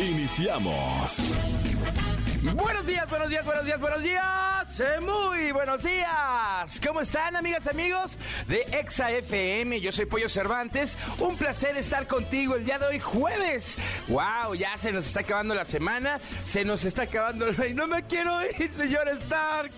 Iniciamos. 0.00 1.20
Buenos 2.42 2.86
días, 2.86 3.06
buenos 3.10 3.28
días, 3.28 3.44
buenos 3.44 3.64
días, 3.66 3.80
buenos 3.80 4.02
días. 4.02 4.80
Eh, 4.80 4.98
Muy 5.02 5.52
buenos 5.52 5.82
días. 5.82 6.80
¿Cómo 6.86 7.02
están, 7.02 7.36
amigas, 7.36 7.66
amigos 7.66 8.16
de 8.46 8.62
Exa 8.72 9.10
FM? 9.10 9.78
Yo 9.80 9.92
soy 9.92 10.06
Pollo 10.06 10.28
Cervantes. 10.28 10.96
Un 11.18 11.36
placer 11.36 11.76
estar 11.76 12.06
contigo 12.06 12.56
el 12.56 12.64
día 12.64 12.78
de 12.78 12.86
hoy, 12.86 12.98
jueves. 12.98 13.76
Wow, 14.08 14.54
ya 14.54 14.78
se 14.78 14.90
nos 14.90 15.06
está 15.06 15.20
acabando 15.20 15.54
la 15.54 15.66
semana. 15.66 16.18
Se 16.44 16.64
nos 16.64 16.84
está 16.86 17.02
acabando 17.02 17.46
el. 17.46 17.76
No 17.76 17.86
me 17.86 18.04
quiero 18.04 18.40
ir, 18.42 18.72
señor 18.72 19.08
Stark. 19.08 19.72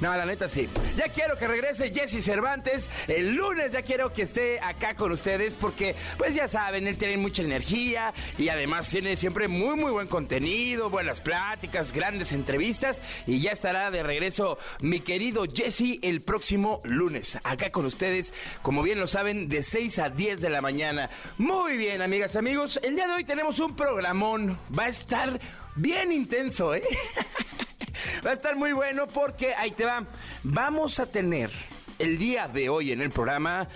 No, 0.00 0.14
la 0.14 0.24
neta 0.24 0.48
sí. 0.48 0.68
Ya 0.96 1.08
quiero 1.08 1.36
que 1.36 1.48
regrese 1.48 1.90
Jesse 1.92 2.22
Cervantes. 2.24 2.88
El 3.08 3.34
lunes 3.34 3.72
ya 3.72 3.82
quiero 3.82 4.12
que 4.12 4.22
esté 4.22 4.60
acá 4.60 4.94
con 4.94 5.10
ustedes 5.10 5.54
porque, 5.54 5.96
pues 6.16 6.34
ya 6.34 6.46
saben, 6.46 6.86
él 6.86 6.96
tiene 6.96 7.16
mucha 7.16 7.42
energía 7.42 8.12
y 8.38 8.50
además 8.50 8.88
tiene 8.88 9.16
siempre 9.16 9.48
muy, 9.48 9.63
muy 9.72 9.90
buen 9.90 10.08
contenido, 10.08 10.90
buenas 10.90 11.20
pláticas, 11.20 11.92
grandes 11.92 12.32
entrevistas 12.32 13.00
y 13.26 13.40
ya 13.40 13.50
estará 13.50 13.90
de 13.90 14.02
regreso 14.02 14.58
mi 14.80 15.00
querido 15.00 15.44
Jesse 15.52 15.98
el 16.02 16.20
próximo 16.20 16.80
lunes. 16.84 17.38
Acá 17.44 17.70
con 17.70 17.86
ustedes, 17.86 18.34
como 18.62 18.82
bien 18.82 19.00
lo 19.00 19.06
saben, 19.06 19.48
de 19.48 19.62
6 19.62 19.98
a 19.98 20.10
10 20.10 20.40
de 20.42 20.50
la 20.50 20.60
mañana. 20.60 21.08
Muy 21.38 21.76
bien, 21.76 22.02
amigas, 22.02 22.36
amigos. 22.36 22.78
El 22.82 22.94
día 22.94 23.06
de 23.06 23.14
hoy 23.14 23.24
tenemos 23.24 23.58
un 23.58 23.74
programón. 23.74 24.58
Va 24.78 24.84
a 24.84 24.88
estar 24.88 25.40
bien 25.76 26.12
intenso, 26.12 26.74
¿eh? 26.74 26.82
Va 28.26 28.30
a 28.30 28.34
estar 28.34 28.56
muy 28.56 28.72
bueno 28.72 29.06
porque 29.06 29.54
ahí 29.54 29.70
te 29.70 29.84
va. 29.84 30.04
Vamos 30.42 31.00
a 31.00 31.10
tener 31.10 31.50
el 31.98 32.18
día 32.18 32.48
de 32.48 32.68
hoy 32.68 32.92
en 32.92 33.00
el 33.00 33.10
programa 33.10 33.66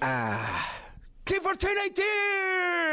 a... 0.00 0.75
T1419 1.26 2.86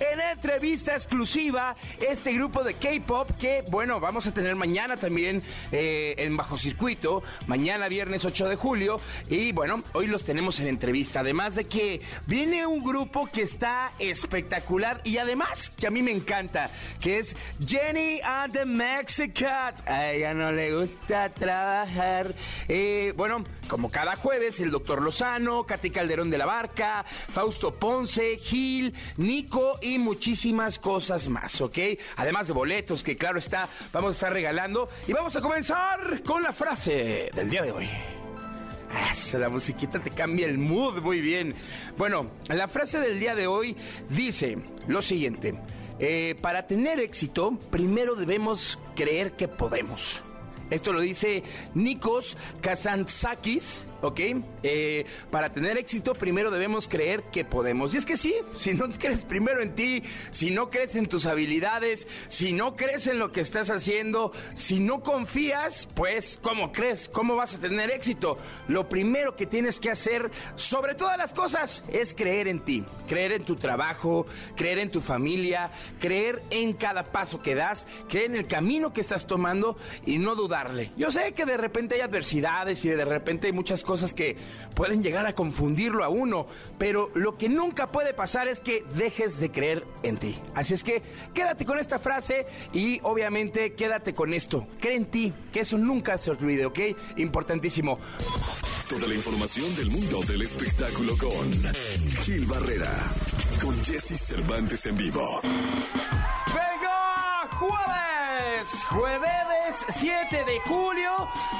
en 0.00 0.20
entrevista 0.20 0.94
exclusiva 0.94 1.76
este 2.00 2.32
grupo 2.32 2.64
de 2.64 2.74
K-pop 2.74 3.30
que 3.38 3.62
bueno 3.68 4.00
vamos 4.00 4.26
a 4.26 4.32
tener 4.32 4.54
mañana 4.54 4.96
también 4.96 5.42
eh, 5.72 6.14
en 6.18 6.36
bajo 6.36 6.56
circuito 6.56 7.22
mañana 7.46 7.88
viernes 7.88 8.24
8 8.24 8.48
de 8.48 8.56
julio. 8.56 9.00
Y 9.28 9.52
bueno 9.52 9.82
hoy 9.92 10.06
los 10.06 10.24
tenemos 10.24 10.60
en 10.60 10.68
entrevista. 10.68 11.20
Además 11.20 11.56
de 11.56 11.64
que 11.66 12.00
viene 12.26 12.66
un 12.66 12.82
grupo 12.82 13.28
que 13.32 13.42
está 13.42 13.92
espectacular 13.98 15.00
y 15.04 15.18
además 15.18 15.70
que 15.70 15.86
a 15.86 15.90
mí 15.90 16.02
me 16.02 16.12
encanta 16.12 16.70
que 17.00 17.18
es 17.18 17.36
Jenny 17.64 18.20
and 18.22 18.52
the 18.54 18.64
Mexicans. 18.64 19.82
A 19.86 20.12
ella 20.12 20.32
no 20.32 20.52
le 20.52 20.74
gusta 20.74 21.28
trabajar. 21.30 22.34
Eh, 22.68 23.12
bueno 23.16 23.44
como 23.68 23.90
cada 23.90 24.16
jueves 24.16 24.60
el 24.60 24.70
doctor 24.70 25.02
Lozano 25.02 25.64
Katy 25.64 25.90
Calderón 25.90 26.30
de 26.30 26.38
la 26.38 26.46
Barca 26.46 27.04
Fausto 27.28 27.74
Ponce, 27.74 28.36
Gil, 28.38 28.94
Nico 29.16 29.78
y 29.82 29.98
muchísimas 29.98 30.78
cosas 30.78 31.28
más, 31.28 31.60
¿ok? 31.60 31.78
Además 32.16 32.46
de 32.46 32.52
boletos 32.52 33.02
que 33.02 33.16
claro 33.16 33.38
está, 33.38 33.68
vamos 33.92 34.10
a 34.10 34.12
estar 34.12 34.32
regalando. 34.32 34.88
Y 35.06 35.12
vamos 35.12 35.36
a 35.36 35.40
comenzar 35.40 36.22
con 36.22 36.42
la 36.42 36.52
frase 36.52 37.30
del 37.34 37.50
día 37.50 37.62
de 37.62 37.72
hoy. 37.72 37.88
Eso, 39.10 39.38
la 39.38 39.48
musiquita 39.48 39.98
te 39.98 40.10
cambia 40.10 40.46
el 40.46 40.58
mood 40.58 41.00
muy 41.02 41.20
bien. 41.20 41.54
Bueno, 41.98 42.30
la 42.48 42.68
frase 42.68 42.98
del 43.00 43.18
día 43.18 43.34
de 43.34 43.46
hoy 43.46 43.76
dice 44.08 44.58
lo 44.86 45.02
siguiente. 45.02 45.54
eh, 45.98 46.36
para 46.40 46.66
tener 46.66 47.00
éxito, 47.00 47.58
primero 47.70 48.14
debemos 48.14 48.78
creer 48.94 49.32
que 49.32 49.48
podemos. 49.48 50.22
Esto 50.70 50.92
lo 50.92 51.00
dice 51.00 51.42
Nikos 51.74 52.36
Kazantzakis, 52.60 53.86
¿ok? 54.02 54.20
Eh, 54.62 55.06
para 55.30 55.52
tener 55.52 55.78
éxito 55.78 56.14
primero 56.14 56.50
debemos 56.50 56.88
creer 56.88 57.22
que 57.24 57.44
podemos. 57.44 57.94
Y 57.94 57.98
es 57.98 58.06
que 58.06 58.16
sí, 58.16 58.34
si 58.54 58.74
no 58.74 58.88
crees 58.90 59.24
primero 59.24 59.62
en 59.62 59.74
ti, 59.74 60.02
si 60.30 60.50
no 60.50 60.70
crees 60.70 60.96
en 60.96 61.06
tus 61.06 61.26
habilidades, 61.26 62.08
si 62.28 62.52
no 62.52 62.76
crees 62.76 63.06
en 63.06 63.18
lo 63.18 63.32
que 63.32 63.40
estás 63.40 63.70
haciendo, 63.70 64.32
si 64.54 64.80
no 64.80 65.02
confías, 65.02 65.88
pues 65.94 66.38
¿cómo 66.42 66.72
crees? 66.72 67.08
¿Cómo 67.08 67.36
vas 67.36 67.54
a 67.54 67.58
tener 67.58 67.90
éxito? 67.90 68.38
Lo 68.68 68.88
primero 68.88 69.36
que 69.36 69.46
tienes 69.46 69.78
que 69.78 69.90
hacer, 69.90 70.30
sobre 70.56 70.94
todas 70.94 71.18
las 71.18 71.32
cosas, 71.32 71.84
es 71.92 72.14
creer 72.14 72.48
en 72.48 72.60
ti, 72.60 72.84
creer 73.08 73.32
en 73.32 73.44
tu 73.44 73.56
trabajo, 73.56 74.26
creer 74.56 74.78
en 74.78 74.90
tu 74.90 75.00
familia, 75.00 75.70
creer 76.00 76.42
en 76.50 76.72
cada 76.72 77.04
paso 77.04 77.40
que 77.40 77.54
das, 77.54 77.86
creer 78.08 78.26
en 78.26 78.36
el 78.36 78.46
camino 78.46 78.92
que 78.92 79.00
estás 79.00 79.26
tomando 79.26 79.76
y 80.04 80.18
no 80.18 80.34
Yo 80.96 81.10
sé 81.10 81.32
que 81.32 81.44
de 81.44 81.56
repente 81.56 81.96
hay 81.96 82.00
adversidades 82.00 82.84
y 82.84 82.88
de 82.88 83.04
repente 83.04 83.48
hay 83.48 83.52
muchas 83.52 83.82
cosas 83.82 84.14
que 84.14 84.36
pueden 84.74 85.02
llegar 85.02 85.26
a 85.26 85.34
confundirlo 85.34 86.04
a 86.04 86.08
uno, 86.08 86.46
pero 86.78 87.10
lo 87.14 87.36
que 87.36 87.48
nunca 87.48 87.92
puede 87.92 88.14
pasar 88.14 88.48
es 88.48 88.60
que 88.60 88.84
dejes 88.94 89.38
de 89.38 89.50
creer 89.50 89.84
en 90.02 90.16
ti. 90.16 90.38
Así 90.54 90.74
es 90.74 90.82
que 90.82 91.02
quédate 91.34 91.64
con 91.64 91.78
esta 91.78 91.98
frase 91.98 92.46
y 92.72 93.00
obviamente 93.02 93.74
quédate 93.74 94.14
con 94.14 94.32
esto. 94.32 94.66
Cree 94.80 94.96
en 94.96 95.06
ti, 95.06 95.32
que 95.52 95.60
eso 95.60 95.76
nunca 95.76 96.16
se 96.18 96.30
olvide, 96.30 96.66
¿ok? 96.66 96.78
Importantísimo. 97.16 97.98
Toda 98.88 99.08
la 99.08 99.14
información 99.14 99.74
del 99.76 99.90
mundo 99.90 100.20
del 100.22 100.42
espectáculo 100.42 101.16
con 101.18 101.52
Gil 102.22 102.46
Barrera, 102.46 103.12
con 103.60 103.78
Jesse 103.84 104.18
Cervantes 104.20 104.86
en 104.86 104.96
vivo. 104.96 105.40
¡Jueves! 107.52 108.84
Jueves 108.90 109.86
7 109.88 110.44
de 110.44 110.60
julio. 110.60 111.10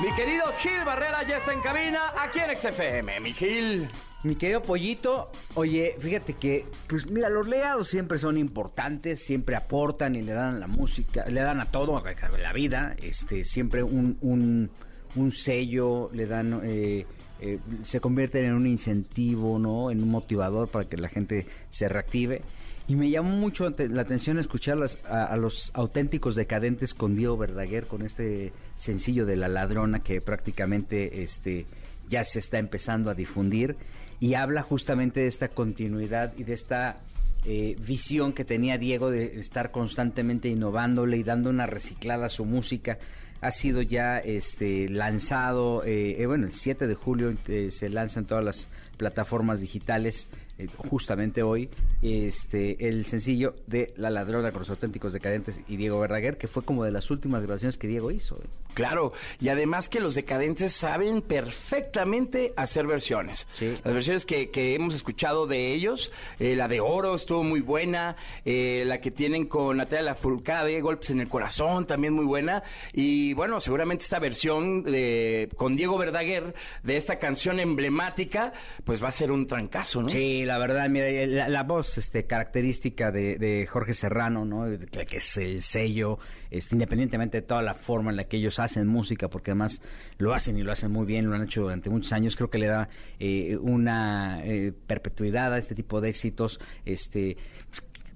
Mi 0.03 0.15
querido 0.15 0.45
Gil 0.59 0.85
Barrera 0.85 1.23
ya 1.23 1.37
está 1.37 1.53
en 1.53 1.61
cabina 1.61 2.13
aquí 2.19 2.39
en 2.41 2.57
XFM. 2.57 3.21
Mi 3.21 3.33
Gil. 3.33 3.89
Mi 4.23 4.35
querido 4.35 4.61
Pollito, 4.61 5.31
oye, 5.55 5.95
fíjate 6.01 6.33
que, 6.33 6.67
pues 6.89 7.09
mira, 7.09 7.29
los 7.29 7.47
legados 7.47 7.89
siempre 7.89 8.19
son 8.19 8.39
importantes, 8.39 9.25
siempre 9.25 9.55
aportan 9.55 10.17
y 10.17 10.23
le 10.23 10.33
dan 10.33 10.59
la 10.59 10.67
música, 10.67 11.27
le 11.27 11.43
dan 11.43 11.61
a 11.61 11.67
todo, 11.67 11.97
a 11.97 12.03
la 12.39 12.53
vida, 12.53 12.97
este, 13.01 13.45
siempre 13.45 13.85
un, 13.85 14.19
un, 14.23 14.71
un 15.15 15.33
sello, 15.33 16.11
le 16.13 16.27
dan, 16.27 16.61
eh, 16.65 17.07
eh, 17.41 17.59
se 17.85 18.01
convierten 18.01 18.47
en 18.47 18.55
un 18.55 18.67
incentivo, 18.67 19.61
¿no? 19.61 19.93
En 19.93 20.03
un 20.03 20.09
motivador 20.09 20.69
para 20.69 20.89
que 20.89 20.97
la 20.97 21.09
gente 21.09 21.47
se 21.71 21.89
reactive. 21.89 22.43
Y 22.89 22.95
me 22.95 23.11
llamó 23.11 23.31
mucho 23.31 23.69
la 23.77 24.03
atención 24.03 24.39
escuchar 24.39 24.77
las- 24.77 24.99
a, 25.07 25.37
los 25.37 25.73
auténticos 25.75 26.37
decadentes 26.37 26.95
con 26.95 27.17
Diego 27.17 27.37
Verdaguer, 27.37 27.87
con 27.87 28.03
este 28.03 28.53
sencillo 28.77 29.27
de 29.27 29.37
La 29.37 29.49
Ladrona 29.49 30.01
que 30.05 30.21
prácticamente 30.21 31.23
este, 31.25 31.67
ya 32.09 32.23
se 32.25 32.39
está 32.39 32.59
empezando 32.59 33.11
a 33.11 33.15
difundir 33.15 33.75
y 34.21 34.35
habla 34.35 34.63
justamente 34.63 35.21
de 35.21 35.27
esta 35.27 35.49
continuidad 35.49 36.33
y 36.39 36.45
de 36.45 36.53
esta 36.53 37.01
eh, 37.45 37.77
visión 37.85 38.33
que 38.33 38.45
tenía 38.45 38.79
Diego 38.79 39.11
de 39.11 39.39
estar 39.41 39.73
constantemente 39.73 40.49
innovándole 40.49 41.17
y 41.17 41.23
dando 41.25 41.51
una 41.51 41.67
reciclada 41.67 42.27
a 42.27 42.31
su 42.31 42.45
música. 42.45 42.99
Ha 43.41 43.51
sido 43.51 43.83
ya 43.83 44.19
este, 44.19 44.89
lanzado, 44.89 45.85
eh, 45.85 46.23
eh, 46.23 46.27
bueno, 46.27 46.47
el 46.47 46.55
7 46.55 46.87
de 46.87 46.95
julio 46.95 47.35
eh, 47.49 47.71
se 47.71 47.89
lanza 47.91 48.21
en 48.21 48.27
todas 48.27 48.45
las 48.45 48.69
plataformas 48.97 49.61
digitales, 49.61 50.29
eh, 50.59 50.67
justamente 50.89 51.43
hoy, 51.43 51.69
este, 52.03 52.89
el 52.89 53.07
sencillo 53.07 53.55
de 53.67 53.93
La 53.97 54.11
Ladrona 54.11 54.51
con 54.53 54.61
los 54.61 54.71
auténticos 54.71 55.13
decadentes 55.13 55.61
y 55.69 55.77
Diego 55.77 56.01
Verdaguer, 56.01 56.39
que 56.39 56.49
fue 56.49 56.63
como 56.63 56.85
de 56.85 56.91
las 56.91 57.11
últimas 57.11 57.43
grabaciones 57.43 57.77
que 57.77 57.89
Diego 57.89 58.11
hizo. 58.11 58.37
eh. 58.37 58.47
Claro, 58.75 59.13
y 59.41 59.49
además 59.49 59.89
que 59.89 60.01
los 60.01 60.15
decadentes 60.15 60.73
saben 60.73 61.23
perfectamente 61.23 62.53
hacer 62.57 62.87
versiones. 62.87 63.47
Sí. 63.55 63.77
Las 63.85 63.95
versiones 63.95 64.25
que, 64.27 64.51
que 64.51 64.75
hemos 64.75 64.95
escuchado 64.95 65.47
de 65.47 65.73
ellos, 65.73 66.13
eh, 66.39 66.55
la 66.57 66.69
de 66.69 66.81
Oro 66.81 67.15
estuvo 67.17 67.43
muy 67.43 67.61
buena, 67.61 68.17
eh, 68.45 68.85
la 68.87 69.01
que 69.01 69.11
tienen 69.11 69.47
con 69.47 69.79
Natalia 69.79 70.03
Lafourcade, 70.03 70.81
Golpes 70.81 71.11
en 71.11 71.21
el 71.21 71.29
Corazón, 71.29 71.87
también 71.87 72.13
muy 72.13 72.25
buena. 72.25 72.63
Y 72.93 73.33
bueno, 73.35 73.61
seguramente 73.61 74.05
esta 74.05 74.19
versión 74.19 74.83
de, 74.83 75.49
con 75.57 75.77
Diego 75.77 75.99
Verdaguer 75.99 76.55
de 76.83 76.97
esta 76.97 77.19
canción 77.19 77.61
emblemática, 77.61 78.53
pues 78.85 79.03
va 79.03 79.09
a 79.09 79.13
ser 79.13 79.31
un 79.33 79.47
trancazo, 79.47 80.03
¿no? 80.03 80.09
Sí, 80.09 80.45
la 80.47 80.59
verdad, 80.59 80.89
mira, 80.89 81.09
la, 81.27 81.49
la 81.49 81.63
voz 81.63 81.99
este, 81.99 82.25
característica 82.25 83.11
de, 83.11 83.67
Jorge 83.71 83.95
Serrano, 83.95 84.45
¿no? 84.45 84.65
Que 84.91 85.05
que 85.05 85.17
es 85.19 85.37
el 85.37 85.63
sello, 85.63 86.19
este, 86.51 86.75
independientemente 86.75 87.41
de 87.41 87.47
toda 87.47 87.63
la 87.63 87.75
forma 87.75 88.11
en 88.11 88.17
la 88.17 88.25
que 88.25 88.39
ellos 88.39 88.59
hacen 88.59 88.87
música, 88.87 89.29
porque 89.29 89.51
además 89.51 89.83
lo 90.19 90.33
hacen 90.33 90.57
y 90.57 90.63
lo 90.63 90.73
hacen 90.73 90.91
muy 90.91 91.07
bien, 91.07 91.29
lo 91.29 91.35
han 91.35 91.43
hecho 91.43 91.63
durante 91.63 91.91
muchos 91.91 92.13
años, 92.13 92.37
creo 92.37 92.51
que 92.51 92.59
le 92.59 92.67
da 92.67 92.89
eh, 93.19 93.57
una 93.57 94.45
eh, 94.45 94.73
perpetuidad 94.87 95.53
a 95.53 95.59
este 95.59 95.75
tipo 95.75 96.01
de 96.01 96.09
éxitos, 96.09 96.61
este 96.85 97.37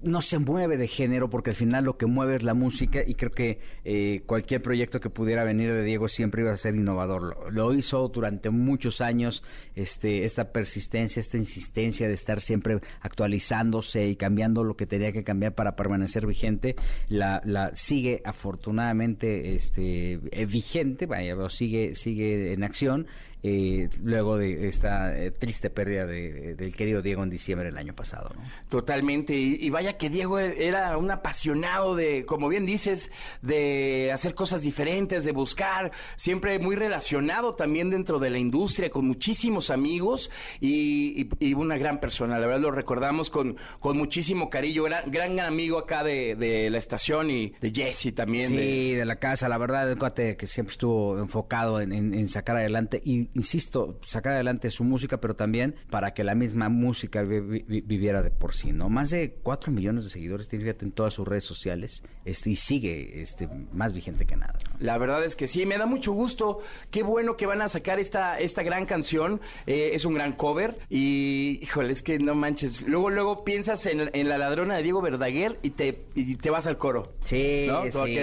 no 0.01 0.21
se 0.21 0.39
mueve 0.39 0.77
de 0.77 0.87
género 0.87 1.29
porque 1.29 1.51
al 1.51 1.55
final 1.55 1.85
lo 1.85 1.97
que 1.97 2.05
mueve 2.05 2.35
es 2.35 2.43
la 2.43 2.53
música 2.53 3.01
y 3.05 3.15
creo 3.15 3.31
que 3.31 3.59
eh, 3.83 4.23
cualquier 4.25 4.61
proyecto 4.61 4.99
que 4.99 5.09
pudiera 5.09 5.43
venir 5.43 5.71
de 5.73 5.83
Diego 5.83 6.07
siempre 6.07 6.41
iba 6.41 6.51
a 6.51 6.57
ser 6.57 6.75
innovador. 6.75 7.51
Lo, 7.51 7.73
hizo 7.73 8.07
durante 8.09 8.49
muchos 8.49 9.01
años, 9.01 9.43
este, 9.75 10.25
esta 10.25 10.51
persistencia, 10.51 11.19
esta 11.19 11.37
insistencia 11.37 12.07
de 12.07 12.13
estar 12.13 12.41
siempre 12.41 12.79
actualizándose 13.01 14.07
y 14.07 14.15
cambiando 14.15 14.63
lo 14.63 14.75
que 14.75 14.85
tenía 14.85 15.11
que 15.11 15.23
cambiar 15.23 15.53
para 15.53 15.75
permanecer 15.75 16.25
vigente, 16.25 16.75
la, 17.07 17.41
la 17.45 17.73
sigue 17.75 18.21
afortunadamente 18.25 19.55
este, 19.55 20.19
eh, 20.31 20.45
vigente, 20.45 21.05
vaya, 21.05 21.35
sigue, 21.49 21.95
sigue 21.95 22.53
en 22.53 22.63
acción 22.63 23.07
eh, 23.43 23.89
luego 24.03 24.37
de 24.37 24.67
esta 24.67 25.17
eh, 25.17 25.31
triste 25.31 25.71
pérdida 25.71 26.05
de, 26.05 26.53
del 26.53 26.75
querido 26.75 27.01
Diego 27.01 27.23
en 27.23 27.29
diciembre 27.31 27.69
del 27.69 27.77
año 27.77 27.95
pasado. 27.95 28.31
Totalmente, 28.69 29.33
y, 29.33 29.69
vaya 29.71 29.97
que 29.97 30.11
Diego 30.11 30.37
era 30.37 30.95
un 30.97 31.09
apasionado 31.09 31.95
de, 31.95 32.23
como 32.25 32.49
bien 32.49 32.67
dices, 32.67 33.11
de 33.41 34.11
hacer 34.13 34.35
cosas 34.35 34.61
diferentes, 34.61 35.23
de 35.23 35.31
buscar, 35.31 35.91
siempre 36.17 36.59
muy 36.59 36.75
relacionado 36.75 37.55
también 37.55 37.89
dentro 37.89 38.19
de 38.19 38.29
la 38.29 38.37
industria, 38.37 38.91
con 38.91 39.07
muchísimos 39.07 39.71
amigos 39.71 40.29
y, 40.59 41.29
una 41.55 41.77
gran 41.77 41.99
persona, 41.99 42.39
la 42.39 42.47
verdad 42.47 42.61
lo 42.61 42.71
recordamos 42.71 43.29
con, 43.29 43.57
con 43.79 43.97
muchísimo 43.97 44.49
cariño, 44.49 44.83
gran, 44.83 45.11
gran 45.11 45.39
amigo 45.39 45.79
acá 45.79 46.03
de, 46.03 46.69
la 46.69 46.77
estación 46.77 47.31
y 47.31 47.53
de 47.59 47.71
Jesse 47.71 48.13
también. 48.13 48.49
Sí, 48.49 48.93
de, 48.93 49.05
la 49.05 49.15
casa, 49.15 49.49
la 49.49 49.57
verdad, 49.57 49.97
cuate 49.97 50.37
que 50.37 50.47
siempre 50.47 50.73
estuvo 50.73 51.17
enfocado 51.17 51.81
en, 51.81 51.91
en 51.91 52.27
sacar 52.27 52.57
adelante 52.57 53.01
y 53.03 53.30
insisto, 53.35 53.99
sacar 54.05 54.33
adelante 54.33 54.69
su 54.69 54.83
música, 54.83 55.19
pero 55.19 55.35
también 55.35 55.75
para 55.89 56.13
que 56.13 56.23
la 56.23 56.35
misma 56.35 56.69
música 56.69 57.23
viviera 57.23 58.21
de 58.21 58.31
por 58.31 58.55
sí, 58.55 58.71
¿no? 58.71 58.89
Más 58.89 59.09
de 59.09 59.35
cuatro 59.43 59.71
millones 59.71 60.03
de 60.05 60.09
seguidores 60.09 60.47
tiene 60.47 60.75
en 60.79 60.91
todas 60.91 61.13
sus 61.13 61.27
redes 61.27 61.43
sociales 61.43 62.03
este, 62.25 62.51
y 62.51 62.55
sigue 62.55 63.21
este, 63.21 63.47
más 63.73 63.93
vigente 63.93 64.25
que 64.25 64.35
nada. 64.35 64.57
La 64.79 64.97
verdad 64.97 65.23
es 65.23 65.35
que 65.35 65.47
sí, 65.47 65.65
me 65.65 65.77
da 65.77 65.85
mucho 65.85 66.11
gusto. 66.11 66.59
Qué 66.89 67.03
bueno 67.03 67.35
que 67.37 67.45
van 67.45 67.61
a 67.61 67.69
sacar 67.69 67.99
esta, 67.99 68.39
esta 68.39 68.63
gran 68.63 68.85
canción. 68.85 69.41
Eh, 69.67 69.91
es 69.93 70.05
un 70.05 70.13
gran 70.13 70.33
cover 70.33 70.79
y, 70.89 71.59
híjole, 71.61 71.91
es 71.93 72.01
que 72.01 72.19
no 72.19 72.35
manches. 72.35 72.87
Luego, 72.87 73.09
luego 73.09 73.43
piensas 73.43 73.85
en, 73.85 74.29
la 74.29 74.37
ladrona 74.37 74.77
de 74.77 74.83
Diego 74.83 75.01
Verdaguer 75.01 75.59
y 75.61 75.71
te, 75.71 76.05
y 76.15 76.35
te 76.35 76.49
vas 76.49 76.67
al 76.67 76.77
coro. 76.77 77.13
Sí, 77.25 77.67
sí 77.91 78.13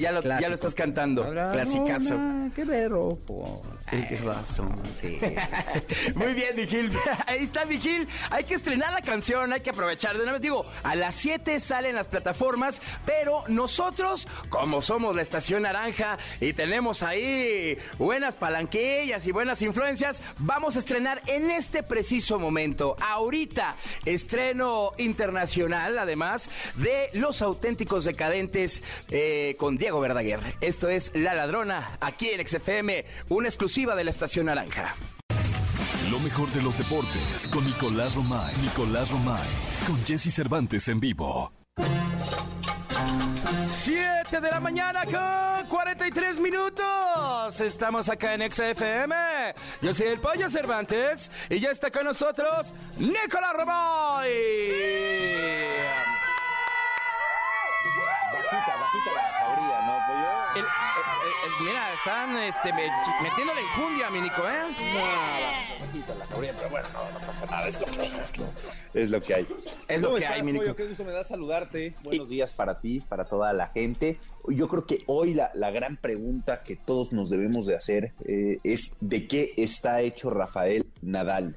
ya, 0.00 0.12
lo, 0.12 0.22
ya, 0.22 0.48
lo, 0.48 0.54
estás 0.54 0.74
cantando. 0.74 1.24
Clasicazo. 1.30 2.18
Qué 2.54 2.64
vero. 2.64 3.18
Qué 3.90 4.18
Muy 6.14 6.34
bien, 6.34 6.56
Vigil. 6.56 6.90
Ahí 7.26 7.42
está, 7.42 7.64
Vigil. 7.64 8.08
Hay 8.30 8.44
que 8.44 8.54
estrenar 8.54 8.92
la 8.92 9.02
canción, 9.02 9.52
hay 9.52 9.60
que 9.60 9.70
aprovechar. 9.70 10.16
De 10.16 10.22
una 10.22 10.32
vez 10.32 10.40
digo, 10.40 10.66
a 10.82 10.94
las 10.94 11.14
7 11.16 11.60
salen 11.60 11.94
las 11.94 12.08
plataformas, 12.08 12.80
pero 13.04 13.44
nosotros, 13.48 14.26
como 14.48 14.82
somos 14.82 15.14
la 15.14 15.22
Estación 15.22 15.62
Naranja 15.62 16.18
y 16.40 16.52
tenemos 16.52 17.02
ahí 17.02 17.78
buenas 17.98 18.34
palanquillas 18.34 19.26
y 19.26 19.32
buenas 19.32 19.62
influencias, 19.62 20.22
vamos 20.38 20.76
a 20.76 20.78
estrenar 20.78 21.20
en 21.26 21.50
este 21.50 21.82
preciso 21.82 22.38
momento, 22.38 22.96
ahorita, 23.00 23.74
estreno 24.04 24.92
internacional, 24.98 25.98
además, 25.98 26.50
de 26.76 27.10
Los 27.12 27.42
Auténticos 27.42 28.04
Decadentes 28.04 28.82
eh, 29.10 29.56
con 29.58 29.76
Diego 29.76 30.00
Verdaguer. 30.00 30.40
Esto 30.60 30.88
es 30.88 31.10
La 31.14 31.34
Ladrona, 31.34 31.98
aquí 32.00 32.30
en 32.30 32.46
XFM, 32.46 33.04
una 33.28 33.48
exclusiva 33.48 33.94
de 33.94 34.04
la 34.04 34.10
Estación 34.10 34.45
Naranja. 34.46 34.94
Lo 36.10 36.20
mejor 36.20 36.48
de 36.52 36.62
los 36.62 36.78
deportes 36.78 37.48
con 37.52 37.64
Nicolás 37.64 38.14
Romay. 38.14 38.54
Nicolás 38.62 39.10
Romay. 39.10 39.48
Con 39.86 40.02
Jesse 40.06 40.32
Cervantes 40.32 40.86
en 40.88 41.00
vivo. 41.00 41.52
7 43.64 44.40
de 44.40 44.50
la 44.50 44.60
mañana 44.60 45.02
con 45.04 45.66
43 45.68 46.38
minutos. 46.38 47.60
Estamos 47.60 48.08
acá 48.08 48.34
en 48.34 48.52
XFM. 48.52 49.14
Yo 49.82 49.92
soy 49.92 50.06
el 50.06 50.20
Pollo 50.20 50.48
Cervantes 50.48 51.30
y 51.50 51.58
ya 51.58 51.70
está 51.70 51.90
con 51.90 52.04
nosotros 52.04 52.72
Nicolás 52.98 53.52
Romay. 53.52 54.30
Bajita, 58.32 58.76
bajita 58.76 59.12
la 59.12 59.22
jauría, 59.40 59.78
¿no, 59.86 59.94
Pollo? 60.06 60.85
Mira, 61.60 61.94
están 61.94 62.36
este, 62.38 62.72
metiendo 63.22 63.54
la 63.54 63.60
injundia, 63.60 64.10
mi 64.10 64.20
Nico, 64.20 64.42
¿eh? 64.48 64.62
No, 64.94 66.14
la 66.14 66.26
pero 66.28 66.70
bueno, 66.70 66.86
no, 67.12 67.26
pasa 67.26 67.46
nada, 67.46 67.68
es 67.68 67.80
lo 67.80 67.86
que 67.86 68.00
hay. 68.00 68.10
Es 68.94 69.10
lo, 69.10 69.22
que 69.22 69.34
hay. 69.34 69.48
Es 69.88 70.00
lo 70.00 70.14
que 70.14 70.26
hay, 70.26 70.42
mi 70.42 70.52
Nico. 70.52 70.74
Qué 70.74 70.86
gusto 70.86 71.04
me 71.04 71.12
da 71.12 71.24
saludarte. 71.24 71.94
Buenos 72.02 72.28
días 72.28 72.52
para 72.52 72.80
ti, 72.80 73.00
para 73.00 73.24
toda 73.24 73.52
la 73.52 73.68
gente. 73.68 74.18
Yo 74.48 74.68
creo 74.68 74.86
que 74.86 75.02
hoy 75.06 75.34
la, 75.34 75.50
la 75.54 75.70
gran 75.70 75.96
pregunta 75.96 76.62
que 76.62 76.76
todos 76.76 77.12
nos 77.12 77.30
debemos 77.30 77.66
de 77.66 77.76
hacer 77.76 78.12
eh, 78.24 78.58
es 78.62 78.96
de 79.00 79.26
qué 79.26 79.54
está 79.56 80.00
hecho 80.00 80.30
Rafael 80.30 80.86
Nadal. 81.02 81.56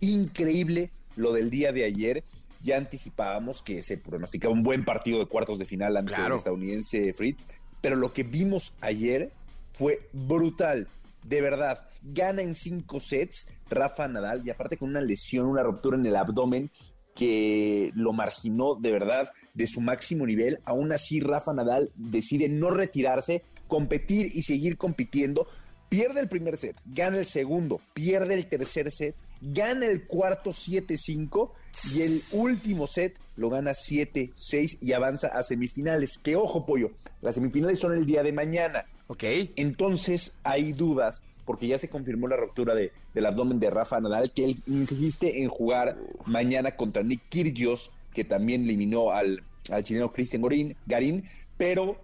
Increíble 0.00 0.90
lo 1.16 1.32
del 1.32 1.50
día 1.50 1.72
de 1.72 1.84
ayer 1.84 2.24
ya 2.64 2.78
anticipábamos 2.78 3.62
que 3.62 3.82
se 3.82 3.98
pronosticaba 3.98 4.54
un 4.54 4.62
buen 4.62 4.84
partido 4.84 5.18
de 5.18 5.26
cuartos 5.26 5.58
de 5.58 5.66
final 5.66 5.96
ante 5.98 6.14
el 6.14 6.32
estadounidense 6.32 7.12
Fritz 7.12 7.46
pero 7.84 7.96
lo 7.96 8.14
que 8.14 8.22
vimos 8.22 8.72
ayer 8.80 9.30
fue 9.74 10.08
brutal. 10.14 10.88
De 11.22 11.42
verdad, 11.42 11.86
gana 12.02 12.40
en 12.40 12.54
cinco 12.54 12.98
sets 12.98 13.46
Rafa 13.68 14.08
Nadal 14.08 14.40
y 14.42 14.48
aparte 14.48 14.78
con 14.78 14.88
una 14.88 15.02
lesión, 15.02 15.44
una 15.44 15.62
ruptura 15.62 15.98
en 15.98 16.06
el 16.06 16.16
abdomen 16.16 16.70
que 17.14 17.92
lo 17.94 18.14
marginó 18.14 18.74
de 18.74 18.90
verdad 18.90 19.30
de 19.52 19.66
su 19.66 19.82
máximo 19.82 20.24
nivel. 20.24 20.60
Aún 20.64 20.92
así, 20.92 21.20
Rafa 21.20 21.52
Nadal 21.52 21.92
decide 21.94 22.48
no 22.48 22.70
retirarse, 22.70 23.42
competir 23.68 24.30
y 24.34 24.44
seguir 24.44 24.78
compitiendo. 24.78 25.46
Pierde 25.90 26.22
el 26.22 26.28
primer 26.28 26.56
set, 26.56 26.80
gana 26.86 27.18
el 27.18 27.26
segundo, 27.26 27.82
pierde 27.92 28.32
el 28.32 28.46
tercer 28.46 28.90
set, 28.92 29.14
gana 29.42 29.84
el 29.84 30.06
cuarto 30.06 30.52
7-5 30.52 31.50
y 31.94 32.02
el 32.02 32.20
último 32.32 32.86
set 32.86 33.18
lo 33.36 33.50
gana 33.50 33.72
7-6 33.72 34.78
y 34.80 34.92
avanza 34.92 35.28
a 35.28 35.42
semifinales. 35.42 36.18
Que 36.18 36.36
ojo, 36.36 36.64
pollo, 36.66 36.90
las 37.20 37.34
semifinales 37.34 37.78
son 37.78 37.94
el 37.94 38.06
día 38.06 38.22
de 38.22 38.32
mañana. 38.32 38.86
Ok. 39.06 39.24
Entonces 39.56 40.32
hay 40.44 40.72
dudas 40.72 41.20
porque 41.44 41.66
ya 41.66 41.78
se 41.78 41.88
confirmó 41.88 42.26
la 42.28 42.36
ruptura 42.36 42.74
de, 42.74 42.92
del 43.12 43.26
abdomen 43.26 43.60
de 43.60 43.70
Rafa 43.70 44.00
Nadal, 44.00 44.32
que 44.32 44.44
él 44.44 44.62
insiste 44.66 45.42
en 45.42 45.48
jugar 45.48 45.98
mañana 46.24 46.76
contra 46.76 47.02
Nick 47.02 47.28
Kyrgios, 47.28 47.90
que 48.14 48.24
también 48.24 48.64
eliminó 48.64 49.10
al, 49.10 49.42
al 49.70 49.84
chileno 49.84 50.12
Cristian 50.12 50.42
Garín, 50.86 51.24
pero 51.56 51.98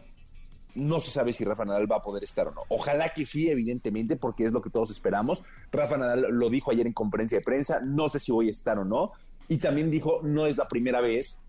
no 0.75 1.01
se 1.01 1.11
sabe 1.11 1.33
si 1.33 1.45
Rafa 1.45 1.65
Nadal 1.65 1.91
va 1.91 1.97
a 1.97 2.03
poder 2.03 2.23
estar 2.23 2.49
o 2.49 2.53
no. 2.53 2.63
Ojalá 2.69 3.09
que 3.11 3.25
sí, 3.25 3.49
evidentemente, 3.49 4.17
porque 4.17 4.45
es 4.45 4.53
lo 4.53 4.61
que 4.61 4.71
todos 4.71 4.91
esperamos. 4.91 5.43
Rafa 5.73 5.97
Nadal 5.97 6.27
lo 6.31 6.51
dijo 6.51 6.71
ayer 6.71 6.87
en 6.87 6.93
conferencia 6.93 7.39
de 7.39 7.45
prensa, 7.45 7.81
no 7.81 8.09
sé 8.09 8.21
si 8.21 8.33
voy 8.33 8.49
a 8.49 8.51
estar 8.51 8.79
o 8.79 8.85
no, 8.85 9.13
y 9.51 9.59
también 9.59 9.91
dijo, 9.91 10.21
no 10.23 10.47
es 10.47 10.57
la 10.57 10.69
primera 10.69 11.01
vez 11.01 11.41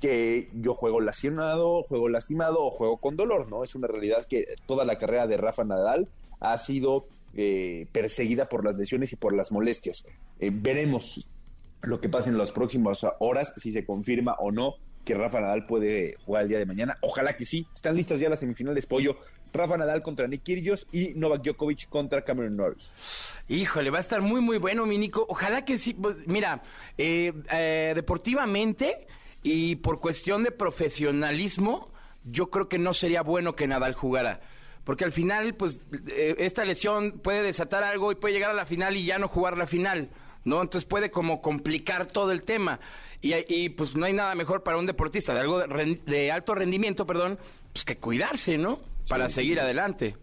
que 0.00 0.48
yo 0.54 0.74
juego 0.74 1.00
lastimado, 1.00 1.82
juego 1.82 2.08
lastimado 2.08 2.64
o 2.64 2.70
juego 2.70 2.98
con 2.98 3.16
dolor, 3.16 3.50
¿no? 3.50 3.64
Es 3.64 3.74
una 3.74 3.88
realidad 3.88 4.26
que 4.28 4.54
toda 4.66 4.84
la 4.84 4.96
carrera 4.96 5.26
de 5.26 5.36
Rafa 5.36 5.64
Nadal 5.64 6.08
ha 6.38 6.56
sido 6.56 7.08
eh, 7.34 7.88
perseguida 7.90 8.48
por 8.48 8.64
las 8.64 8.76
lesiones 8.76 9.12
y 9.12 9.16
por 9.16 9.34
las 9.34 9.50
molestias. 9.50 10.04
Eh, 10.38 10.52
veremos 10.54 11.26
lo 11.82 12.00
que 12.00 12.08
pasa 12.08 12.30
en 12.30 12.38
las 12.38 12.52
próximas 12.52 13.04
horas, 13.18 13.52
si 13.56 13.72
se 13.72 13.84
confirma 13.84 14.36
o 14.38 14.52
no 14.52 14.76
que 15.04 15.14
Rafa 15.14 15.40
Nadal 15.40 15.66
puede 15.66 16.14
jugar 16.24 16.42
el 16.42 16.48
día 16.48 16.58
de 16.58 16.66
mañana. 16.66 16.96
Ojalá 17.00 17.36
que 17.36 17.44
sí. 17.44 17.66
Están 17.74 17.96
listas 17.96 18.20
ya 18.20 18.28
las 18.28 18.38
semifinales, 18.38 18.86
Pollo. 18.86 19.16
Rafa 19.56 19.76
Nadal 19.76 20.02
contra 20.02 20.26
Nick 20.26 20.42
Kyrgios 20.42 20.86
y 20.92 21.12
Novak 21.14 21.42
Djokovic 21.42 21.88
contra 21.88 22.22
Cameron 22.22 22.56
Norris. 22.56 22.92
Híjole, 23.48 23.90
va 23.90 23.98
a 23.98 24.00
estar 24.00 24.20
muy, 24.20 24.40
muy 24.40 24.58
bueno, 24.58 24.86
mi 24.86 24.98
Nico. 24.98 25.26
Ojalá 25.28 25.64
que 25.64 25.78
sí. 25.78 25.94
Pues, 25.94 26.16
mira, 26.26 26.62
eh, 26.98 27.32
eh, 27.52 27.92
deportivamente 27.94 29.06
y 29.42 29.76
por 29.76 30.00
cuestión 30.00 30.44
de 30.44 30.50
profesionalismo, 30.50 31.92
yo 32.24 32.50
creo 32.50 32.68
que 32.68 32.78
no 32.78 32.94
sería 32.94 33.22
bueno 33.22 33.54
que 33.54 33.68
Nadal 33.68 33.94
jugara. 33.94 34.40
Porque 34.84 35.04
al 35.04 35.12
final, 35.12 35.54
pues, 35.54 35.80
eh, 36.08 36.36
esta 36.38 36.64
lesión 36.64 37.18
puede 37.20 37.42
desatar 37.42 37.82
algo 37.82 38.12
y 38.12 38.16
puede 38.16 38.34
llegar 38.34 38.50
a 38.50 38.54
la 38.54 38.66
final 38.66 38.96
y 38.96 39.04
ya 39.04 39.18
no 39.18 39.28
jugar 39.28 39.58
la 39.58 39.66
final. 39.66 40.10
¿no? 40.46 40.62
Entonces 40.62 40.88
puede 40.88 41.10
como 41.10 41.42
complicar 41.42 42.06
todo 42.06 42.30
el 42.30 42.44
tema. 42.44 42.80
Y, 43.20 43.68
pues 43.70 43.96
no 43.96 44.06
hay 44.06 44.12
nada 44.12 44.34
mejor 44.34 44.62
para 44.62 44.78
un 44.78 44.86
deportista 44.86 45.34
de 45.34 45.40
algo 45.40 45.60
de, 45.60 46.30
alto 46.30 46.54
rendimiento, 46.54 47.06
perdón, 47.06 47.38
pues 47.72 47.84
que 47.84 47.96
cuidarse, 47.96 48.58
¿no? 48.58 48.80
Para 49.08 49.28
seguir 49.28 49.60
adelante. 49.60 50.16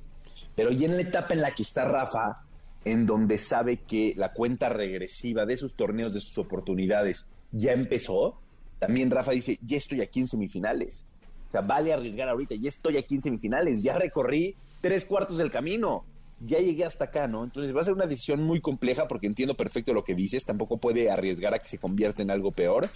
Pero 0.56 0.72
y 0.72 0.86
en 0.86 0.96
la 0.96 1.02
etapa 1.02 1.34
en 1.34 1.42
la 1.42 1.52
que 1.52 1.64
está 1.64 1.86
Rafa, 1.86 2.44
en 2.86 3.06
donde 3.06 3.38
sabe 3.38 3.78
que 3.78 4.14
la 4.16 4.34
cuenta 4.34 4.70
regresiva 4.70 5.46
de 5.46 5.58
sus 5.58 5.76
torneos, 5.76 6.14
de 6.14 6.22
sus 6.22 6.38
oportunidades, 6.38 7.30
ya 7.52 7.72
empezó, 7.72 8.40
también 8.80 9.10
Rafa 9.10 9.32
dice, 9.32 9.58
ya 9.62 9.78
estoy 9.78 10.02
aquí 10.02 10.20
en 10.20 10.28
semifinales. 10.28 11.06
O 11.48 11.52
sea, 11.52 11.62
vale 11.62 11.94
arriesgar 11.94 12.30
ahorita, 12.30 12.56
ya 12.56 12.70
estoy 12.70 12.98
aquí 12.98 13.16
en 13.16 13.22
semifinales, 13.22 13.84
ya 13.84 13.98
recorrí 13.98 14.56
tres 14.82 15.06
cuartos 15.06 15.38
del 15.38 15.52
camino 15.52 16.06
ya 16.46 16.60
llegué 16.60 16.86
hasta 16.86 17.06
acá, 17.06 17.28
¿no? 17.28 17.44
Entonces 17.44 17.76
va 17.76 17.82
a 17.82 17.84
ser 17.84 17.94
una 17.94 18.08
decisión 18.08 18.44
muy 18.44 18.62
compleja 18.62 19.08
porque 19.08 19.28
entiendo 19.28 19.56
perfecto 19.56 19.94
lo 19.94 20.04
que 20.04 20.16
dices, 20.16 20.46
tampoco 20.46 20.78
puede 20.78 21.10
arriesgar 21.10 21.54
a 21.54 21.60
que 21.60 21.68
se 21.68 21.78
convierta 21.78 22.22
en 22.22 22.32
algo 22.32 22.52
peor 22.52 22.90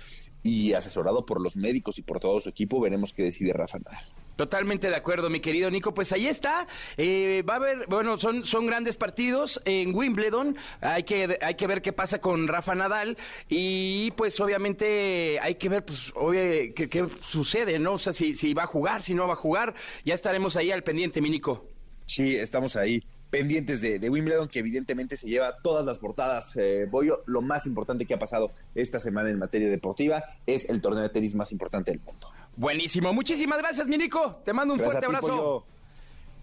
y 0.43 0.73
asesorado 0.73 1.25
por 1.25 1.41
los 1.41 1.55
médicos 1.55 1.97
y 1.97 2.01
por 2.01 2.19
todo 2.19 2.39
su 2.39 2.49
equipo, 2.49 2.79
veremos 2.79 3.13
qué 3.13 3.23
decide 3.23 3.53
Rafa 3.53 3.79
Nadal. 3.79 4.03
Totalmente 4.35 4.87
de 4.87 4.95
acuerdo, 4.95 5.31
mi 5.31 5.39
querido 5.39 5.71
Nico. 5.71 5.95
Pues 5.95 6.11
ahí 6.11 6.27
está. 6.27 6.67
Eh, 6.95 7.43
va 7.49 7.53
a 7.53 7.57
haber, 7.57 7.87
bueno, 7.87 8.19
son, 8.19 8.45
son 8.45 8.67
grandes 8.67 8.95
partidos 8.95 9.59
en 9.65 9.95
Wimbledon. 9.95 10.55
Hay 10.79 11.03
que, 11.03 11.39
hay 11.41 11.55
que 11.55 11.65
ver 11.65 11.81
qué 11.81 11.91
pasa 11.91 12.21
con 12.21 12.47
Rafa 12.47 12.75
Nadal. 12.75 13.17
Y 13.49 14.11
pues 14.11 14.39
obviamente 14.39 15.39
hay 15.41 15.55
que 15.55 15.69
ver, 15.69 15.83
pues, 15.83 16.11
obvio, 16.13 16.41
qué, 16.75 16.87
qué 16.87 17.07
sucede, 17.21 17.79
¿no? 17.79 17.93
O 17.93 17.97
sea, 17.97 18.13
si, 18.13 18.35
si 18.35 18.53
va 18.53 18.63
a 18.63 18.67
jugar, 18.67 19.01
si 19.01 19.15
no 19.15 19.27
va 19.27 19.33
a 19.33 19.37
jugar. 19.37 19.73
Ya 20.05 20.13
estaremos 20.13 20.55
ahí 20.55 20.71
al 20.71 20.83
pendiente, 20.83 21.19
mi 21.19 21.31
Nico. 21.31 21.65
Sí, 22.05 22.35
estamos 22.35 22.75
ahí 22.75 23.01
pendientes 23.37 23.81
de, 23.81 23.99
de, 23.99 24.09
Wimbledon, 24.09 24.47
que 24.47 24.59
evidentemente 24.59 25.17
se 25.17 25.27
lleva 25.27 25.57
todas 25.61 25.85
las 25.85 25.97
portadas. 25.99 26.55
Eh, 26.55 26.87
Boyo, 26.89 27.23
lo 27.25 27.41
más 27.41 27.65
importante 27.65 28.05
que 28.05 28.13
ha 28.13 28.19
pasado 28.19 28.51
esta 28.73 28.99
semana 28.99 29.29
en 29.29 29.37
materia 29.37 29.69
deportiva 29.69 30.23
es 30.45 30.69
el 30.69 30.81
torneo 30.81 31.03
de 31.03 31.09
tenis 31.09 31.35
más 31.35 31.51
importante 31.51 31.91
del 31.91 32.01
mundo. 32.01 32.31
Buenísimo, 32.55 33.13
muchísimas 33.13 33.59
gracias, 33.59 33.87
mi 33.87 33.97
Nico. 33.97 34.41
Te 34.43 34.53
mando 34.53 34.73
un 34.73 34.79
Gracias 34.79 35.01
fuerte 35.01 35.07
ti, 35.07 35.15
abrazo. 35.15 35.27
Pollo. 35.27 35.77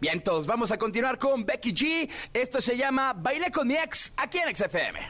Bien, 0.00 0.22
todos 0.22 0.46
vamos 0.46 0.70
a 0.70 0.76
continuar 0.76 1.18
con 1.18 1.44
Becky 1.44 1.72
G. 1.72 2.10
Esto 2.32 2.60
se 2.60 2.76
llama 2.76 3.12
Baile 3.12 3.50
con 3.50 3.66
mi 3.66 3.74
ex 3.74 4.12
aquí 4.16 4.38
en 4.38 4.54
XFM. 4.54 5.00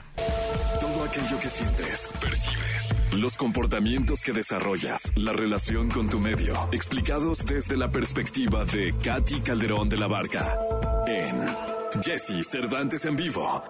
Todo 0.81 1.05
aquello 1.05 1.39
que 1.41 1.49
sientes, 1.49 2.09
percibes, 2.21 2.84
los 3.21 3.37
comportamientos 3.37 4.23
que 4.23 4.33
desarrollas, 4.33 5.13
la 5.17 5.33
relación 5.33 5.91
con 5.91 6.09
tu 6.09 6.21
medio, 6.21 6.55
explicados 6.73 7.45
desde 7.45 7.77
la 7.77 7.91
perspectiva 7.91 8.65
de 8.65 8.95
Katy 9.03 9.41
Calderón 9.41 9.89
de 9.89 9.97
la 9.97 10.07
Barca 10.07 10.59
en 11.07 12.03
Jesse 12.03 12.47
Cervantes 12.47 13.05
en 13.05 13.17
vivo. 13.17 13.63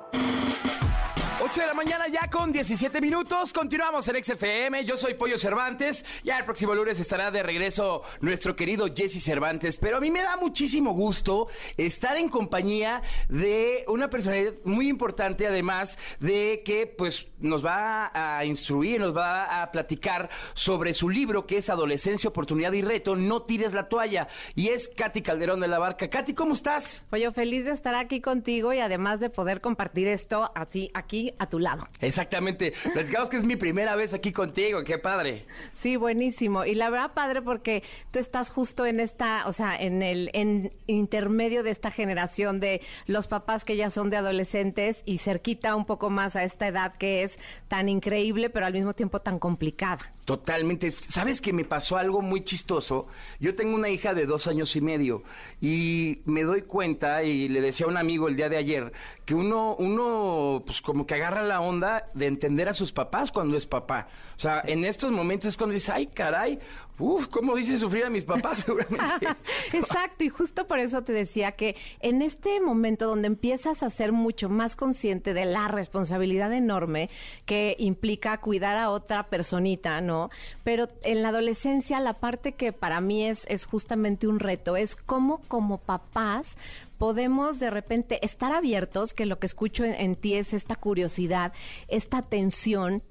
8 1.45 1.61
de 1.61 1.67
la 1.67 1.75
mañana 1.75 2.09
ya 2.09 2.31
con 2.31 2.53
17 2.53 3.03
minutos. 3.03 3.53
Continuamos 3.53 4.09
en 4.09 4.25
XFM. 4.25 4.83
Yo 4.87 4.97
soy 4.97 5.13
Pollo 5.13 5.37
Cervantes. 5.37 6.07
Ya 6.23 6.39
el 6.39 6.47
próximo 6.47 6.75
lunes 6.75 6.99
estará 6.99 7.31
de 7.31 7.43
regreso 7.43 8.03
nuestro 8.23 8.57
querido 8.57 8.87
Jesse 8.87 9.23
Cervantes. 9.23 9.77
Pero 9.77 9.99
a 9.99 10.01
mí 10.01 10.11
me 10.11 10.23
da 10.23 10.39
muchísimo 10.39 10.95
gusto 10.95 11.49
estar 11.77 12.17
en 12.17 12.31
compañía 12.31 13.03
de 13.29 13.85
una 13.89 14.09
personalidad 14.09 14.55
muy 14.65 14.89
importante, 14.89 15.47
además 15.47 15.99
de 16.19 16.63
que 16.65 16.87
pues 16.87 17.27
nos 17.41 17.63
va 17.63 18.11
a 18.15 18.43
instruir, 18.47 18.99
nos 18.99 19.15
va 19.15 19.61
a 19.61 19.71
platicar 19.71 20.31
sobre 20.55 20.95
su 20.95 21.11
libro 21.11 21.47
que 21.47 21.59
es 21.59 21.69
Adolescencia, 21.69 22.31
Oportunidad 22.31 22.73
y 22.73 22.81
Reto. 22.81 23.17
No 23.17 23.43
tires 23.43 23.75
la 23.75 23.91
toalla. 23.91 24.29
Y 24.55 24.69
es 24.69 24.89
Katy 24.89 25.21
Calderón 25.21 25.61
de 25.61 25.69
la 25.69 25.79
Barca. 25.79 26.09
Katy, 26.09 26.33
¿cómo 26.33 26.55
estás? 26.55 27.05
Pollo, 27.11 27.33
feliz 27.33 27.67
de 27.67 27.73
estar 27.73 27.95
aquí 27.95 28.23
contigo 28.23 28.73
y 28.73 28.79
además 28.79 29.21
de 29.21 29.29
poder 29.29 29.61
compartir 29.61 30.09
esto 30.09 30.51
a 30.55 30.65
ti, 30.65 30.91
aquí 30.95 31.34
a 31.39 31.49
tu 31.49 31.59
lado. 31.59 31.89
Exactamente. 32.01 32.73
Platicamos 32.93 33.29
que 33.29 33.37
es 33.37 33.45
mi 33.45 33.57
primera 33.57 33.97
vez 33.97 34.15
aquí 34.15 34.33
contigo. 34.33 34.85
Qué 34.85 34.99
padre. 34.99 35.47
Sí, 35.73 35.97
buenísimo. 35.97 36.65
Y 36.65 36.75
la 36.75 36.91
verdad, 36.91 37.13
padre, 37.15 37.43
porque 37.43 37.83
tú 38.11 38.19
estás 38.19 38.51
justo 38.51 38.87
en 38.87 39.01
esta, 39.01 39.47
o 39.47 39.53
sea, 39.53 39.77
en 39.77 40.03
el 40.03 40.31
en 40.33 40.73
intermedio 40.87 41.63
de 41.63 41.71
esta 41.71 41.91
generación 41.91 42.61
de 42.61 42.81
los 43.07 43.27
papás 43.27 43.65
que 43.65 43.77
ya 43.77 43.91
son 43.91 44.11
de 44.11 44.17
adolescentes 44.17 45.03
y 45.05 45.19
cerquita 45.19 45.77
un 45.77 45.85
poco 45.85 46.11
más 46.11 46.37
a 46.37 46.45
esta 46.45 46.69
edad 46.69 46.95
que 46.97 47.23
es 47.23 47.39
tan 47.69 47.89
increíble, 47.89 48.51
pero 48.51 48.67
al 48.67 48.73
mismo 48.73 48.95
tiempo 48.95 49.21
tan 49.21 49.39
complicada. 49.39 50.14
Totalmente. 50.25 50.91
¿Sabes 50.91 51.43
que 51.43 51.53
me 51.53 51.65
pasó 51.65 51.99
algo 51.99 52.23
muy 52.23 52.43
chistoso? 52.43 53.07
Yo 53.41 53.55
tengo 53.55 53.75
una 53.75 53.91
hija 53.91 54.15
de 54.15 54.25
dos 54.25 54.47
años 54.47 54.75
y 54.75 54.81
medio 54.81 55.23
y 55.61 56.21
me 56.25 56.45
doy 56.45 56.63
cuenta 56.63 57.23
y 57.25 57.49
le 57.49 57.61
decía 57.61 57.85
a 57.85 57.91
un 57.91 57.99
amigo 57.99 58.29
el 58.29 58.37
día 58.37 58.49
de 58.49 58.57
ayer 58.57 58.93
que 59.27 59.35
uno, 59.35 59.77
uno, 59.79 60.63
pues 60.65 60.81
como 60.81 61.07
que 61.07 61.15
agarra 61.15 61.43
la 61.43 61.61
onda 61.61 62.09
de 62.15 62.27
entender 62.27 62.71
a 62.71 62.75
sus 62.75 62.91
papás 62.93 63.31
cuando 63.31 63.57
es 63.57 63.67
papá. 63.67 64.09
O 64.37 64.41
sea, 64.41 64.63
en 64.65 64.87
estos 64.87 65.13
momentos 65.13 65.49
es 65.49 65.57
cuando 65.59 65.75
dice, 65.75 65.93
ay, 65.93 66.07
caray, 66.07 66.59
uff, 66.99 67.29
¿cómo 67.29 67.55
dice 67.55 67.79
sufrir 67.79 68.05
a 68.05 68.11
mis 68.11 68.25
papás? 68.25 68.59
Seguramente. 68.67 69.27
Exacto, 69.73 70.25
y 70.25 70.29
justo 70.29 70.67
por 70.67 70.79
eso 70.79 71.03
te 71.03 71.13
decía 71.13 71.53
que 71.53 71.77
en 72.01 72.23
este 72.23 72.61
momento 72.61 73.07
donde 73.07 73.27
empiezas 73.27 73.83
a 73.83 73.91
ser 73.91 74.13
mucho 74.13 74.49
más 74.49 74.77
consciente 74.77 75.35
de 75.35 75.45
la 75.45 75.69
responsabilidad 75.69 76.53
enorme 76.53 77.11
que 77.47 77.77
implica 77.79 78.39
cuidar 78.39 78.77
a 78.77 78.91
otra 78.91 79.29
personita, 79.29 80.01
¿no? 80.01 80.31
Pero 80.63 80.89
en 81.03 81.23
la 81.23 81.29
adolescencia 81.31 82.01
la 82.01 82.15
parte 82.15 82.53
que 82.53 82.73
para 82.73 83.01
mí 83.01 83.27
es, 83.27 83.47
es 83.49 83.65
justamente 83.65 84.27
un 84.27 84.41
reto 84.41 84.77
es 84.77 84.97
cómo 84.97 85.41
como 85.49 85.79
papás 85.79 86.57
podemos 86.99 87.59
de 87.59 87.71
repente 87.71 88.25
estar 88.25 88.53
abiertos, 88.53 89.15
que 89.15 89.27
lo 89.27 89.39
que 89.39 89.47
escucho 89.47 89.85
en, 89.85 89.95
en 89.95 90.17
ti 90.17 90.35
es 90.35 90.53
esta 90.53 90.77
curiosidad, 90.77 91.53
esta 91.89 92.19
atención 92.19 93.03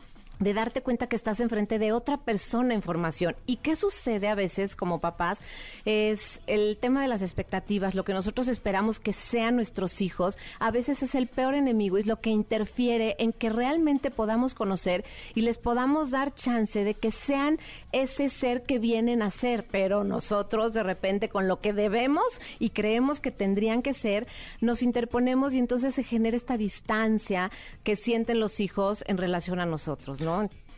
de 0.44 0.54
darte 0.54 0.82
cuenta 0.82 1.08
que 1.08 1.16
estás 1.16 1.40
enfrente 1.40 1.80
de 1.80 1.92
otra 1.92 2.18
persona 2.18 2.74
en 2.74 2.82
formación. 2.82 3.36
¿Y 3.46 3.58
qué 3.58 3.76
sucede 3.76 4.28
a 4.28 4.36
veces 4.36 4.76
como 4.76 5.00
papás? 5.00 5.40
Es 5.86 6.42
el 6.48 6.78
tema 6.80 7.02
de 7.02 7.08
las 7.08 7.22
expectativas, 7.22 7.96
lo 7.96 8.04
que 8.04 8.14
nosotros 8.14 8.48
esperamos 8.48 9.00
que 9.00 9.14
sean 9.14 9.56
nuestros 9.56 10.02
hijos, 10.02 10.38
a 10.60 10.72
veces 10.72 11.04
es 11.04 11.16
el 11.16 11.28
peor 11.28 11.56
enemigo, 11.56 11.98
es 11.98 12.06
lo 12.06 12.20
que 12.20 12.30
interfiere 12.30 13.16
en 13.20 13.34
que 13.34 13.50
realmente 13.50 14.12
podamos 14.12 14.54
conocer 14.54 15.06
y 15.36 15.42
les 15.42 15.58
podamos 15.58 16.12
dar 16.12 16.34
chance 16.34 16.84
de 16.84 16.94
que 16.94 17.12
sean 17.12 17.60
ese 17.92 18.30
ser 18.30 18.64
que 18.64 18.80
vienen 18.80 19.22
a 19.22 19.32
ser, 19.32 19.66
pero 19.70 20.04
nosotros 20.04 20.74
de 20.74 20.84
repente 20.84 21.30
con 21.30 21.48
lo 21.48 21.60
que 21.60 21.74
debemos 21.74 22.26
y 22.60 22.70
creemos 22.70 23.20
que 23.20 23.32
tendrían 23.32 23.82
que 23.82 23.94
ser, 23.94 24.28
nos 24.62 24.82
interponemos 24.82 25.54
y 25.54 25.60
entonces 25.60 25.96
se 25.96 26.04
genera 26.04 26.38
esta 26.38 26.58
distancia 26.58 27.52
que 27.84 27.96
sienten 27.96 28.40
los 28.40 28.60
hijos 28.60 29.04
en 29.08 29.18
relación 29.18 29.60
a 29.60 29.66
nosotros, 29.66 30.22
¿no? 30.22 30.33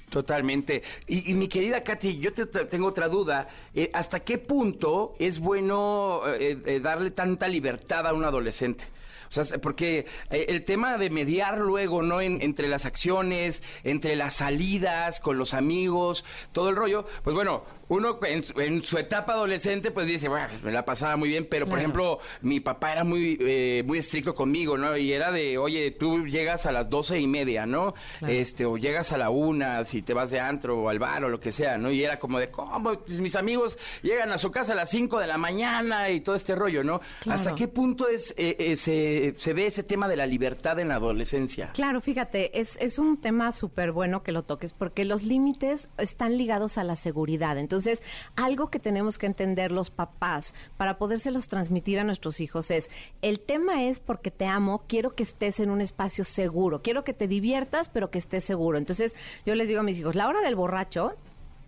Totalmente. 0.09 0.83
Y, 1.07 1.33
mi 1.33 1.47
querida 1.47 1.83
Katy, 1.83 2.19
yo 2.19 2.31
te 2.33 2.45
tengo 2.45 2.87
otra 2.87 3.07
duda. 3.07 3.47
Eh, 3.73 3.89
¿Hasta 3.93 4.19
qué 4.21 4.37
punto 4.37 5.15
es 5.19 5.39
bueno 5.39 6.21
eh, 6.27 6.57
eh, 6.65 6.79
darle 6.79 7.11
tanta 7.11 7.47
libertad 7.47 8.07
a 8.07 8.13
un 8.13 8.23
adolescente? 8.23 8.85
O 9.29 9.31
sea, 9.43 9.57
porque 9.59 10.05
eh, 10.29 10.45
el 10.49 10.63
tema 10.65 10.97
de 10.97 11.09
mediar 11.09 11.57
luego, 11.59 12.01
¿no? 12.01 12.21
En, 12.21 12.41
entre 12.41 12.67
las 12.67 12.85
acciones, 12.85 13.63
entre 13.83 14.15
las 14.15 14.35
salidas, 14.35 15.19
con 15.19 15.37
los 15.37 15.53
amigos, 15.53 16.23
todo 16.51 16.69
el 16.69 16.75
rollo, 16.75 17.05
pues 17.23 17.33
bueno, 17.35 17.63
uno 17.87 18.17
en, 18.25 18.41
su- 18.41 18.59
en 18.59 18.81
su 18.83 18.97
etapa 18.97 19.33
adolescente, 19.33 19.91
pues 19.91 20.07
dice, 20.07 20.27
bueno, 20.27 20.47
me 20.63 20.71
la 20.71 20.85
pasaba 20.85 21.17
muy 21.17 21.29
bien, 21.29 21.45
pero 21.49 21.65
por 21.65 21.73
Claro. 21.75 21.81
ejemplo, 21.81 22.19
mi 22.41 22.59
papá 22.59 22.93
era 22.93 23.03
muy, 23.03 23.37
eh, 23.41 23.83
muy 23.85 23.99
estricto 23.99 24.33
conmigo, 24.33 24.75
¿no? 24.77 24.97
Y 24.97 25.13
era 25.13 25.31
de, 25.31 25.57
oye, 25.59 25.91
tú 25.91 26.25
llegas 26.25 26.65
a 26.65 26.71
las 26.71 26.89
doce 26.89 27.19
y 27.19 27.27
media, 27.27 27.65
¿no? 27.67 27.93
Este, 28.27 28.65
o 28.65 28.77
llegas 28.77 29.11
a 29.11 29.17
la 29.17 29.29
una, 29.29 29.85
si 29.85 30.01
te 30.01 30.13
vas 30.15 30.31
de 30.31 30.39
antro 30.39 30.79
o 30.81 30.89
al 30.89 30.97
bar 30.97 31.25
o 31.25 31.29
lo 31.29 31.39
que 31.39 31.51
sea, 31.51 31.77
¿no? 31.77 31.91
Y 31.91 32.03
era 32.03 32.17
como 32.17 32.39
de, 32.39 32.49
¿cómo? 32.49 32.97
Pues 33.05 33.19
mis 33.19 33.35
amigos 33.35 33.77
llegan 34.01 34.31
a 34.31 34.37
su 34.39 34.49
casa 34.49 34.73
a 34.73 34.75
las 34.75 34.89
cinco 34.89 35.19
de 35.19 35.27
la 35.27 35.37
mañana 35.37 36.09
y 36.09 36.21
todo 36.21 36.35
este 36.35 36.55
rollo, 36.55 36.83
¿no? 36.83 37.01
Claro. 37.21 37.39
¿Hasta 37.39 37.53
qué 37.53 37.67
punto 37.67 38.07
es, 38.07 38.33
eh, 38.37 38.55
eh, 38.57 38.75
se, 38.77 39.14
se 39.37 39.53
ve 39.53 39.67
ese 39.67 39.83
tema 39.83 40.07
de 40.07 40.15
la 40.15 40.25
libertad 40.25 40.79
en 40.79 40.89
la 40.89 40.95
adolescencia? 40.95 41.71
Claro, 41.73 42.01
fíjate, 42.01 42.59
es, 42.59 42.77
es 42.77 42.99
un 42.99 43.17
tema 43.17 43.51
súper 43.51 43.91
bueno 43.91 44.23
que 44.23 44.31
lo 44.31 44.43
toques 44.43 44.73
porque 44.73 45.05
los 45.05 45.23
límites 45.23 45.89
están 45.97 46.37
ligados 46.37 46.77
a 46.77 46.83
la 46.83 46.95
seguridad. 46.95 47.57
Entonces, 47.57 48.03
algo 48.35 48.69
que 48.69 48.79
tenemos 48.79 49.17
que 49.17 49.25
entender 49.25 49.71
los 49.71 49.89
papás 49.89 50.53
para 50.77 50.97
podérselos 50.97 51.47
transmitir 51.47 51.99
a 51.99 52.03
nuestros 52.03 52.39
hijos 52.39 52.71
es, 52.71 52.89
el 53.21 53.39
tema 53.39 53.85
es 53.85 53.99
porque 53.99 54.31
te 54.31 54.45
amo, 54.45 54.83
quiero 54.87 55.15
que 55.15 55.23
estés 55.23 55.59
en 55.59 55.69
un 55.69 55.81
espacio 55.81 56.25
seguro, 56.25 56.81
quiero 56.81 57.03
que 57.03 57.13
te 57.13 57.27
diviertas, 57.27 57.89
pero 57.89 58.11
que 58.11 58.19
estés 58.19 58.43
seguro. 58.43 58.77
Entonces, 58.77 59.15
yo 59.45 59.55
les 59.55 59.67
digo 59.67 59.79
a 59.79 59.83
mis 59.83 59.97
hijos, 59.97 60.15
la 60.15 60.27
hora 60.27 60.41
del 60.41 60.55
borracho 60.55 61.11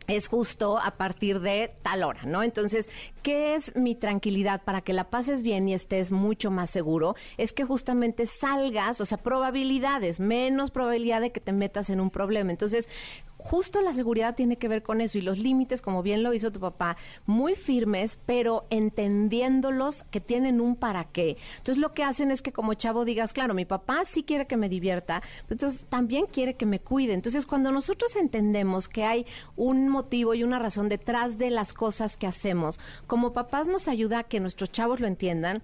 es 0.08 0.28
justo 0.28 0.80
a 0.80 0.92
partir 0.92 1.42
de 1.42 1.74
tal 1.82 2.04
hora, 2.04 2.24
¿no? 2.24 2.44
Entonces, 2.44 2.90
¿qué 3.24 3.56
es 3.56 3.76
mi 3.76 3.94
tranquilidad 3.94 4.64
para 4.64 4.82
que 4.82 4.94
la 4.94 5.10
pases 5.10 5.44
bien 5.44 5.68
y 5.68 5.74
estés 5.74 6.12
mucho 6.12 6.50
más 6.50 6.70
seguro? 6.70 7.16
Es 7.38 7.54
que 7.54 7.66
justamente 7.66 8.26
salgas, 8.26 9.02
o 9.02 9.06
sea, 9.06 9.18
probabilidades, 9.18 10.20
menos 10.20 10.72
probabilidad 10.72 11.22
de 11.22 11.32
que 11.32 11.42
te 11.42 11.52
metas 11.52 11.90
en 11.90 12.00
un 12.00 12.10
problema. 12.10 12.52
Entonces, 12.52 12.88
justo 13.38 13.82
la 13.82 13.94
seguridad 13.94 14.36
tiene 14.36 14.58
que 14.58 14.68
ver 14.68 14.84
con 14.84 15.02
eso 15.02 15.18
y 15.18 15.22
los 15.22 15.38
límites, 15.38 15.82
como 15.82 16.04
bien 16.04 16.24
lo 16.24 16.34
hizo 16.34 16.52
tu 16.52 16.60
papá, 16.60 16.98
muy 17.26 17.56
firmes, 17.56 18.20
pero 18.26 18.66
entendiéndolos 18.70 20.04
que 20.12 20.20
tienen 20.20 20.62
un 20.62 20.76
para 20.76 21.06
qué. 21.06 21.38
Entonces, 21.58 21.82
lo 21.82 21.94
que 21.94 22.04
hacen 22.04 22.32
es 22.32 22.42
que 22.42 22.52
como 22.52 22.74
chavo 22.74 23.06
digas, 23.06 23.34
claro, 23.34 23.54
mi 23.54 23.66
papá 23.66 24.06
sí 24.06 24.24
quiere 24.24 24.48
que 24.48 24.58
me 24.58 24.70
divierta, 24.70 25.22
pero 25.48 25.56
entonces 25.56 25.86
también 25.86 26.26
quiere 26.26 26.56
que 26.56 26.66
me 26.66 26.80
cuide. 26.80 27.14
Entonces, 27.14 27.46
cuando 27.46 27.72
nosotros 27.72 28.16
entendemos 28.16 28.90
que 28.90 29.04
hay 29.04 29.26
un 29.56 29.90
motivo 29.90 30.34
y 30.34 30.44
una 30.44 30.60
razón 30.60 30.90
detrás 30.90 31.38
de 31.38 31.50
las 31.50 31.74
cosas 31.74 32.18
que 32.18 32.28
hacemos, 32.28 32.80
como 33.06 33.34
papás 33.34 33.68
nos 33.68 33.88
ayuda 33.88 34.20
a 34.20 34.24
que 34.24 34.40
nuestros 34.40 34.72
chavos 34.72 35.00
lo 35.00 35.08
entiendan. 35.08 35.62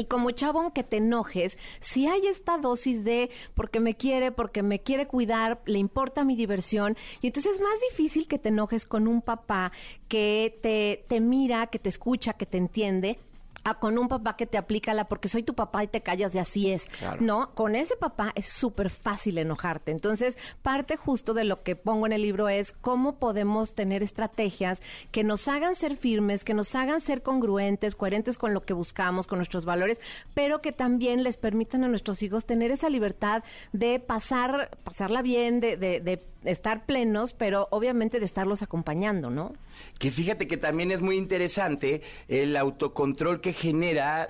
Y 0.00 0.06
como 0.06 0.30
chavo, 0.30 0.62
aunque 0.62 0.82
te 0.82 0.96
enojes, 0.96 1.58
si 1.78 2.06
hay 2.06 2.26
esta 2.26 2.56
dosis 2.56 3.04
de 3.04 3.28
porque 3.52 3.80
me 3.80 3.98
quiere, 3.98 4.32
porque 4.32 4.62
me 4.62 4.80
quiere 4.80 5.06
cuidar, 5.06 5.60
le 5.66 5.78
importa 5.78 6.24
mi 6.24 6.36
diversión, 6.36 6.96
y 7.20 7.26
entonces 7.26 7.56
es 7.56 7.60
más 7.60 7.78
difícil 7.90 8.26
que 8.26 8.38
te 8.38 8.48
enojes 8.48 8.86
con 8.86 9.06
un 9.06 9.20
papá 9.20 9.72
que 10.08 10.58
te, 10.62 11.04
te 11.06 11.20
mira, 11.20 11.66
que 11.66 11.78
te 11.78 11.90
escucha, 11.90 12.32
que 12.32 12.46
te 12.46 12.56
entiende, 12.56 13.18
a 13.64 13.74
con 13.74 13.98
un 13.98 14.08
papá 14.08 14.36
que 14.36 14.46
te 14.46 14.58
aplica 14.58 14.94
la 14.94 15.08
porque 15.08 15.28
soy 15.28 15.42
tu 15.42 15.54
papá 15.54 15.84
y 15.84 15.88
te 15.88 16.00
callas 16.02 16.34
y 16.34 16.38
así 16.38 16.70
es. 16.70 16.88
No, 17.20 17.54
con 17.54 17.74
ese 17.74 17.96
papá 17.96 18.32
es 18.34 18.48
súper 18.48 18.90
fácil 18.90 19.38
enojarte. 19.38 19.92
Entonces, 19.92 20.38
parte 20.62 20.96
justo 20.96 21.34
de 21.34 21.44
lo 21.44 21.62
que 21.62 21.76
pongo 21.76 22.06
en 22.06 22.12
el 22.12 22.22
libro 22.22 22.48
es 22.48 22.72
cómo 22.72 23.18
podemos 23.18 23.74
tener 23.74 24.02
estrategias 24.02 24.82
que 25.10 25.24
nos 25.24 25.48
hagan 25.48 25.74
ser 25.74 25.96
firmes, 25.96 26.44
que 26.44 26.54
nos 26.54 26.74
hagan 26.74 27.00
ser 27.00 27.22
congruentes, 27.22 27.94
coherentes 27.94 28.38
con 28.38 28.54
lo 28.54 28.62
que 28.62 28.74
buscamos, 28.74 29.26
con 29.26 29.38
nuestros 29.38 29.64
valores, 29.64 30.00
pero 30.34 30.60
que 30.60 30.72
también 30.72 31.22
les 31.22 31.36
permitan 31.36 31.84
a 31.84 31.88
nuestros 31.88 32.22
hijos 32.22 32.44
tener 32.44 32.70
esa 32.70 32.88
libertad 32.88 33.42
de 33.72 34.00
pasar, 34.00 34.78
pasarla 34.84 35.22
bien, 35.22 35.60
de, 35.60 35.76
de, 35.76 36.00
de 36.00 36.22
estar 36.44 36.86
plenos, 36.86 37.32
pero 37.34 37.68
obviamente 37.70 38.18
de 38.18 38.24
estarlos 38.24 38.62
acompañando, 38.62 39.30
¿no? 39.30 39.52
Que 39.98 40.10
fíjate 40.10 40.46
que 40.46 40.56
también 40.56 40.90
es 40.90 41.00
muy 41.00 41.16
interesante 41.16 42.02
el 42.28 42.56
autocontrol 42.56 43.40
que 43.40 43.52
genera 43.52 44.28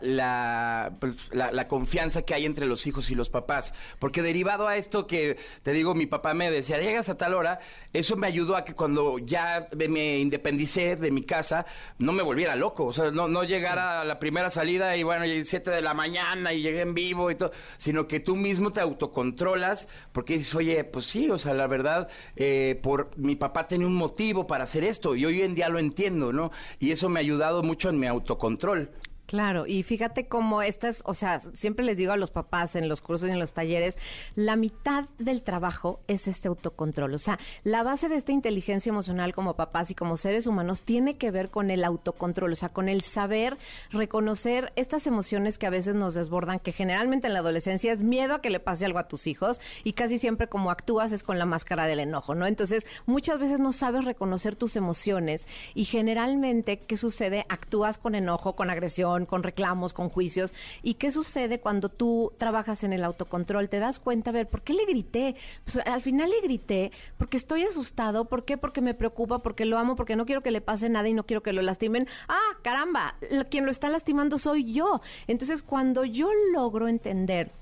pues, 0.98 1.32
la, 1.32 1.52
la, 1.52 1.68
confianza 1.68 2.22
que 2.22 2.34
hay 2.34 2.46
entre 2.46 2.66
los 2.66 2.86
hijos 2.86 3.10
y 3.10 3.14
los 3.14 3.30
papás. 3.30 3.74
Porque 3.98 4.22
derivado 4.22 4.66
a 4.66 4.76
esto 4.76 5.06
que, 5.06 5.36
te 5.62 5.72
digo, 5.72 5.94
mi 5.94 6.06
papá 6.06 6.34
me 6.34 6.50
decía, 6.50 6.80
llegas 6.80 7.08
a 7.08 7.16
tal 7.16 7.34
hora, 7.34 7.60
eso 7.92 8.16
me 8.16 8.26
ayudó 8.26 8.56
a 8.56 8.64
que 8.64 8.74
cuando 8.74 9.18
ya 9.18 9.68
me 9.88 10.18
independicé 10.18 10.96
de 10.96 11.10
mi 11.10 11.22
casa, 11.22 11.66
no 11.98 12.12
me 12.12 12.22
volviera 12.22 12.56
loco. 12.56 12.86
O 12.86 12.92
sea, 12.92 13.10
no, 13.10 13.28
no 13.28 13.44
llegara 13.44 14.00
a 14.00 14.04
la 14.04 14.18
primera 14.18 14.50
salida 14.50 14.96
y 14.96 15.02
bueno, 15.02 15.24
y 15.24 15.44
siete 15.44 15.70
de 15.70 15.82
la 15.82 15.94
mañana 15.94 16.52
y 16.52 16.62
llegué 16.62 16.80
en 16.80 16.94
vivo 16.94 17.30
y 17.30 17.36
todo, 17.36 17.52
sino 17.76 18.08
que 18.08 18.20
tú 18.20 18.36
mismo 18.36 18.72
te 18.72 18.80
autocontrolas 18.80 19.88
porque 20.12 20.34
dices, 20.34 20.54
oye, 20.54 20.82
pues 20.84 21.06
sí, 21.06 21.30
o 21.30 21.38
sea, 21.38 21.54
la 21.54 21.66
verdad, 21.66 21.99
eh, 22.36 22.78
por 22.82 23.10
mi 23.16 23.36
papá 23.36 23.66
tenía 23.66 23.86
un 23.86 23.94
motivo 23.94 24.46
para 24.46 24.64
hacer 24.64 24.84
esto 24.84 25.16
y 25.16 25.24
hoy 25.24 25.42
en 25.42 25.54
día 25.54 25.68
lo 25.68 25.78
entiendo, 25.78 26.32
¿no? 26.32 26.50
Y 26.78 26.90
eso 26.90 27.08
me 27.08 27.20
ha 27.20 27.22
ayudado 27.22 27.62
mucho 27.62 27.88
en 27.88 27.98
mi 27.98 28.06
autocontrol. 28.06 28.90
Claro, 29.30 29.64
y 29.64 29.84
fíjate 29.84 30.26
cómo 30.26 30.60
estas, 30.60 31.04
o 31.06 31.14
sea, 31.14 31.38
siempre 31.38 31.84
les 31.84 31.96
digo 31.96 32.10
a 32.10 32.16
los 32.16 32.32
papás 32.32 32.74
en 32.74 32.88
los 32.88 33.00
cursos 33.00 33.28
y 33.28 33.32
en 33.32 33.38
los 33.38 33.52
talleres, 33.52 33.96
la 34.34 34.56
mitad 34.56 35.04
del 35.18 35.42
trabajo 35.42 36.00
es 36.08 36.26
este 36.26 36.48
autocontrol. 36.48 37.14
O 37.14 37.18
sea, 37.18 37.38
la 37.62 37.84
base 37.84 38.08
de 38.08 38.16
esta 38.16 38.32
inteligencia 38.32 38.90
emocional 38.90 39.32
como 39.32 39.54
papás 39.54 39.92
y 39.92 39.94
como 39.94 40.16
seres 40.16 40.48
humanos 40.48 40.82
tiene 40.82 41.16
que 41.16 41.30
ver 41.30 41.48
con 41.48 41.70
el 41.70 41.84
autocontrol, 41.84 42.50
o 42.50 42.56
sea, 42.56 42.70
con 42.70 42.88
el 42.88 43.02
saber 43.02 43.56
reconocer 43.92 44.72
estas 44.74 45.06
emociones 45.06 45.58
que 45.58 45.68
a 45.68 45.70
veces 45.70 45.94
nos 45.94 46.14
desbordan, 46.14 46.58
que 46.58 46.72
generalmente 46.72 47.28
en 47.28 47.34
la 47.34 47.38
adolescencia 47.38 47.92
es 47.92 48.02
miedo 48.02 48.34
a 48.34 48.40
que 48.40 48.50
le 48.50 48.58
pase 48.58 48.84
algo 48.84 48.98
a 48.98 49.06
tus 49.06 49.28
hijos 49.28 49.60
y 49.84 49.92
casi 49.92 50.18
siempre 50.18 50.48
como 50.48 50.72
actúas 50.72 51.12
es 51.12 51.22
con 51.22 51.38
la 51.38 51.46
máscara 51.46 51.86
del 51.86 52.00
enojo, 52.00 52.34
¿no? 52.34 52.48
Entonces, 52.48 52.84
muchas 53.06 53.38
veces 53.38 53.60
no 53.60 53.72
sabes 53.72 54.04
reconocer 54.04 54.56
tus 54.56 54.74
emociones 54.74 55.46
y 55.76 55.84
generalmente, 55.84 56.80
¿qué 56.80 56.96
sucede? 56.96 57.46
Actúas 57.48 57.96
con 57.96 58.16
enojo, 58.16 58.56
con 58.56 58.70
agresión 58.70 59.19
con 59.26 59.42
reclamos, 59.42 59.92
con 59.92 60.08
juicios. 60.08 60.54
¿Y 60.82 60.94
qué 60.94 61.10
sucede 61.10 61.60
cuando 61.60 61.88
tú 61.88 62.32
trabajas 62.38 62.84
en 62.84 62.92
el 62.92 63.04
autocontrol? 63.04 63.68
Te 63.68 63.78
das 63.78 63.98
cuenta, 63.98 64.30
a 64.30 64.32
ver, 64.32 64.48
¿por 64.48 64.62
qué 64.62 64.72
le 64.72 64.84
grité? 64.84 65.36
Pues 65.64 65.84
al 65.86 66.02
final 66.02 66.30
le 66.30 66.40
grité 66.40 66.92
porque 67.18 67.36
estoy 67.36 67.62
asustado. 67.62 68.26
¿Por 68.26 68.44
qué? 68.44 68.56
Porque 68.56 68.80
me 68.80 68.94
preocupa, 68.94 69.40
porque 69.40 69.64
lo 69.64 69.78
amo, 69.78 69.96
porque 69.96 70.16
no 70.16 70.26
quiero 70.26 70.42
que 70.42 70.50
le 70.50 70.60
pase 70.60 70.88
nada 70.88 71.08
y 71.08 71.14
no 71.14 71.26
quiero 71.26 71.42
que 71.42 71.52
lo 71.52 71.62
lastimen. 71.62 72.08
Ah, 72.28 72.56
caramba, 72.62 73.16
quien 73.50 73.64
lo 73.64 73.70
está 73.70 73.88
lastimando 73.88 74.38
soy 74.38 74.72
yo. 74.72 75.00
Entonces, 75.26 75.62
cuando 75.62 76.04
yo 76.04 76.30
logro 76.52 76.88
entender 76.88 77.52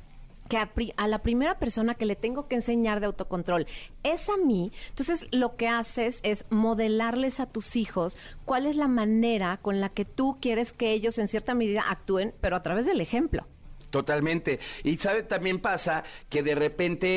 que 0.49 0.93
a, 0.97 1.07
la 1.07 1.19
primera 1.23 1.59
persona 1.59 1.95
que 1.95 2.07
le 2.07 2.17
tengo 2.17 2.49
que 2.49 2.57
enseñar 2.57 3.01
de 3.01 3.07
autocontrol 3.07 3.67
es 4.03 4.29
a 4.29 4.37
mí, 4.37 4.73
entonces 4.89 5.29
lo 5.31 5.57
que 5.57 5.69
haces 5.69 6.21
es 6.23 6.45
modelarles 6.51 7.41
a 7.41 7.47
tus 7.47 7.77
hijos 7.77 8.17
cuál 8.45 8.67
es 8.67 8.77
la 8.77 8.89
manera 8.89 9.59
con 9.59 9.81
la 9.81 9.91
que 9.91 10.05
tú 10.05 10.39
quieres 10.41 10.73
que 10.73 10.93
ellos 10.93 11.19
en 11.19 11.29
cierta 11.29 11.55
medida 11.55 11.85
actúen, 11.89 12.35
pero 12.41 12.57
a 12.57 12.63
través 12.63 12.87
del 12.87 13.01
ejemplo. 13.01 13.47
Totalmente. 13.91 14.59
Y 14.85 14.97
sabe, 14.99 15.23
también 15.23 15.61
pasa 15.61 16.05
que 16.29 16.43
de 16.43 16.55
repente, 16.55 17.09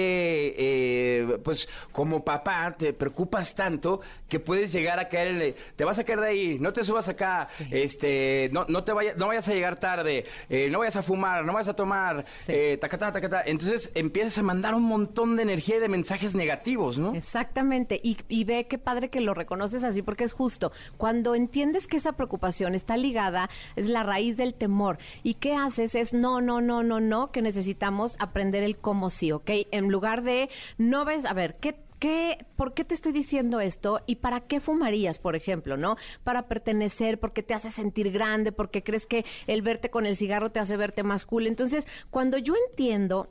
eh, 0.58 1.40
pues 1.44 1.68
como 1.92 2.24
papá, 2.24 2.76
te 2.78 2.94
preocupas 2.94 3.56
tanto 3.56 4.02
que 4.30 4.40
puedes 4.40 4.72
llegar 4.72 5.00
a 5.00 5.10
caer 5.10 5.28
en 5.28 5.42
el, 5.42 5.56
te 5.76 5.84
vas 5.84 6.00
a 6.00 6.04
caer 6.06 6.22
de 6.22 6.28
ahí, 6.28 6.60
no 6.60 6.72
te 6.72 6.84
subas 6.84 7.10
acá, 7.10 7.48
este, 7.70 8.50
no, 8.54 8.66
no 8.70 8.84
te 8.84 8.94
vayas, 8.94 9.18
no 9.18 9.28
vayas 9.28 9.50
a 9.50 9.54
llegar 9.54 9.80
tarde, 9.80 10.26
eh, 10.50 10.70
no 10.70 10.80
vayas 10.80 10.96
a 10.96 11.04
fumar, 11.04 11.44
no 11.44 11.54
vayas 11.54 11.68
a 11.68 11.76
tomar, 11.76 12.24
eh, 12.48 12.78
tacata, 12.80 13.12
tacata. 13.12 13.44
Entonces 13.46 13.92
empiezas 13.94 14.38
a 14.38 14.44
mandar 14.44 14.74
un 14.74 14.84
montón 14.84 15.36
de 15.36 15.44
energía 15.44 15.76
y 15.76 15.80
de 15.80 15.90
mensajes 15.90 16.36
negativos, 16.36 16.98
¿no? 16.98 17.14
Exactamente. 17.14 18.00
Y, 18.02 18.18
y 18.30 18.46
ve 18.46 18.68
qué 18.68 18.78
padre 18.78 19.10
que 19.10 19.20
lo 19.20 19.34
reconoces 19.34 19.84
así, 19.84 20.02
porque 20.02 20.24
es 20.24 20.32
justo. 20.32 20.72
Cuando 20.96 21.36
entiendes 21.36 21.88
que 21.88 21.98
esa 21.98 22.14
preocupación 22.14 22.76
está 22.76 22.96
ligada, 22.96 23.50
es 23.76 23.88
la 23.88 24.04
raíz 24.04 24.38
del 24.38 24.54
temor. 24.54 24.98
¿Y 25.24 25.34
qué 25.34 25.56
haces? 25.56 25.96
Es 25.96 26.14
no, 26.14 26.40
no, 26.40 26.61
no, 26.62 26.84
no, 26.84 27.00
no, 27.00 27.32
que 27.32 27.42
necesitamos 27.42 28.16
aprender 28.20 28.64
el 28.64 28.78
cómo 28.78 29.10
sí, 29.10 29.32
¿ok? 29.32 29.50
En 29.72 29.90
lugar 29.90 30.24
de, 30.24 30.50
no 30.78 31.06
ves, 31.06 31.26
a 31.26 31.34
ver, 31.34 31.56
¿qué 31.56 31.76
¿Qué, 32.02 32.48
¿por 32.56 32.74
qué 32.74 32.84
te 32.84 32.96
estoy 32.96 33.12
diciendo 33.12 33.60
esto? 33.60 34.02
¿Y 34.08 34.16
para 34.16 34.40
qué 34.40 34.60
fumarías, 34.60 35.20
por 35.20 35.36
ejemplo, 35.36 35.78
no? 35.78 35.98
Para 36.24 36.48
pertenecer, 36.48 37.20
porque 37.20 37.44
te 37.44 37.54
hace 37.54 37.70
sentir 37.70 38.12
grande, 38.12 38.52
porque 38.52 38.82
crees 38.82 39.06
que 39.06 39.24
el 39.46 39.62
verte 39.62 39.92
con 39.92 40.08
el 40.08 40.16
cigarro 40.16 40.52
te 40.52 40.60
hace 40.60 40.78
verte 40.78 41.04
más 41.04 41.28
cool. 41.28 41.46
Entonces, 41.46 41.86
cuando 42.10 42.40
yo 42.40 42.56
entiendo 42.70 43.30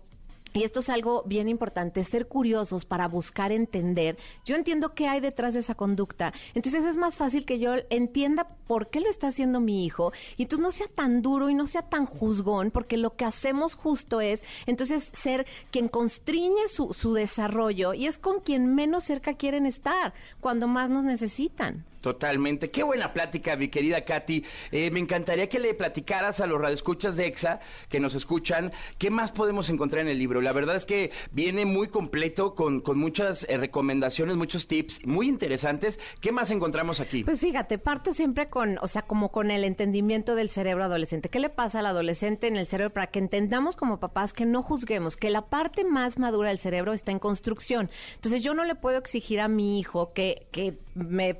y 0.52 0.64
esto 0.64 0.80
es 0.80 0.88
algo 0.88 1.22
bien 1.26 1.48
importante, 1.48 2.04
ser 2.04 2.26
curiosos 2.26 2.84
para 2.84 3.08
buscar 3.08 3.52
entender. 3.52 4.18
Yo 4.44 4.56
entiendo 4.56 4.94
qué 4.94 5.06
hay 5.06 5.20
detrás 5.20 5.54
de 5.54 5.60
esa 5.60 5.74
conducta. 5.74 6.32
Entonces 6.54 6.84
es 6.84 6.96
más 6.96 7.16
fácil 7.16 7.44
que 7.44 7.58
yo 7.58 7.74
entienda 7.90 8.48
por 8.66 8.88
qué 8.88 9.00
lo 9.00 9.08
está 9.08 9.28
haciendo 9.28 9.60
mi 9.60 9.84
hijo. 9.84 10.12
Y 10.36 10.42
entonces 10.42 10.62
no 10.62 10.72
sea 10.72 10.88
tan 10.88 11.22
duro 11.22 11.50
y 11.50 11.54
no 11.54 11.66
sea 11.66 11.82
tan 11.82 12.06
juzgón, 12.06 12.70
porque 12.70 12.96
lo 12.96 13.16
que 13.16 13.24
hacemos 13.24 13.74
justo 13.74 14.20
es, 14.20 14.44
entonces, 14.66 15.10
ser 15.12 15.46
quien 15.70 15.88
constriñe 15.88 16.68
su, 16.68 16.92
su 16.92 17.14
desarrollo 17.14 17.94
y 17.94 18.06
es 18.06 18.18
con 18.18 18.40
quien 18.40 18.74
menos 18.74 19.04
cerca 19.04 19.34
quieren 19.34 19.66
estar, 19.66 20.12
cuando 20.40 20.66
más 20.66 20.90
nos 20.90 21.04
necesitan. 21.04 21.84
Totalmente. 22.00 22.70
Qué 22.70 22.82
buena 22.82 23.12
plática, 23.12 23.56
mi 23.56 23.68
querida 23.68 24.04
Katy. 24.04 24.44
Eh, 24.72 24.90
me 24.90 25.00
encantaría 25.00 25.48
que 25.48 25.58
le 25.58 25.74
platicaras 25.74 26.40
a 26.40 26.46
los 26.46 26.60
radioescuchas 26.60 27.16
de 27.16 27.26
EXA 27.26 27.60
que 27.88 28.00
nos 28.00 28.14
escuchan 28.14 28.72
qué 28.98 29.10
más 29.10 29.32
podemos 29.32 29.68
encontrar 29.68 30.02
en 30.02 30.08
el 30.08 30.18
libro. 30.18 30.40
La 30.40 30.52
verdad 30.52 30.76
es 30.76 30.86
que 30.86 31.10
viene 31.32 31.66
muy 31.66 31.88
completo 31.88 32.54
con, 32.54 32.80
con 32.80 32.98
muchas 32.98 33.46
eh, 33.48 33.58
recomendaciones, 33.58 34.36
muchos 34.36 34.66
tips 34.66 35.04
muy 35.04 35.28
interesantes. 35.28 36.00
¿Qué 36.20 36.32
más 36.32 36.50
encontramos 36.50 37.00
aquí? 37.00 37.24
Pues 37.24 37.40
fíjate, 37.40 37.76
parto 37.76 38.14
siempre 38.14 38.48
con, 38.48 38.78
o 38.80 38.88
sea, 38.88 39.02
como 39.02 39.30
con 39.30 39.50
el 39.50 39.64
entendimiento 39.64 40.34
del 40.34 40.48
cerebro 40.48 40.84
adolescente. 40.84 41.28
¿Qué 41.28 41.38
le 41.38 41.50
pasa 41.50 41.80
al 41.80 41.86
adolescente 41.86 42.46
en 42.46 42.56
el 42.56 42.66
cerebro 42.66 42.94
para 42.94 43.08
que 43.08 43.18
entendamos 43.18 43.76
como 43.76 44.00
papás 44.00 44.32
que 44.32 44.46
no 44.46 44.62
juzguemos, 44.62 45.16
que 45.16 45.28
la 45.28 45.46
parte 45.46 45.84
más 45.84 46.18
madura 46.18 46.48
del 46.48 46.58
cerebro 46.58 46.94
está 46.94 47.12
en 47.12 47.18
construcción? 47.18 47.90
Entonces 48.14 48.42
yo 48.42 48.54
no 48.54 48.64
le 48.64 48.74
puedo 48.74 48.96
exigir 48.96 49.40
a 49.40 49.48
mi 49.48 49.78
hijo 49.78 50.12
que, 50.14 50.46
que 50.50 50.78
me 50.94 51.34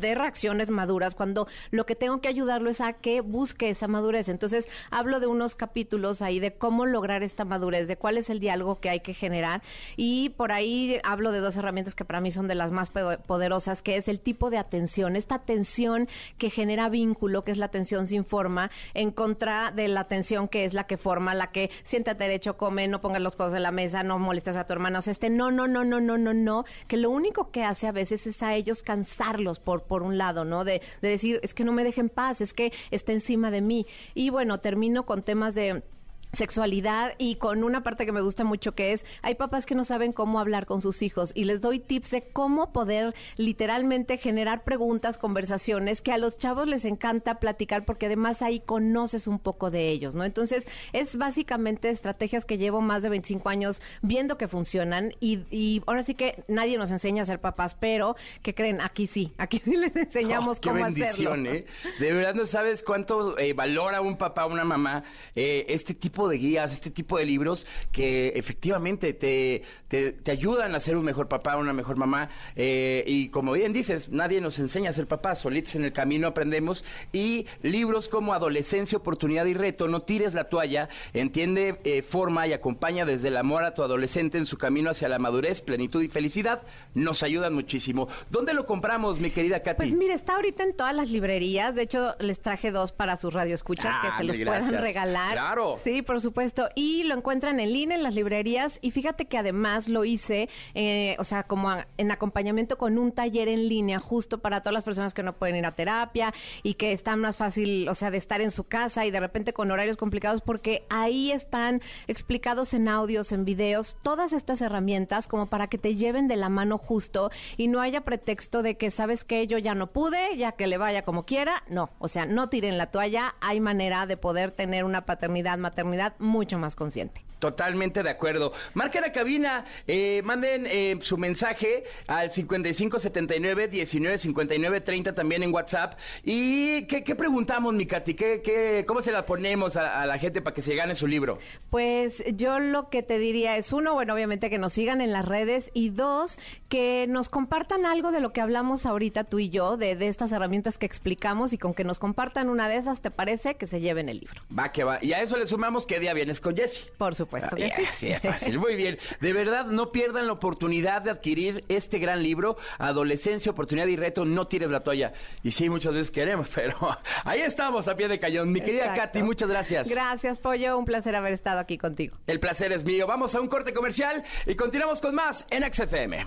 de 0.00 0.14
reacciones 0.14 0.70
maduras 0.70 1.14
cuando 1.14 1.46
lo 1.70 1.86
que 1.86 1.94
tengo 1.94 2.20
que 2.20 2.28
ayudarlo 2.28 2.70
es 2.70 2.80
a 2.80 2.94
que 2.94 3.20
busque 3.20 3.70
esa 3.70 3.88
madurez. 3.88 4.28
Entonces, 4.28 4.68
hablo 4.90 5.20
de 5.20 5.26
unos 5.26 5.54
capítulos 5.54 6.22
ahí 6.22 6.40
de 6.40 6.52
cómo 6.52 6.86
lograr 6.86 7.22
esta 7.22 7.44
madurez, 7.44 7.88
de 7.88 7.96
cuál 7.96 8.18
es 8.18 8.30
el 8.30 8.40
diálogo 8.40 8.80
que 8.80 8.90
hay 8.90 9.00
que 9.00 9.14
generar 9.14 9.62
y 9.96 10.30
por 10.30 10.52
ahí 10.52 11.00
hablo 11.04 11.32
de 11.32 11.40
dos 11.40 11.56
herramientas 11.56 11.94
que 11.94 12.04
para 12.04 12.20
mí 12.20 12.30
son 12.30 12.48
de 12.48 12.54
las 12.54 12.72
más 12.72 12.90
poderosas, 12.90 13.82
que 13.82 13.96
es 13.96 14.08
el 14.08 14.20
tipo 14.20 14.50
de 14.50 14.58
atención, 14.58 15.16
esta 15.16 15.36
atención 15.36 16.08
que 16.38 16.50
genera 16.50 16.88
vínculo, 16.88 17.44
que 17.44 17.52
es 17.52 17.58
la 17.58 17.66
atención 17.66 18.06
sin 18.06 18.24
forma, 18.24 18.70
en 18.94 19.10
contra 19.10 19.72
de 19.72 19.88
la 19.88 20.00
atención 20.00 20.48
que 20.48 20.64
es 20.64 20.74
la 20.74 20.86
que 20.86 20.96
forma, 20.96 21.34
la 21.34 21.50
que 21.50 21.70
siéntate 21.84 22.24
derecho, 22.24 22.56
come, 22.56 22.88
no 22.88 23.00
pongas 23.00 23.22
los 23.22 23.36
codos 23.36 23.54
en 23.54 23.62
la 23.62 23.70
mesa, 23.70 24.02
no 24.02 24.18
molestes 24.18 24.56
a 24.56 24.66
tu 24.66 24.72
hermano, 24.72 24.98
o 24.98 25.02
sea, 25.02 25.12
este 25.12 25.30
no, 25.30 25.50
no, 25.50 25.66
no, 25.66 25.84
no, 25.84 26.00
no, 26.00 26.18
no, 26.18 26.34
no, 26.34 26.64
que 26.86 26.96
lo 26.96 27.10
único 27.10 27.50
que 27.50 27.64
hace 27.64 27.86
a 27.86 27.92
veces 27.92 28.26
es 28.26 28.42
a 28.42 28.54
ellos 28.54 28.82
cansarlos 28.82 29.58
por 29.58 29.82
por 29.88 30.02
un 30.02 30.18
lado, 30.18 30.44
¿no? 30.44 30.64
De, 30.64 30.82
de 31.02 31.08
decir, 31.08 31.40
es 31.42 31.54
que 31.54 31.64
no 31.64 31.72
me 31.72 31.82
dejen 31.82 32.08
paz, 32.08 32.40
es 32.40 32.52
que 32.52 32.72
está 32.90 33.12
encima 33.12 33.50
de 33.50 33.62
mí. 33.62 33.86
Y 34.14 34.30
bueno, 34.30 34.60
termino 34.60 35.04
con 35.04 35.22
temas 35.22 35.54
de 35.54 35.82
sexualidad 36.32 37.14
y 37.18 37.36
con 37.36 37.64
una 37.64 37.82
parte 37.82 38.06
que 38.06 38.12
me 38.12 38.20
gusta 38.20 38.44
mucho 38.44 38.74
que 38.74 38.92
es 38.92 39.06
hay 39.22 39.34
papás 39.34 39.66
que 39.66 39.74
no 39.74 39.84
saben 39.84 40.12
cómo 40.12 40.40
hablar 40.40 40.66
con 40.66 40.82
sus 40.82 41.02
hijos 41.02 41.32
y 41.34 41.44
les 41.44 41.60
doy 41.60 41.78
tips 41.78 42.10
de 42.10 42.22
cómo 42.22 42.72
poder 42.72 43.14
literalmente 43.36 44.18
generar 44.18 44.64
preguntas, 44.64 45.18
conversaciones 45.18 46.02
que 46.02 46.12
a 46.12 46.18
los 46.18 46.38
chavos 46.38 46.68
les 46.68 46.84
encanta 46.84 47.36
platicar 47.36 47.84
porque 47.84 48.06
además 48.06 48.42
ahí 48.42 48.60
conoces 48.60 49.26
un 49.26 49.38
poco 49.38 49.70
de 49.70 49.88
ellos, 49.88 50.14
¿no? 50.14 50.24
Entonces 50.24 50.66
es 50.92 51.16
básicamente 51.16 51.90
estrategias 51.90 52.44
que 52.44 52.58
llevo 52.58 52.80
más 52.80 53.02
de 53.02 53.08
25 53.08 53.48
años 53.48 53.80
viendo 54.02 54.36
que 54.36 54.48
funcionan 54.48 55.14
y, 55.20 55.40
y 55.50 55.82
ahora 55.86 56.02
sí 56.02 56.14
que 56.14 56.44
nadie 56.48 56.76
nos 56.76 56.90
enseña 56.90 57.22
a 57.22 57.26
ser 57.26 57.40
papás, 57.40 57.74
pero 57.74 58.16
que 58.42 58.54
creen, 58.54 58.80
aquí 58.80 59.06
sí, 59.06 59.32
aquí 59.38 59.60
sí 59.64 59.76
les 59.76 59.96
enseñamos 59.96 60.58
oh, 60.58 60.60
qué 60.60 60.68
cómo 60.70 60.84
bendición, 60.84 61.46
¿eh? 61.46 61.64
De 61.98 62.12
verdad 62.12 62.34
no 62.34 62.46
sabes 62.46 62.82
cuánto 62.82 63.38
eh, 63.38 63.52
valora 63.52 64.00
un 64.00 64.16
papá 64.16 64.46
o 64.46 64.52
una 64.52 64.64
mamá 64.64 65.04
eh, 65.34 65.66
este 65.68 65.94
tipo 65.94 66.17
tipo 66.18 66.28
de 66.28 66.38
guías, 66.38 66.72
este 66.72 66.90
tipo 66.90 67.16
de 67.16 67.24
libros 67.24 67.64
que 67.92 68.32
efectivamente 68.34 69.12
te, 69.12 69.62
te, 69.86 70.30
ayudan 70.32 70.74
a 70.74 70.80
ser 70.80 70.96
un 70.96 71.04
mejor 71.04 71.28
papá, 71.28 71.56
una 71.56 71.72
mejor 71.72 71.94
mamá. 71.94 72.28
Eh, 72.56 73.04
y 73.06 73.28
como 73.28 73.52
bien 73.52 73.72
dices, 73.72 74.08
nadie 74.08 74.40
nos 74.40 74.58
enseña 74.58 74.90
a 74.90 74.92
ser 74.92 75.06
papá, 75.06 75.36
solitos 75.36 75.76
en 75.76 75.84
el 75.84 75.92
camino 75.92 76.26
aprendemos. 76.26 76.82
Y 77.12 77.46
libros 77.62 78.08
como 78.08 78.34
Adolescencia, 78.34 78.98
Oportunidad 78.98 79.46
y 79.46 79.54
Reto, 79.54 79.86
No 79.86 80.02
tires 80.02 80.34
la 80.34 80.48
toalla, 80.48 80.88
entiende, 81.14 81.78
eh, 81.84 82.02
forma 82.02 82.48
y 82.48 82.52
acompaña 82.52 83.04
desde 83.04 83.28
el 83.28 83.36
amor 83.36 83.62
a 83.62 83.74
tu 83.74 83.84
adolescente 83.84 84.38
en 84.38 84.46
su 84.46 84.58
camino 84.58 84.90
hacia 84.90 85.08
la 85.08 85.20
madurez, 85.20 85.60
plenitud 85.60 86.02
y 86.02 86.08
felicidad, 86.08 86.62
nos 86.94 87.22
ayudan 87.22 87.54
muchísimo. 87.54 88.08
¿Dónde 88.28 88.54
lo 88.54 88.66
compramos, 88.66 89.20
mi 89.20 89.30
querida 89.30 89.62
Katy? 89.62 89.76
Pues 89.76 89.94
mire, 89.94 90.14
está 90.14 90.34
ahorita 90.34 90.64
en 90.64 90.74
todas 90.74 90.96
las 90.96 91.10
librerías. 91.10 91.76
De 91.76 91.82
hecho, 91.82 92.16
les 92.18 92.40
traje 92.40 92.72
dos 92.72 92.90
para 92.90 93.16
sus 93.16 93.32
radioescuchas 93.32 93.94
que 94.02 94.10
se 94.16 94.24
los 94.24 94.36
puedan 94.36 94.72
regalar. 94.78 95.34
Claro. 95.34 95.76
Sí, 95.80 96.02
por 96.08 96.22
supuesto. 96.22 96.70
Y 96.74 97.04
lo 97.04 97.14
encuentran 97.14 97.60
en 97.60 97.70
línea 97.70 97.94
en 97.94 98.02
las 98.02 98.14
librerías. 98.14 98.78
Y 98.80 98.92
fíjate 98.92 99.26
que 99.26 99.36
además 99.36 99.88
lo 99.88 100.06
hice, 100.06 100.48
eh, 100.74 101.14
o 101.18 101.24
sea, 101.24 101.42
como 101.42 101.70
en 101.98 102.10
acompañamiento 102.10 102.78
con 102.78 102.96
un 102.96 103.12
taller 103.12 103.46
en 103.46 103.68
línea, 103.68 104.00
justo 104.00 104.38
para 104.38 104.62
todas 104.62 104.72
las 104.72 104.84
personas 104.84 105.12
que 105.12 105.22
no 105.22 105.34
pueden 105.34 105.56
ir 105.56 105.66
a 105.66 105.72
terapia 105.72 106.32
y 106.62 106.74
que 106.74 106.92
están 106.92 107.20
más 107.20 107.36
fácil, 107.36 107.86
o 107.90 107.94
sea, 107.94 108.10
de 108.10 108.16
estar 108.16 108.40
en 108.40 108.50
su 108.50 108.64
casa 108.64 109.04
y 109.04 109.10
de 109.10 109.20
repente 109.20 109.52
con 109.52 109.70
horarios 109.70 109.98
complicados, 109.98 110.40
porque 110.40 110.86
ahí 110.88 111.30
están 111.30 111.82
explicados 112.06 112.72
en 112.72 112.88
audios, 112.88 113.30
en 113.32 113.44
videos, 113.44 113.98
todas 114.02 114.32
estas 114.32 114.62
herramientas 114.62 115.26
como 115.26 115.44
para 115.44 115.66
que 115.66 115.76
te 115.76 115.94
lleven 115.94 116.26
de 116.26 116.36
la 116.36 116.48
mano 116.48 116.78
justo 116.78 117.30
y 117.58 117.68
no 117.68 117.82
haya 117.82 118.00
pretexto 118.00 118.62
de 118.62 118.78
que 118.78 118.90
sabes 118.90 119.24
que 119.24 119.46
yo 119.46 119.58
ya 119.58 119.74
no 119.74 119.88
pude, 119.88 120.34
ya 120.38 120.52
que 120.52 120.68
le 120.68 120.78
vaya 120.78 121.02
como 121.02 121.26
quiera. 121.26 121.64
No, 121.68 121.90
o 121.98 122.08
sea, 122.08 122.24
no 122.24 122.48
tiren 122.48 122.78
la 122.78 122.86
toalla. 122.86 123.34
Hay 123.42 123.60
manera 123.60 124.06
de 124.06 124.16
poder 124.16 124.52
tener 124.52 124.84
una 124.84 125.04
paternidad, 125.04 125.58
maternidad 125.58 125.97
mucho 126.18 126.58
más 126.58 126.74
consciente. 126.76 127.27
Totalmente 127.38 128.02
de 128.02 128.10
acuerdo. 128.10 128.52
Marca 128.74 129.00
la 129.00 129.12
cabina, 129.12 129.64
eh, 129.86 130.22
manden 130.24 130.66
eh, 130.66 130.98
su 131.00 131.16
mensaje 131.16 131.84
al 132.08 132.32
5579 132.32 133.68
1959 133.68 134.80
30 134.80 135.14
también 135.14 135.44
en 135.44 135.54
WhatsApp. 135.54 135.98
¿Y 136.24 136.82
qué, 136.86 137.14
preguntamos, 137.14 137.74
mi 137.74 137.86
Katy? 137.86 138.14
¿Qué, 138.14 138.84
cómo 138.88 139.00
se 139.00 139.12
la 139.12 139.24
ponemos 139.24 139.76
a, 139.76 140.04
la 140.04 140.18
gente 140.18 140.42
para 140.42 140.54
que 140.54 140.62
se 140.62 140.74
gane 140.74 140.96
su 140.96 141.06
libro? 141.06 141.38
Pues 141.70 142.24
yo 142.34 142.58
lo 142.58 142.88
que 142.88 143.04
te 143.04 143.18
diría 143.18 143.56
es, 143.56 143.72
uno, 143.72 143.94
bueno, 143.94 144.14
obviamente 144.14 144.50
que 144.50 144.58
nos 144.58 144.72
sigan 144.72 145.00
en 145.00 145.12
las 145.12 145.24
redes 145.24 145.70
y 145.74 145.90
dos, 145.90 146.40
que 146.68 147.06
nos 147.08 147.28
compartan 147.28 147.86
algo 147.86 148.10
de 148.10 148.20
lo 148.20 148.32
que 148.32 148.40
hablamos 148.40 148.84
ahorita 148.84 149.24
tú 149.24 149.38
y 149.38 149.50
yo, 149.50 149.76
de, 149.76 149.94
de 149.94 150.08
estas 150.08 150.32
herramientas 150.32 150.76
que 150.76 150.86
explicamos 150.86 151.52
y 151.52 151.58
con 151.58 151.72
que 151.72 151.84
nos 151.84 152.00
compartan 152.00 152.48
una 152.48 152.68
de 152.68 152.76
esas, 152.76 153.00
¿te 153.00 153.12
parece? 153.12 153.54
Que 153.54 153.68
se 153.68 153.80
lleven 153.80 154.08
el 154.08 154.18
libro. 154.18 154.42
Va, 154.56 154.72
que 154.72 154.82
va. 154.82 154.98
Y 155.02 155.12
a 155.12 155.22
eso 155.22 155.36
le 155.36 155.46
sumamos 155.46 155.86
qué 155.86 156.00
día 156.00 156.14
vienes 156.14 156.40
con 156.40 156.56
Jesse. 156.56 156.90
Por 156.98 157.14
supuesto 157.14 157.27
supuesto 157.28 157.56
que 157.56 157.70
sí. 157.70 157.82
Sí, 157.92 158.10
es 158.10 158.22
fácil. 158.22 158.58
Muy 158.58 158.76
bien. 158.76 158.98
De 159.20 159.32
verdad, 159.32 159.66
no 159.66 159.92
pierdan 159.92 160.26
la 160.26 160.32
oportunidad 160.32 161.02
de 161.02 161.10
adquirir 161.10 161.64
este 161.68 161.98
gran 161.98 162.22
libro, 162.22 162.56
Adolescencia, 162.78 163.52
Oportunidad 163.52 163.86
y 163.86 163.96
Reto, 163.96 164.24
No 164.24 164.46
tires 164.46 164.70
la 164.70 164.80
toalla. 164.80 165.12
Y 165.42 165.52
sí, 165.52 165.68
muchas 165.68 165.92
veces 165.92 166.10
queremos, 166.10 166.48
pero 166.54 166.76
ahí 167.24 167.40
estamos, 167.40 167.88
a 167.88 167.96
pie 167.96 168.08
de 168.08 168.18
cañón. 168.18 168.50
Mi 168.52 168.60
querida 168.60 168.94
Katy, 168.94 169.22
muchas 169.22 169.48
gracias. 169.48 169.88
Gracias, 169.88 170.38
Pollo. 170.38 170.78
Un 170.78 170.84
placer 170.84 171.14
haber 171.14 171.32
estado 171.32 171.60
aquí 171.60 171.78
contigo. 171.78 172.16
El 172.26 172.40
placer 172.40 172.72
es 172.72 172.84
mío. 172.84 173.06
Vamos 173.06 173.34
a 173.34 173.40
un 173.40 173.48
corte 173.48 173.72
comercial 173.72 174.24
y 174.46 174.54
continuamos 174.54 175.00
con 175.00 175.14
más 175.14 175.46
en 175.50 175.70
XFM. 175.72 176.26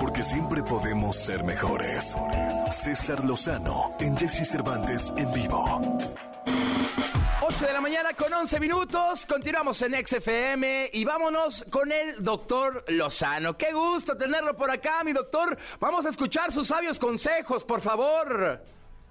Porque 0.00 0.22
siempre 0.22 0.62
podemos 0.62 1.16
ser 1.16 1.44
mejores. 1.44 2.16
César 2.70 3.24
Lozano 3.24 3.94
en 4.00 4.16
Jesse 4.16 4.48
Cervantes 4.48 5.12
en 5.16 5.30
vivo. 5.32 5.80
8 7.50 7.66
de 7.66 7.72
la 7.72 7.80
mañana 7.80 8.14
con 8.14 8.32
11 8.32 8.60
minutos. 8.60 9.26
Continuamos 9.26 9.82
en 9.82 10.06
XFM 10.06 10.90
y 10.92 11.04
vámonos 11.04 11.64
con 11.68 11.90
el 11.90 12.22
doctor 12.22 12.84
Lozano. 12.86 13.56
Qué 13.56 13.72
gusto 13.72 14.16
tenerlo 14.16 14.56
por 14.56 14.70
acá, 14.70 15.02
mi 15.02 15.12
doctor. 15.12 15.58
Vamos 15.80 16.06
a 16.06 16.10
escuchar 16.10 16.52
sus 16.52 16.68
sabios 16.68 17.00
consejos, 17.00 17.64
por 17.64 17.80
favor. 17.80 18.62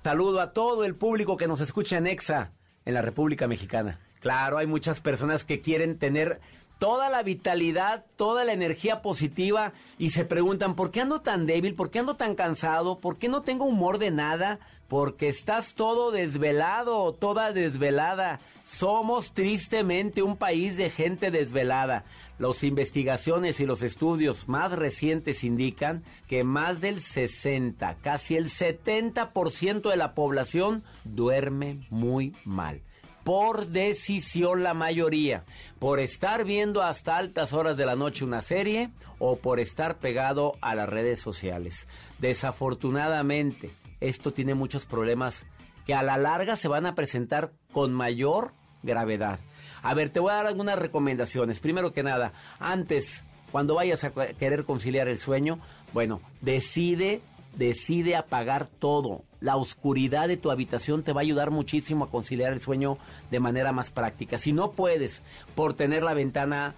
Saludo 0.06 0.40
a 0.40 0.54
todo 0.54 0.86
el 0.86 0.96
público 0.96 1.36
que 1.36 1.50
nos 1.50 1.60
escucha 1.60 1.98
en 1.98 2.08
EXA, 2.08 2.54
en 2.86 2.94
la 2.94 3.02
República 3.02 3.46
Mexicana. 3.46 4.00
Claro, 4.22 4.58
hay 4.58 4.68
muchas 4.68 5.02
personas 5.02 5.44
que 5.44 5.60
quieren 5.60 6.00
tener 6.00 6.40
toda 6.80 7.10
la 7.10 7.22
vitalidad, 7.22 8.06
toda 8.16 8.44
la 8.46 8.54
energía 8.54 9.02
positiva 9.02 9.74
y 10.00 10.10
se 10.10 10.26
preguntan, 10.26 10.76
¿por 10.76 10.90
qué 10.90 11.02
ando 11.02 11.22
tan 11.22 11.46
débil? 11.46 11.76
¿Por 11.76 11.92
qué 11.92 12.00
ando 12.00 12.16
tan 12.16 12.34
cansado? 12.34 12.98
¿Por 12.98 13.18
qué 13.18 13.30
no 13.30 13.44
tengo 13.44 13.66
humor 13.66 14.00
de 14.00 14.10
nada? 14.10 14.60
porque 14.90 15.30
estás 15.30 15.76
todo 15.76 16.12
desvelado, 16.12 17.14
toda 17.14 17.54
desvelada. 17.54 18.40
Somos 18.66 19.32
tristemente 19.34 20.22
un 20.22 20.36
país 20.36 20.78
de 20.78 20.90
gente 20.90 21.32
desvelada. 21.32 22.04
Las 22.40 22.64
investigaciones 22.64 23.60
y 23.60 23.66
los 23.66 23.84
estudios 23.84 24.48
más 24.48 24.72
recientes 24.72 25.44
indican 25.44 26.04
que 26.28 26.44
más 26.44 26.82
del 26.82 27.00
60, 27.00 27.96
casi 28.02 28.36
el 28.36 28.50
70% 28.50 29.90
de 29.90 29.98
la 29.98 30.14
población 30.14 30.84
duerme 31.04 31.80
muy 31.90 32.34
mal. 32.44 32.82
Por 33.30 33.68
decisión 33.68 34.64
la 34.64 34.74
mayoría, 34.74 35.44
por 35.78 36.00
estar 36.00 36.46
viendo 36.46 36.82
hasta 36.82 37.16
altas 37.16 37.54
horas 37.54 37.78
de 37.78 37.86
la 37.86 37.96
noche 37.96 38.26
una 38.26 38.42
serie 38.42 38.90
o 39.20 39.36
por 39.36 39.60
estar 39.60 40.00
pegado 40.00 40.54
a 40.62 40.74
las 40.74 40.90
redes 40.90 41.20
sociales. 41.20 41.88
Desafortunadamente, 42.18 43.70
esto 44.00 44.34
tiene 44.34 44.56
muchos 44.56 44.88
problemas 44.88 45.46
que 45.86 45.94
a 45.94 46.02
la 46.02 46.18
larga 46.18 46.56
se 46.56 46.70
van 46.70 46.88
a 46.88 46.96
presentar 46.96 47.52
con 47.72 47.94
mayor 47.94 48.54
gravedad. 48.82 49.40
A 49.84 49.94
ver, 49.94 50.10
te 50.10 50.20
voy 50.20 50.32
a 50.32 50.38
dar 50.38 50.48
algunas 50.48 50.80
recomendaciones. 50.80 51.60
Primero 51.60 51.94
que 51.94 52.02
nada, 52.02 52.34
antes, 52.58 53.26
cuando 53.52 53.76
vayas 53.76 54.04
a 54.06 54.12
querer 54.12 54.66
conciliar 54.66 55.08
el 55.08 55.20
sueño, 55.20 55.60
bueno, 55.94 56.20
decide, 56.42 57.22
decide 57.60 58.16
apagar 58.16 58.66
todo. 58.66 59.24
La 59.42 59.58
oscuridad 59.58 60.28
de 60.28 60.38
tu 60.38 60.50
habitación 60.50 61.04
te 61.04 61.14
va 61.14 61.22
a 61.22 61.24
ayudar 61.24 61.52
muchísimo 61.52 62.06
a 62.06 62.10
conciliar 62.10 62.54
el 62.54 62.62
sueño 62.62 62.98
de 63.30 63.40
manera 63.40 63.72
más 63.72 63.92
práctica. 63.92 64.38
Si 64.38 64.54
no 64.54 64.72
puedes, 64.72 65.22
por 65.56 65.74
tener 65.74 66.02
la 66.02 66.14
ventana 66.14 66.74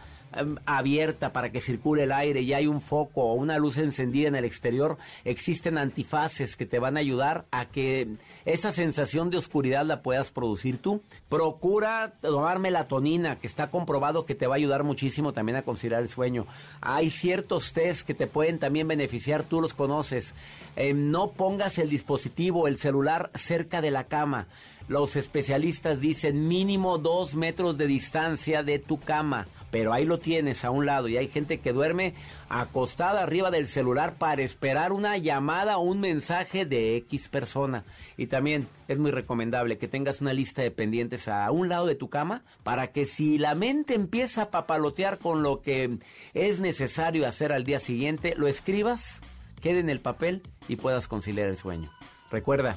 abierta 0.65 1.33
para 1.33 1.51
que 1.51 1.61
circule 1.61 2.03
el 2.03 2.11
aire 2.11 2.41
y 2.41 2.53
hay 2.53 2.67
un 2.67 2.81
foco 2.81 3.23
o 3.23 3.33
una 3.33 3.57
luz 3.57 3.77
encendida 3.77 4.27
en 4.27 4.35
el 4.35 4.45
exterior, 4.45 4.97
existen 5.25 5.77
antifaces 5.77 6.55
que 6.55 6.65
te 6.65 6.79
van 6.79 6.97
a 6.97 7.01
ayudar 7.01 7.45
a 7.51 7.65
que 7.65 8.07
esa 8.45 8.71
sensación 8.71 9.29
de 9.29 9.37
oscuridad 9.37 9.85
la 9.85 10.01
puedas 10.01 10.31
producir 10.31 10.77
tú. 10.77 11.01
Procura 11.29 12.13
tomar 12.21 12.59
melatonina, 12.59 13.39
que 13.39 13.47
está 13.47 13.69
comprobado 13.69 14.25
que 14.25 14.35
te 14.35 14.47
va 14.47 14.55
a 14.55 14.57
ayudar 14.57 14.83
muchísimo 14.83 15.33
también 15.33 15.57
a 15.57 15.63
conciliar 15.63 16.01
el 16.01 16.09
sueño. 16.09 16.45
Hay 16.81 17.09
ciertos 17.09 17.73
test 17.73 18.05
que 18.05 18.13
te 18.13 18.27
pueden 18.27 18.59
también 18.59 18.87
beneficiar, 18.87 19.43
tú 19.43 19.61
los 19.61 19.73
conoces. 19.73 20.33
Em, 20.75 21.11
no 21.11 21.31
pongas 21.31 21.77
el 21.77 21.89
dispositivo, 21.89 22.67
el 22.67 22.77
celular 22.77 23.31
cerca 23.33 23.81
de 23.81 23.91
la 23.91 24.05
cama. 24.05 24.47
Los 24.91 25.15
especialistas 25.15 26.01
dicen 26.01 26.49
mínimo 26.49 26.97
dos 26.97 27.33
metros 27.33 27.77
de 27.77 27.87
distancia 27.87 28.61
de 28.61 28.77
tu 28.77 28.99
cama 28.99 29.47
pero 29.71 29.93
ahí 29.93 30.03
lo 30.05 30.19
tienes 30.19 30.65
a 30.65 30.69
un 30.69 30.85
lado 30.85 31.07
y 31.07 31.15
hay 31.15 31.29
gente 31.29 31.61
que 31.61 31.71
duerme 31.71 32.13
acostada 32.49 33.23
arriba 33.23 33.51
del 33.51 33.67
celular 33.67 34.15
para 34.15 34.41
esperar 34.41 34.91
una 34.91 35.15
llamada 35.15 35.77
o 35.77 35.81
un 35.83 36.01
mensaje 36.01 36.65
de 36.65 36.97
X 36.97 37.29
persona. 37.29 37.85
Y 38.17 38.27
también 38.27 38.67
es 38.89 38.99
muy 38.99 39.11
recomendable 39.11 39.77
que 39.77 39.87
tengas 39.87 40.19
una 40.19 40.33
lista 40.33 40.61
de 40.61 40.71
pendientes 40.71 41.29
a 41.29 41.49
un 41.51 41.69
lado 41.69 41.87
de 41.87 41.95
tu 41.95 42.09
cama 42.09 42.43
para 42.63 42.91
que 42.91 43.05
si 43.05 43.37
la 43.37 43.55
mente 43.55 43.95
empieza 43.95 44.41
a 44.41 44.51
papalotear 44.51 45.19
con 45.19 45.41
lo 45.41 45.61
que 45.61 45.99
es 46.33 46.59
necesario 46.59 47.25
hacer 47.25 47.53
al 47.53 47.63
día 47.63 47.79
siguiente, 47.79 48.33
lo 48.35 48.49
escribas, 48.49 49.21
quede 49.61 49.79
en 49.79 49.89
el 49.89 50.01
papel 50.01 50.43
y 50.67 50.75
puedas 50.75 51.07
conciliar 51.07 51.47
el 51.47 51.55
sueño. 51.55 51.89
Recuerda 52.29 52.75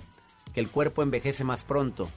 que 0.54 0.60
el 0.60 0.68
cuerpo 0.68 1.02
envejece 1.02 1.44
más 1.44 1.64
pronto 1.64 2.08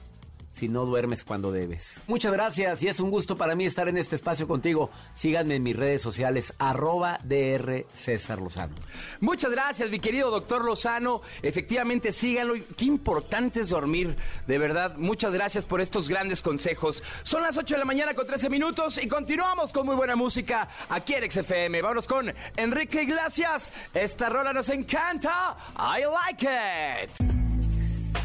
si 0.58 0.68
no 0.68 0.84
duermes 0.84 1.24
cuando 1.24 1.52
debes. 1.52 2.00
Muchas 2.08 2.32
gracias 2.32 2.82
y 2.82 2.88
es 2.88 2.98
un 2.98 3.10
gusto 3.10 3.36
para 3.36 3.54
mí 3.54 3.64
estar 3.64 3.88
en 3.88 3.96
este 3.96 4.16
espacio 4.16 4.48
contigo. 4.48 4.90
Síganme 5.14 5.56
en 5.56 5.62
mis 5.62 5.76
redes 5.76 6.02
sociales, 6.02 6.52
arroba 6.58 7.20
DR 7.22 7.86
César 7.92 8.40
Lozano. 8.40 8.74
Muchas 9.20 9.52
gracias, 9.52 9.88
mi 9.90 10.00
querido 10.00 10.30
doctor 10.30 10.64
Lozano. 10.64 11.22
Efectivamente, 11.42 12.12
síganlo. 12.12 12.54
Qué 12.76 12.86
importante 12.86 13.60
es 13.60 13.68
dormir. 13.68 14.16
De 14.46 14.58
verdad, 14.58 14.96
muchas 14.96 15.32
gracias 15.32 15.64
por 15.64 15.80
estos 15.80 16.08
grandes 16.08 16.42
consejos. 16.42 17.02
Son 17.22 17.42
las 17.42 17.56
8 17.56 17.74
de 17.74 17.78
la 17.78 17.84
mañana 17.84 18.14
con 18.14 18.26
13 18.26 18.50
minutos 18.50 18.98
y 19.02 19.06
continuamos 19.06 19.72
con 19.72 19.86
muy 19.86 19.94
buena 19.94 20.16
música 20.16 20.68
aquí 20.88 21.14
en 21.14 21.30
XFM. 21.30 21.80
Vámonos 21.82 22.08
con 22.08 22.32
Enrique 22.56 23.02
Iglesias. 23.02 23.72
Esta 23.94 24.28
rola 24.28 24.52
nos 24.52 24.68
encanta. 24.70 25.56
I 25.76 26.02
like 26.02 26.44
it. 26.44 27.47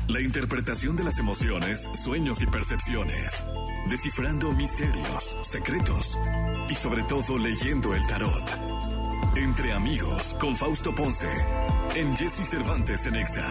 La 0.08 0.20
interpretación 0.20 0.98
de 0.98 1.04
las 1.06 1.18
emociones, 1.18 1.90
sueños 2.04 2.42
y 2.42 2.46
percepciones. 2.46 3.46
Descifrando 3.90 4.52
misterios, 4.52 5.38
secretos 5.44 6.20
y 6.70 6.76
sobre 6.76 7.04
todo 7.04 7.38
leyendo 7.38 7.96
el 7.96 8.06
tarot. 8.08 8.44
Entre 9.36 9.72
amigos 9.72 10.36
con 10.40 10.58
Fausto 10.58 10.94
Ponce. 10.94 11.32
En 11.96 12.16
Jesse 12.18 12.46
Cervantes 12.46 13.06
en 13.06 13.16
Exa. 13.16 13.50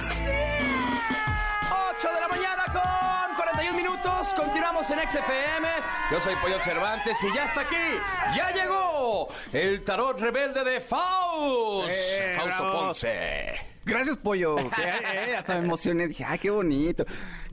8 1.97 2.09
de 2.15 2.21
la 2.21 2.29
mañana 2.29 2.65
con 2.67 3.45
31 3.45 3.77
minutos, 3.77 4.35
continuamos 4.35 4.91
en 4.91 5.09
XFM. 5.09 5.69
Yo 6.11 6.21
soy 6.21 6.35
Pollo 6.37 6.61
Cervantes 6.61 7.17
y 7.25 7.35
ya 7.35 7.47
está 7.47 7.62
aquí. 7.62 7.77
Ya 8.37 8.51
llegó 8.51 9.29
el 9.55 9.83
tarot 9.85 10.21
rebelde 10.21 10.62
de 10.65 10.81
Faust. 10.83 11.88
Eh, 11.91 12.35
Fausto 12.37 12.62
bravo. 12.62 12.79
Ponce. 12.79 13.71
Gracias, 13.85 14.16
pollo. 14.16 14.57
Que, 14.77 14.83
eh, 14.83 15.37
hasta 15.37 15.59
me 15.59 15.64
emocioné. 15.66 16.09
Dije, 16.09 16.25
ay, 16.27 16.38
qué 16.38 16.51
bonito. 16.51 17.05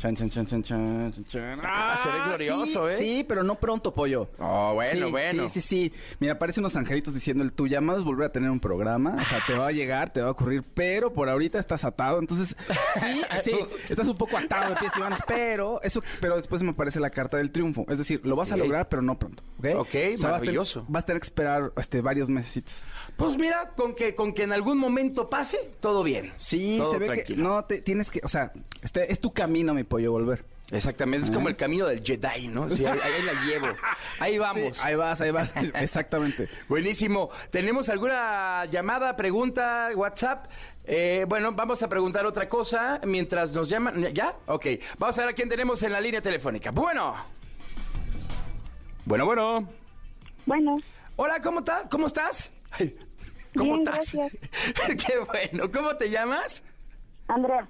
Chan, 0.00 0.16
chan, 0.16 0.30
chan, 0.30 0.46
chan, 0.46 0.62
chan, 0.62 1.24
chan. 1.26 1.60
Ah, 1.64 1.94
se 2.02 2.08
ve 2.08 2.18
glorioso, 2.26 2.88
sí, 2.88 2.94
¿eh? 2.94 2.98
Sí, 2.98 3.24
pero 3.28 3.42
no 3.42 3.56
pronto, 3.60 3.92
pollo. 3.92 4.30
Oh, 4.38 4.72
bueno, 4.74 5.06
Sí, 5.06 5.10
bueno. 5.12 5.48
Sí, 5.50 5.60
sí, 5.60 5.68
sí. 5.90 5.92
Mira, 6.20 6.32
aparecen 6.34 6.62
unos 6.62 6.74
angelitos 6.76 7.12
diciendo, 7.12 7.44
el 7.44 7.52
tu 7.52 7.66
llamado 7.66 7.98
es 7.98 8.04
volver 8.06 8.26
a 8.28 8.32
tener 8.32 8.48
un 8.50 8.60
programa. 8.60 9.16
O 9.20 9.24
sea, 9.26 9.40
te 9.46 9.52
va 9.54 9.66
a 9.66 9.72
llegar, 9.72 10.10
te 10.10 10.22
va 10.22 10.28
a 10.28 10.30
ocurrir, 10.30 10.62
pero 10.74 11.12
por 11.12 11.28
ahorita 11.28 11.58
estás 11.58 11.84
atado. 11.84 12.18
Entonces, 12.18 12.56
sí, 12.98 13.20
sí, 13.44 13.52
estás 13.90 14.08
un 14.08 14.16
poco 14.16 14.38
atado 14.38 14.70
de 14.70 14.76
pies 14.80 14.92
y 14.96 15.00
manos, 15.00 15.20
pero 15.26 15.82
eso, 15.82 16.02
pero 16.20 16.36
después 16.36 16.62
me 16.62 16.70
aparece 16.70 16.98
la 16.98 17.10
carta 17.10 17.36
del 17.36 17.50
triunfo. 17.50 17.84
Es 17.90 17.98
decir, 17.98 18.22
lo 18.24 18.36
vas 18.36 18.52
a 18.52 18.56
lograr, 18.56 18.88
pero 18.88 19.02
no 19.02 19.18
pronto. 19.18 19.42
¿Ok? 19.58 19.66
Ok, 19.76 19.76
vas 19.76 19.84
a 19.84 19.90
tener- 19.92 20.18
maravilloso. 20.22 20.86
Vas 20.88 21.02
a 21.02 21.06
tener 21.06 21.20
que 21.20 21.26
esperar 21.26 21.72
este, 21.76 22.00
varios 22.00 22.30
mesecitos. 22.30 22.84
Pues 23.18 23.36
mira, 23.36 23.72
con 23.76 23.94
que, 23.94 24.14
con 24.14 24.32
que 24.32 24.44
en 24.44 24.52
algún 24.52 24.78
momento 24.78 25.28
pase, 25.28 25.72
todo 25.80 26.02
bien. 26.02 26.32
Sí, 26.38 26.76
Todo 26.78 26.92
se 26.92 26.98
ve 26.98 27.06
que 27.08 27.12
tranquilo. 27.16 27.42
no 27.48 27.64
te 27.66 27.82
tienes 27.82 28.10
que, 28.10 28.20
o 28.24 28.28
sea, 28.28 28.52
este 28.80 29.12
es 29.12 29.20
tu 29.20 29.32
camino, 29.34 29.74
mi 29.74 29.84
pollo, 29.90 30.12
volver. 30.12 30.44
Exactamente, 30.70 31.26
es 31.26 31.32
como 31.32 31.48
el 31.48 31.56
camino 31.56 31.84
del 31.88 32.00
Jedi, 32.04 32.46
¿no? 32.46 32.70
Sí, 32.70 32.86
ahí, 32.86 32.96
ahí 33.02 33.22
la 33.22 33.32
llevo. 33.44 33.66
Ahí 34.20 34.38
vamos. 34.38 34.76
Sí, 34.78 34.82
ahí 34.84 34.94
vas, 34.94 35.20
ahí 35.20 35.32
vas, 35.32 35.50
exactamente. 35.74 36.48
Buenísimo. 36.68 37.28
¿Tenemos 37.50 37.88
alguna 37.88 38.66
llamada, 38.66 39.16
pregunta, 39.16 39.88
WhatsApp? 39.96 40.46
Eh, 40.84 41.26
bueno, 41.28 41.50
vamos 41.52 41.82
a 41.82 41.88
preguntar 41.88 42.24
otra 42.24 42.48
cosa 42.48 43.00
mientras 43.04 43.52
nos 43.52 43.68
llaman. 43.68 44.14
¿Ya? 44.14 44.36
Ok. 44.46 44.66
Vamos 44.98 45.18
a 45.18 45.22
ver 45.22 45.30
a 45.30 45.34
quién 45.34 45.48
tenemos 45.48 45.82
en 45.82 45.90
la 45.90 46.00
línea 46.00 46.22
telefónica. 46.22 46.70
Bueno. 46.70 47.16
Bueno, 49.06 49.26
bueno. 49.26 49.68
Bueno, 50.46 50.76
Hola, 51.16 51.40
¿cómo, 51.42 51.58
está? 51.58 51.88
¿Cómo 51.90 52.06
estás? 52.06 52.52
Ay, 52.70 52.96
¿Cómo 53.56 53.74
Bien, 53.76 53.88
estás? 53.88 54.14
gracias. 54.14 55.04
Qué 55.06 55.18
bueno. 55.18 55.70
¿Cómo 55.72 55.96
te 55.96 56.08
llamas? 56.10 56.62
Andrea, 57.26 57.68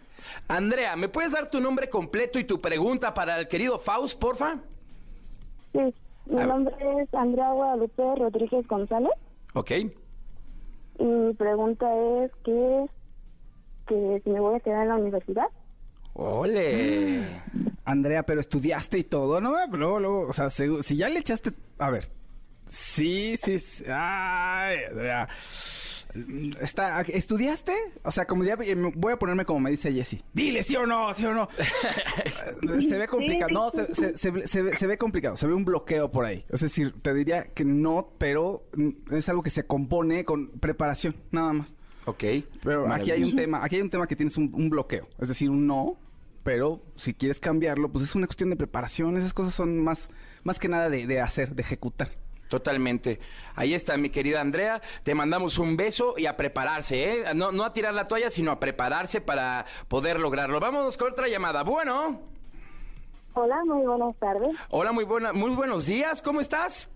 Andrea, 0.49 0.97
¿me 0.97 1.09
puedes 1.09 1.33
dar 1.33 1.51
tu 1.51 1.61
nombre 1.61 1.89
completo 1.89 2.39
y 2.39 2.45
tu 2.45 2.61
pregunta 2.61 3.15
para 3.15 3.39
el 3.39 3.49
querido 3.49 3.79
Faust, 3.79 4.19
porfa? 4.19 4.57
sí, 5.73 5.95
mi 6.27 6.37
nombre 6.45 6.75
es 7.03 7.13
Andrea 7.15 7.51
Guadalupe 7.53 8.03
Rodríguez 8.17 8.67
González 8.67 9.13
Ok. 9.55 9.71
y 9.71 11.05
mi 11.05 11.33
pregunta 11.35 11.87
es 12.25 12.31
que, 12.45 12.87
que 13.87 14.21
si 14.25 14.31
me 14.31 14.41
voy 14.41 14.57
a 14.57 14.61
quedar 14.61 14.83
en 14.83 14.89
la 14.89 14.97
universidad. 14.97 15.47
Ole. 16.15 17.25
Andrea, 17.85 18.23
pero 18.25 18.41
estudiaste 18.41 18.99
y 18.99 19.05
todo, 19.05 19.41
¿no? 19.41 19.55
Luego, 19.69 19.99
luego, 20.01 20.29
o 20.29 20.33
sea, 20.33 20.51
si 20.51 20.97
ya 20.97 21.09
le 21.09 21.21
echaste, 21.21 21.53
a 21.79 21.91
ver, 21.91 22.05
sí, 22.69 23.37
sí, 23.43 23.59
sí. 23.59 23.85
ay, 23.89 24.79
Andrea. 24.91 25.29
Está, 26.61 27.01
¿Estudiaste? 27.03 27.73
O 28.05 28.11
sea, 28.13 28.27
como 28.27 28.45
ya 28.45 28.57
me- 28.57 28.75
voy 28.95 29.13
a 29.13 29.19
ponerme 29.19 29.45
como 29.45 29.61
me 29.61 29.71
dice 29.71 29.93
Jessy. 29.93 30.23
Dile 30.33 30.63
sí 30.63 30.77
o 30.77 30.87
no, 30.87 31.13
sí 31.15 31.25
o 31.25 31.33
no. 31.35 31.49
se 32.89 32.99
ve 32.99 33.07
complicado. 33.09 33.51
No, 33.53 33.71
se, 33.71 33.95
se- 33.95 34.17
se 34.19 34.31
ve- 34.31 34.47
se 34.47 34.63
ve- 34.63 34.77
se 34.77 34.87
ve 34.87 34.99
complicado. 34.99 35.37
Se 35.37 35.47
ve 35.47 35.55
un 35.55 35.65
bloqueo 35.65 36.11
por 36.11 36.25
ahí. 36.25 36.45
Es 36.49 36.61
decir, 36.61 36.95
te 37.03 37.15
diría 37.15 37.45
que 37.45 37.65
no, 37.65 38.13
pero 38.19 38.65
mm, 38.77 39.15
es 39.15 39.29
algo 39.29 39.43
que 39.43 39.51
se 39.51 39.67
compone 39.67 40.25
con 40.25 40.49
preparación, 40.49 41.15
nada 41.31 41.53
más. 41.53 41.77
Ok. 42.07 42.25
Pero 42.63 42.93
aquí 42.93 43.11
hay 43.11 43.23
un 43.23 43.37
tema, 43.37 43.65
aquí 43.65 43.77
hay 43.77 43.83
un 43.83 43.91
tema 43.91 44.07
que 44.07 44.17
tienes 44.17 44.37
un, 44.37 44.51
un 44.55 44.71
bloqueo, 44.71 45.07
es 45.21 45.29
decir, 45.29 45.51
un 45.51 45.67
no, 45.67 45.97
pero 46.43 46.83
si 46.97 47.13
quieres 47.15 47.39
cambiarlo, 47.39 47.93
pues 47.93 48.05
es 48.05 48.15
una 48.15 48.27
cuestión 48.27 48.51
de 48.51 48.57
preparación, 48.57 49.17
esas 49.19 49.35
cosas 49.35 49.55
son 49.55 49.79
más, 49.79 50.09
más 50.43 50.59
que 50.59 50.69
nada 50.69 50.89
de, 50.89 51.07
de 51.07 51.21
hacer, 51.21 51.55
de 51.55 51.63
ejecutar. 51.63 52.11
Totalmente. 52.51 53.21
Ahí 53.55 53.75
está, 53.75 53.97
mi 53.97 54.11
querida 54.11 54.41
Andrea. 54.41 54.83
Te 55.05 55.15
mandamos 55.15 55.57
un 55.59 55.77
beso 55.77 56.15
y 56.17 56.27
a 56.27 56.37
prepararse, 56.37 57.21
¿eh? 57.21 57.25
No, 57.35 57.53
no 57.53 57.65
a 57.65 57.73
tirar 57.73 57.95
la 57.95 58.07
toalla, 58.09 58.29
sino 58.29 58.51
a 58.51 58.59
prepararse 58.59 59.21
para 59.21 59.65
poder 59.87 60.19
lograrlo. 60.19 60.59
Vámonos 60.59 60.97
con 60.97 61.13
otra 61.13 61.29
llamada. 61.29 61.63
Bueno. 61.63 62.21
Hola, 63.35 63.57
muy 63.65 63.87
buenas 63.87 64.17
tardes. 64.17 64.49
Hola, 64.71 64.91
muy, 64.91 65.05
buena, 65.05 65.33
muy 65.33 65.51
buenos 65.53 65.87
días. 65.87 66.21
¿Cómo 66.21 66.41
estás? 66.41 66.91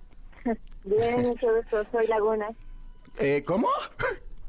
Bien, 0.85 1.23
mucho 1.29 1.47
gusto, 1.55 1.85
soy 1.93 2.09
Laguna. 2.09 2.49
Eh, 3.19 3.45
¿Cómo? 3.47 3.69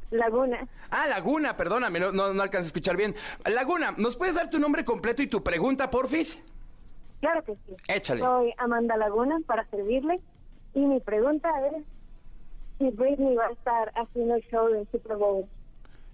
Laguna, 0.09 0.67
Ah, 0.89 1.05
Laguna, 1.07 1.55
perdóname, 1.55 1.99
no, 1.99 2.11
no, 2.11 2.33
no 2.33 2.41
alcanzo 2.41 2.65
a 2.65 2.67
escuchar 2.67 2.95
bien. 2.97 3.15
Laguna, 3.45 3.93
¿nos 3.97 4.15
puedes 4.15 4.35
dar 4.35 4.49
tu 4.49 4.57
nombre 4.59 4.83
completo 4.85 5.21
y 5.21 5.27
tu 5.27 5.43
pregunta, 5.43 5.89
porfis? 5.91 6.41
claro 7.19 7.43
que 7.43 7.53
sí. 7.55 7.75
Échale. 7.87 8.21
Soy 8.21 8.53
Amanda 8.57 8.97
Laguna 8.97 9.37
para 9.45 9.65
servirle 9.69 10.19
y 10.75 10.79
mi 10.85 10.99
pregunta 10.99 11.49
es 11.75 11.83
si 12.77 12.89
Britney 12.91 13.35
va 13.35 13.47
a 13.47 13.51
estar 13.51 13.91
haciendo 13.95 14.35
el 14.35 14.41
show 14.43 14.67
del 14.67 14.87
Super 14.91 15.17
Bowl. 15.17 15.45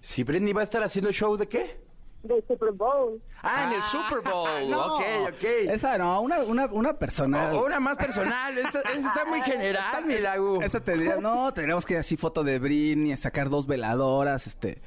Si 0.01 0.23
Britney 0.23 0.53
va 0.53 0.61
a 0.61 0.63
estar 0.63 0.83
haciendo 0.83 1.11
show 1.11 1.35
de 1.37 1.47
qué? 1.47 1.79
Del 2.23 2.43
Super 2.47 2.71
Bowl. 2.71 3.19
Ah, 3.41 3.63
en 3.67 3.73
el 3.77 3.83
Super 3.83 4.21
Bowl. 4.21 4.47
No, 4.69 4.95
Ok, 4.97 5.01
ok. 5.29 5.43
Esa 5.69 5.97
no, 5.97 6.21
una, 6.21 6.39
una, 6.43 6.65
una 6.67 6.93
persona. 6.99 7.51
O- 7.53 7.65
Una 7.65 7.79
más 7.79 7.97
personal. 7.97 8.55
Esta 8.57 8.81
está 8.81 9.25
muy 9.25 9.41
general, 9.51 10.05
mi 10.05 10.19
Lagu. 10.19 10.61
Esa 10.61 10.79
tendría, 10.83 11.15
no, 11.17 11.51
tendríamos 11.51 11.83
que 11.85 11.97
así 11.97 12.17
foto 12.17 12.43
de 12.43 12.59
Britney, 12.59 13.17
sacar 13.17 13.49
dos 13.49 13.65
veladoras, 13.65 14.45
este, 14.45 14.81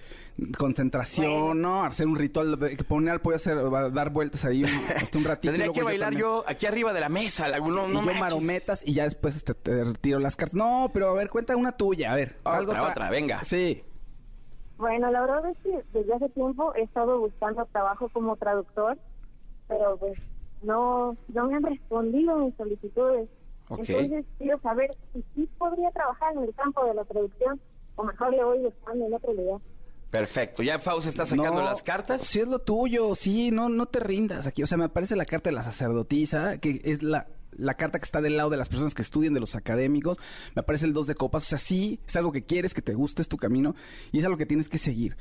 concentración, 0.58 1.60
¿no? 1.60 1.84
Hacer 1.84 2.06
un 2.06 2.16
ritual, 2.16 2.58
de- 2.58 2.76
poner 2.84 3.12
al 3.14 3.20
pollo 3.20 3.34
a 3.34 3.36
hacer, 3.36 3.56
a 3.58 3.90
dar 3.90 4.10
vueltas 4.10 4.44
ahí 4.44 4.64
un, 4.64 4.70
hasta 4.96 5.18
un 5.18 5.24
ratito. 5.24 5.52
Tendría 5.52 5.72
que 5.72 5.82
bailar 5.82 6.08
también. 6.10 6.22
yo 6.22 6.44
aquí 6.46 6.66
arriba 6.66 6.92
de 6.92 7.00
la 7.00 7.08
mesa, 7.08 7.48
Lagu. 7.48 7.70
No, 7.70 7.88
y 7.88 7.92
no 7.92 8.00
yo 8.00 8.06
manches. 8.06 8.20
marometas 8.20 8.82
y 8.86 8.94
ya 8.94 9.04
después 9.04 9.36
este, 9.36 9.54
te 9.54 9.84
retiro 9.84 10.18
las 10.18 10.36
cartas. 10.36 10.54
No, 10.56 10.90
pero 10.92 11.08
a 11.08 11.14
ver, 11.14 11.30
cuenta 11.30 11.56
una 11.56 11.72
tuya, 11.72 12.12
a 12.12 12.16
ver. 12.16 12.36
Otra, 12.44 12.88
otra, 12.88 13.10
venga. 13.10 13.44
Sí. 13.44 13.82
Bueno, 14.76 15.10
la 15.12 15.20
verdad 15.20 15.50
es 15.50 15.58
que 15.58 15.84
desde 15.92 16.14
hace 16.14 16.28
tiempo 16.30 16.74
he 16.74 16.82
estado 16.82 17.18
buscando 17.20 17.64
trabajo 17.66 18.08
como 18.08 18.34
traductor, 18.36 18.98
pero 19.68 19.96
pues 19.98 20.18
no, 20.62 21.16
no 21.28 21.46
me 21.48 21.54
han 21.56 21.62
respondido 21.62 22.36
mis 22.38 22.54
solicitudes. 22.56 23.28
Entonces 23.70 24.24
quiero 24.38 24.58
saber 24.60 24.90
si 25.12 25.24
sí 25.34 25.48
podría 25.58 25.90
trabajar 25.92 26.34
en 26.34 26.42
el 26.42 26.54
campo 26.54 26.84
de 26.84 26.94
la 26.94 27.04
traducción 27.04 27.58
o 27.96 28.02
mejor 28.04 28.30
le 28.32 28.44
voy 28.44 28.58
buscando 28.58 29.06
en 29.06 29.14
otro 29.14 29.32
lugar. 29.32 29.60
Perfecto. 30.14 30.62
Ya 30.62 30.78
Faust 30.78 31.08
está 31.08 31.26
sacando 31.26 31.54
No, 31.58 31.64
las 31.64 31.82
cartas. 31.82 32.22
Sí, 32.22 32.38
es 32.38 32.46
lo 32.46 32.60
tuyo, 32.60 33.16
sí, 33.16 33.50
no, 33.50 33.68
no 33.68 33.86
te 33.86 33.98
rindas 33.98 34.46
aquí. 34.46 34.62
O 34.62 34.66
sea, 34.68 34.78
me 34.78 34.84
aparece 34.84 35.16
la 35.16 35.24
carta 35.24 35.50
de 35.50 35.56
la 35.56 35.64
sacerdotisa, 35.64 36.58
que 36.58 36.80
es 36.84 37.02
la, 37.02 37.26
la 37.50 37.74
carta 37.74 37.98
que 37.98 38.04
está 38.04 38.20
del 38.22 38.36
lado 38.36 38.48
de 38.48 38.56
las 38.56 38.68
personas 38.68 38.94
que 38.94 39.02
estudian, 39.02 39.34
de 39.34 39.40
los 39.40 39.56
académicos. 39.56 40.18
Me 40.54 40.60
aparece 40.60 40.86
el 40.86 40.92
dos 40.92 41.08
de 41.08 41.16
copas. 41.16 41.42
O 41.42 41.46
sea, 41.46 41.58
sí, 41.58 41.98
es 42.06 42.14
algo 42.14 42.30
que 42.30 42.44
quieres, 42.44 42.74
que 42.74 42.80
te 42.80 42.94
guste, 42.94 43.22
es 43.22 43.28
tu 43.28 43.38
camino 43.38 43.74
y 44.12 44.20
es 44.20 44.24
algo 44.24 44.36
que 44.36 44.46
tienes 44.46 44.68
que 44.68 44.78
seguir. 44.78 45.16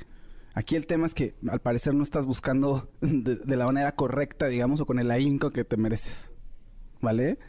Aquí 0.53 0.75
el 0.75 0.85
tema 0.85 1.07
es 1.07 1.15
que 1.15 1.33
al 1.49 1.59
parecer 1.59 1.95
no 1.95 2.03
estás 2.03 2.27
buscando 2.27 2.87
de, 3.01 3.37
de 3.37 3.57
la 3.57 3.65
manera 3.65 3.95
correcta, 3.95 4.45
digamos, 4.45 4.79
o 4.79 4.85
con 4.85 4.99
el 4.99 5.09
ahínco 5.09 5.49
que 5.49 5.63
te 5.63 5.75
mereces. 5.75 6.29
¿Vale? 7.01 7.39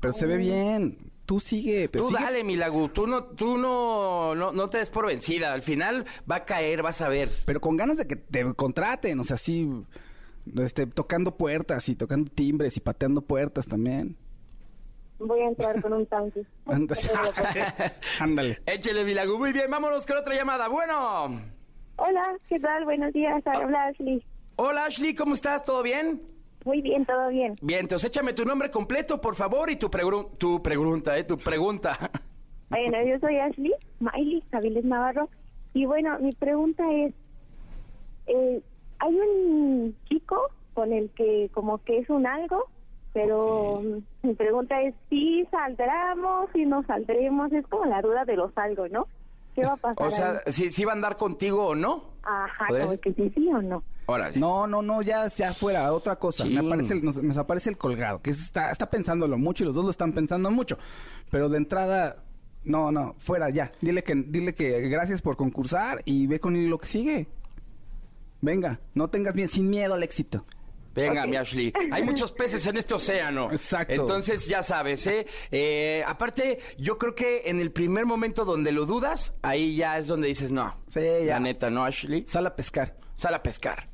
Pero 0.00 0.12
se 0.12 0.26
ve 0.26 0.36
bien. 0.36 1.12
Tú 1.26 1.40
sigue. 1.40 1.88
pero 1.88 2.04
Tú 2.04 2.10
sigue- 2.10 2.22
dale, 2.22 2.44
Milagu, 2.44 2.88
tú 2.88 3.06
no, 3.06 3.24
tú 3.24 3.58
no, 3.58 4.34
no, 4.34 4.52
no 4.52 4.70
te 4.70 4.78
des 4.78 4.88
por 4.90 5.06
vencida. 5.06 5.52
Al 5.52 5.62
final 5.62 6.06
va 6.30 6.36
a 6.36 6.44
caer, 6.44 6.82
vas 6.82 7.00
a 7.02 7.08
ver. 7.08 7.28
Pero 7.44 7.60
con 7.60 7.76
ganas 7.76 7.98
de 7.98 8.06
que 8.06 8.16
te 8.16 8.54
contraten, 8.54 9.20
o 9.20 9.24
sea, 9.24 9.36
sí, 9.36 9.68
este, 10.56 10.86
tocando 10.86 11.36
puertas 11.36 11.88
y 11.88 11.96
tocando 11.96 12.30
timbres 12.30 12.76
y 12.76 12.80
pateando 12.80 13.20
puertas 13.20 13.66
también. 13.66 14.16
Voy 15.18 15.40
a 15.40 15.48
entrar 15.48 15.80
con 15.82 15.92
un 15.94 16.06
tanque. 16.06 16.42
Ándale. 18.20 18.60
Échele, 18.66 19.04
Milagu. 19.04 19.38
Muy 19.38 19.52
bien, 19.52 19.70
vámonos 19.70 20.06
con 20.06 20.16
otra 20.18 20.34
llamada. 20.34 20.68
Bueno. 20.68 21.40
Hola, 21.96 22.36
¿qué 22.48 22.60
tal? 22.60 22.84
Buenos 22.84 23.12
días, 23.14 23.42
habla 23.46 23.86
Ashley. 23.86 24.22
Hola, 24.56 24.84
Ashley, 24.84 25.14
¿cómo 25.14 25.34
estás? 25.34 25.64
¿Todo 25.64 25.82
bien? 25.82 26.20
Muy 26.66 26.82
bien, 26.82 27.06
todo 27.06 27.28
bien. 27.28 27.56
Bien, 27.62 27.80
entonces 27.80 28.10
échame 28.10 28.32
tu 28.34 28.44
nombre 28.44 28.70
completo, 28.72 29.20
por 29.20 29.36
favor, 29.36 29.70
y 29.70 29.76
tu, 29.76 29.86
pregru- 29.88 30.36
tu 30.36 30.60
pregunta, 30.62 31.16
¿eh? 31.16 31.24
Tu 31.24 31.38
pregunta. 31.38 31.96
Bueno, 32.68 33.00
yo 33.06 33.16
soy 33.20 33.36
Ashley, 33.36 33.72
Miley 34.00 34.42
Javiles 34.50 34.84
Navarro. 34.84 35.28
Y 35.72 35.86
bueno, 35.86 36.18
mi 36.18 36.32
pregunta 36.32 36.82
es, 36.92 37.14
eh, 38.26 38.60
hay 38.98 39.14
un 39.14 39.96
chico 40.08 40.36
con 40.74 40.92
el 40.92 41.08
que 41.10 41.48
como 41.54 41.78
que 41.84 41.98
es 41.98 42.10
un 42.10 42.26
algo, 42.26 42.64
pero 43.12 43.80
mi 44.24 44.34
pregunta 44.34 44.82
es 44.82 44.96
si 45.08 45.44
saldremos, 45.52 46.50
si 46.52 46.66
no 46.66 46.82
saldremos, 46.88 47.52
es 47.52 47.64
como 47.68 47.84
la 47.84 48.02
duda 48.02 48.24
de 48.24 48.34
los 48.34 48.50
algo, 48.58 48.88
¿no? 48.88 49.06
¿Qué 49.56 49.62
va 49.62 49.72
a 49.72 49.76
pasar? 49.76 50.06
O 50.06 50.10
sea, 50.12 50.30
ahí? 50.46 50.52
si, 50.52 50.70
si 50.70 50.84
va 50.84 50.92
a 50.92 50.94
andar 50.94 51.16
contigo 51.16 51.66
o 51.66 51.74
no. 51.74 52.12
Ajá, 52.22 52.66
¿podría 52.68 52.84
como 52.84 52.90
ser? 52.92 53.00
que 53.00 53.12
sí, 53.14 53.32
sí 53.34 53.48
o 53.48 53.60
no. 53.62 53.82
Órale. 54.06 54.38
No, 54.38 54.68
no, 54.68 54.82
no, 54.82 55.02
ya, 55.02 55.26
ya 55.28 55.52
fuera, 55.52 55.92
otra 55.92 56.14
cosa. 56.16 56.44
Sí. 56.44 56.50
Me 56.54 56.60
aparece, 56.64 56.92
el, 56.94 57.04
nos- 57.04 57.20
me 57.20 57.34
aparece 57.34 57.70
el 57.70 57.76
colgado, 57.76 58.22
que 58.22 58.30
está, 58.30 58.70
está 58.70 58.88
pensándolo 58.88 59.36
mucho 59.38 59.64
y 59.64 59.66
los 59.66 59.74
dos 59.74 59.84
lo 59.84 59.90
están 59.90 60.12
pensando 60.12 60.48
mucho. 60.52 60.78
Pero 61.30 61.48
de 61.48 61.56
entrada, 61.56 62.22
no, 62.62 62.92
no, 62.92 63.16
fuera, 63.18 63.50
ya. 63.50 63.72
Dile 63.80 64.04
que, 64.04 64.14
dile 64.14 64.54
que 64.54 64.82
gracias 64.88 65.22
por 65.22 65.36
concursar 65.36 66.02
y 66.04 66.26
ve 66.28 66.38
con 66.38 66.68
lo 66.70 66.78
que 66.78 66.86
sigue. 66.86 67.26
Venga, 68.40 68.78
no 68.94 69.08
tengas 69.08 69.34
bien, 69.34 69.48
sin 69.48 69.68
miedo 69.70 69.94
al 69.94 70.02
éxito. 70.02 70.44
Venga, 70.96 71.26
mi 71.26 71.36
Ashley. 71.36 71.72
Hay 71.92 72.02
muchos 72.02 72.32
peces 72.32 72.66
en 72.66 72.78
este 72.78 72.94
océano. 72.94 73.52
Exacto. 73.52 73.92
Entonces, 73.92 74.46
ya 74.46 74.62
sabes, 74.62 75.06
¿eh? 75.06 75.26
Eh, 75.50 76.02
Aparte, 76.06 76.58
yo 76.78 76.96
creo 76.98 77.14
que 77.14 77.42
en 77.46 77.60
el 77.60 77.70
primer 77.70 78.06
momento 78.06 78.44
donde 78.44 78.72
lo 78.72 78.86
dudas, 78.86 79.34
ahí 79.42 79.76
ya 79.76 79.98
es 79.98 80.06
donde 80.06 80.28
dices, 80.28 80.50
no. 80.50 80.80
Sí, 80.88 81.00
ya. 81.26 81.34
La 81.34 81.40
neta, 81.40 81.70
¿no, 81.70 81.84
Ashley? 81.84 82.24
Sal 82.26 82.46
a 82.46 82.56
pescar. 82.56 82.96
Sal 83.16 83.34
a 83.34 83.42
pescar. 83.42 83.88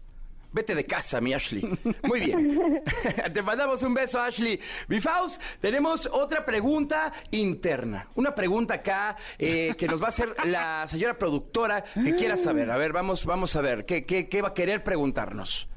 Vete 0.53 0.75
de 0.75 0.85
casa, 0.85 1.21
mi 1.21 1.33
Ashley. 1.33 1.67
Muy 2.03 2.21
bien. 2.21 2.83
Te 3.33 3.43
mandamos 3.43 3.83
un 3.83 3.95
beso, 3.95 4.21
Ashley. 4.21 4.61
Mi 4.89 5.01
Faust, 5.01 5.41
tenemos 5.61 6.09
otra 6.13 6.45
pregunta 6.45 7.13
interna. 7.31 8.07
Una 8.17 8.35
pregunta 8.35 8.75
acá 8.75 9.17
eh, 9.39 9.75
que 9.79 9.89
nos 9.89 10.01
va 10.01 10.07
a 10.07 10.09
hacer 10.11 10.35
la 10.45 10.87
señora 10.87 11.17
productora 11.17 11.83
que 11.83 12.15
quiera 12.15 12.37
saber. 12.37 12.71
A 12.71 12.77
ver, 12.77 12.93
vamos, 12.93 13.25
vamos 13.25 13.57
a 13.57 13.63
ver. 13.63 13.87
¿Qué, 13.87 14.05
qué, 14.05 14.29
qué 14.29 14.43
va 14.43 14.49
a 14.49 14.55
querer 14.55 14.85
preguntarnos? 14.85 15.69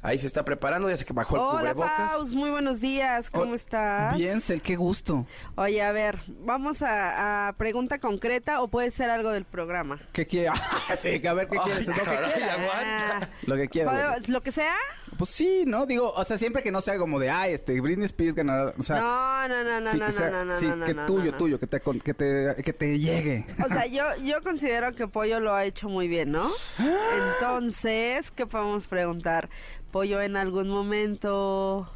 Ahí 0.00 0.16
se 0.18 0.28
está 0.28 0.44
preparando, 0.44 0.88
ya 0.88 0.96
sé 0.96 1.04
que 1.04 1.12
bajó 1.12 1.34
el 1.34 1.42
Hola, 1.42 1.58
cubrebocas. 1.74 2.12
Faust, 2.12 2.32
muy 2.32 2.50
buenos 2.50 2.80
días, 2.80 3.30
¿cómo 3.30 3.54
estás? 3.56 4.16
Bien, 4.16 4.40
Cel, 4.40 4.62
qué 4.62 4.76
gusto. 4.76 5.26
Oye, 5.56 5.82
a 5.82 5.90
ver, 5.90 6.20
vamos 6.28 6.82
a, 6.82 7.48
a 7.48 7.52
pregunta 7.54 7.98
concreta 7.98 8.62
o 8.62 8.68
puede 8.68 8.92
ser 8.92 9.10
algo 9.10 9.30
del 9.30 9.44
programa. 9.44 9.98
¿Qué 10.12 10.24
quiere? 10.24 10.50
sí, 10.98 11.26
a 11.26 11.32
ver, 11.34 11.48
¿qué 11.48 11.58
Ay, 11.58 11.64
quieres? 11.64 11.86
Lo 11.88 11.94
que 11.94 12.00
caray, 12.02 12.32
quiera. 12.32 12.52
aguanta. 12.54 13.30
Lo 13.42 13.56
que 13.56 13.68
quiera. 13.68 13.90
güey. 13.90 14.02
¿Podemos- 14.04 14.28
¿Lo 14.28 14.40
que 14.40 14.52
sea? 14.52 14.74
Pues 15.18 15.30
sí, 15.30 15.64
¿no? 15.66 15.84
Digo, 15.84 16.12
o 16.12 16.24
sea, 16.24 16.38
siempre 16.38 16.62
que 16.62 16.70
no 16.70 16.80
sea 16.80 16.96
como 16.96 17.18
de, 17.18 17.28
ay, 17.28 17.52
este, 17.54 17.78
Britney 17.80 18.06
Spears 18.06 18.34
ganadora. 18.36 18.72
O 18.78 18.82
sea, 18.82 19.00
No, 19.00 19.48
no, 19.48 19.64
no, 19.64 19.80
no, 19.80 19.90
sí, 19.90 19.98
no, 19.98 20.06
que 20.06 20.12
sea- 20.12 20.30
no, 20.30 20.44
no, 20.44 20.56
sí, 20.56 20.66
no, 20.66 20.76
no, 20.76 20.84
que 20.86 20.94
no, 20.94 21.06
tuyo, 21.06 21.34
tuyo, 21.34 21.58
que 21.58 21.66
te, 21.66 21.80
con- 21.80 22.00
que 22.00 22.14
te, 22.14 22.54
que 22.64 22.72
te 22.72 22.98
llegue. 22.98 23.44
O 23.64 23.68
sea, 23.68 23.86
yo, 23.86 24.04
yo 24.22 24.40
considero 24.42 24.94
que 24.94 25.08
Pollo 25.08 25.40
lo 25.40 25.52
ha 25.54 25.64
hecho 25.64 25.88
muy 25.88 26.06
bien, 26.08 26.30
¿no? 26.30 26.48
Entonces, 27.38 28.30
¿qué 28.30 28.46
podemos 28.46 28.86
preguntar? 28.86 29.48
¿Pollo 29.90 30.20
en 30.22 30.36
algún 30.36 30.68
momento 30.68 31.90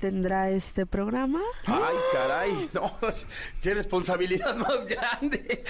tendrá 0.00 0.50
este 0.50 0.86
programa? 0.86 1.40
Ay, 1.66 1.94
caray. 2.12 2.70
No, 2.72 2.96
qué 3.62 3.74
responsabilidad 3.74 4.56
más 4.56 4.86
grande. 4.86 5.62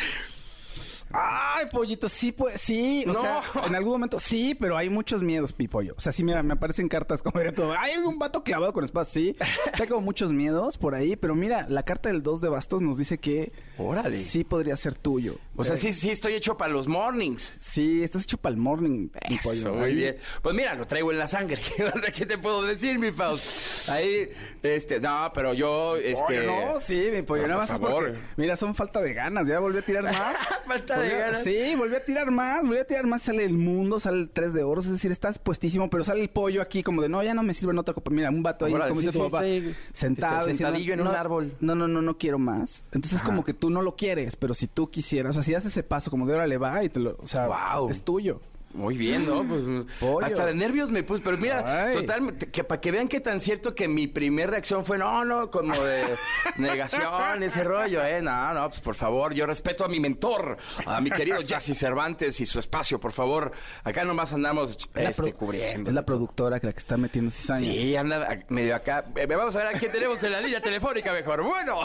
Ay, 1.12 1.66
pollito, 1.70 2.08
sí, 2.08 2.32
pues, 2.32 2.60
sí. 2.60 3.04
O 3.08 3.12
No. 3.12 3.20
sea, 3.20 3.40
en 3.66 3.74
algún 3.74 3.92
momento 3.92 4.18
sí, 4.20 4.54
pero 4.58 4.76
hay 4.76 4.90
muchos 4.90 5.22
miedos, 5.22 5.52
Pipollo. 5.52 5.94
O 5.96 6.00
sea, 6.00 6.12
sí, 6.12 6.24
mira, 6.24 6.42
me 6.42 6.54
aparecen 6.54 6.88
cartas 6.88 7.22
como 7.22 7.40
de 7.40 7.52
todo. 7.52 7.72
Ay, 7.78 7.92
hay 7.92 7.98
un 8.02 8.18
vato 8.18 8.42
clavado 8.42 8.72
con 8.72 8.84
espadas, 8.84 9.08
sí. 9.08 9.36
O 9.72 9.76
sea, 9.76 9.86
como 9.86 10.00
muchos 10.00 10.32
miedos 10.32 10.78
por 10.78 10.94
ahí, 10.94 11.16
pero 11.16 11.34
mira, 11.34 11.66
la 11.68 11.82
carta 11.84 12.08
del 12.08 12.22
2 12.22 12.40
de 12.40 12.48
bastos 12.48 12.82
nos 12.82 12.96
dice 12.98 13.18
que 13.18 13.52
Órale. 13.78 14.16
sí 14.18 14.44
podría 14.44 14.76
ser 14.76 14.94
tuyo. 14.94 15.36
O 15.56 15.64
sea, 15.64 15.74
Eh, 15.74 15.78
sí, 15.78 15.92
sí 15.92 16.10
estoy 16.10 16.34
hecho 16.34 16.56
para 16.56 16.72
los 16.72 16.88
mornings. 16.88 17.54
Sí, 17.58 18.02
estás 18.02 18.22
hecho 18.24 18.36
para 18.38 18.54
el 18.54 18.60
morning, 18.60 19.08
Pipollo. 19.28 19.52
Eso, 19.60 19.72
muy 19.74 19.84
Ahí- 19.86 19.94
bien. 19.94 20.16
Pues 20.42 20.54
mira, 20.54 20.74
lo 20.74 20.86
traigo 20.86 21.12
en 21.12 21.18
la 21.18 21.26
sangre. 21.26 21.60
¿Qué 22.14 22.26
te 22.26 22.36
puedo 22.38 22.62
decir, 22.62 22.98
mi 22.98 23.12
Faust? 23.12 23.88
Ahí, 23.88 24.28
este, 24.62 25.00
no, 25.00 25.30
pero 25.34 25.54
yo, 25.54 25.96
este... 25.96 26.44
No, 26.46 26.80
sí, 26.80 27.08
mi 27.12 27.22
pollo, 27.22 27.42
No, 27.42 27.48
nada 27.48 27.66
por 27.66 27.68
más 27.80 27.80
favor. 27.80 28.04
porque, 28.12 28.18
mira, 28.36 28.56
son 28.56 28.74
falta 28.74 29.00
de 29.00 29.14
ganas, 29.14 29.46
ya 29.46 29.58
volví 29.60 29.78
a 29.78 29.82
tirar 29.82 30.02
más. 30.04 30.36
Falta 30.66 30.95
ganas. 31.00 31.44
Sí, 31.44 31.74
volví 31.76 31.94
a 31.94 32.04
tirar 32.04 32.30
más, 32.30 32.62
volví 32.62 32.78
a 32.78 32.84
tirar 32.86 33.06
más, 33.06 33.22
sale 33.22 33.44
el 33.44 33.54
mundo, 33.54 33.98
sale 33.98 34.18
el 34.18 34.30
3 34.30 34.52
de 34.52 34.62
oro, 34.62 34.80
es 34.80 34.90
decir, 34.90 35.12
estás 35.12 35.38
puestísimo, 35.38 35.88
pero 35.90 36.04
sale 36.04 36.20
el 36.22 36.30
pollo 36.30 36.62
aquí 36.62 36.82
como 36.82 37.02
de, 37.02 37.08
no, 37.08 37.22
ya 37.22 37.34
no 37.34 37.42
me 37.42 37.54
sirve 37.54 37.72
en 37.72 37.78
otra 37.78 37.94
copa. 37.94 38.10
Mira, 38.10 38.30
un 38.30 38.42
vato 38.42 38.64
ahí, 38.66 38.72
como 38.72 38.94
sí, 38.96 39.06
dice 39.06 39.12
tu 39.18 39.24
sí, 39.24 39.30
papá, 39.30 39.44
sentado. 39.92 40.46
sentadillo 40.46 40.94
en 40.94 41.00
un 41.00 41.08
árbol. 41.08 41.52
No, 41.60 41.74
no, 41.74 41.88
no, 41.88 42.02
no 42.02 42.18
quiero 42.18 42.38
más. 42.38 42.82
Entonces 42.86 43.12
es 43.12 43.18
Ajá. 43.20 43.26
como 43.26 43.44
que 43.44 43.54
tú 43.54 43.70
no 43.70 43.82
lo 43.82 43.96
quieres, 43.96 44.36
pero 44.36 44.54
si 44.54 44.66
tú 44.66 44.90
quisieras, 44.90 45.30
o 45.30 45.32
sea, 45.34 45.42
si 45.42 45.52
das 45.52 45.64
ese 45.66 45.82
paso 45.82 46.10
como 46.10 46.26
de 46.26 46.34
ahora 46.34 46.46
le 46.46 46.58
va 46.58 46.82
y 46.84 46.88
te 46.88 47.00
lo, 47.00 47.16
o 47.22 47.26
sea, 47.26 47.46
Guau. 47.46 47.88
es 47.90 48.02
tuyo. 48.02 48.40
Muy 48.76 48.96
bien, 48.98 49.26
¿no? 49.26 49.42
Pues, 49.42 49.62
Pollo. 49.98 50.24
hasta 50.26 50.44
de 50.46 50.54
nervios 50.54 50.90
me 50.90 51.02
puse. 51.02 51.22
Pero 51.22 51.38
mira, 51.38 51.86
Ay. 51.86 51.94
total, 51.94 52.36
que 52.36 52.62
para 52.62 52.80
que 52.80 52.90
vean 52.90 53.08
qué 53.08 53.20
tan 53.20 53.40
cierto 53.40 53.74
que 53.74 53.88
mi 53.88 54.06
primer 54.06 54.50
reacción 54.50 54.84
fue, 54.84 54.98
no, 54.98 55.24
no, 55.24 55.50
como 55.50 55.72
de 55.74 56.04
negación, 56.56 57.42
ese 57.42 57.64
rollo, 57.64 58.04
¿eh? 58.04 58.20
No, 58.20 58.52
no, 58.52 58.68
pues 58.68 58.80
por 58.80 58.94
favor, 58.94 59.32
yo 59.32 59.46
respeto 59.46 59.84
a 59.84 59.88
mi 59.88 59.98
mentor, 59.98 60.58
a 60.84 61.00
mi 61.00 61.10
querido 61.10 61.38
Jesse 61.46 61.76
Cervantes 61.76 62.38
y 62.40 62.46
su 62.46 62.58
espacio, 62.58 63.00
por 63.00 63.12
favor. 63.12 63.52
Acá 63.82 64.04
nomás 64.04 64.32
andamos 64.32 64.76
Es 64.94 65.02
la 65.02 65.10
este, 65.10 65.32
cubriendo. 65.32 65.88
Es 65.90 65.94
la 65.94 66.04
productora 66.04 66.60
que 66.60 66.66
la 66.66 66.72
que 66.72 66.78
está 66.80 66.96
metiendo 66.96 67.30
cizaña. 67.30 67.60
Sí, 67.72 67.96
anda 67.96 68.26
a- 68.30 68.38
medio 68.52 68.76
acá. 68.76 69.04
Eh, 69.16 69.26
Vamos 69.26 69.56
a 69.56 69.60
ver 69.64 69.68
a 69.74 69.78
quién 69.78 69.90
tenemos 69.90 70.22
en 70.22 70.32
la 70.32 70.40
línea 70.40 70.60
telefónica 70.60 71.12
mejor. 71.12 71.42
Bueno. 71.42 71.80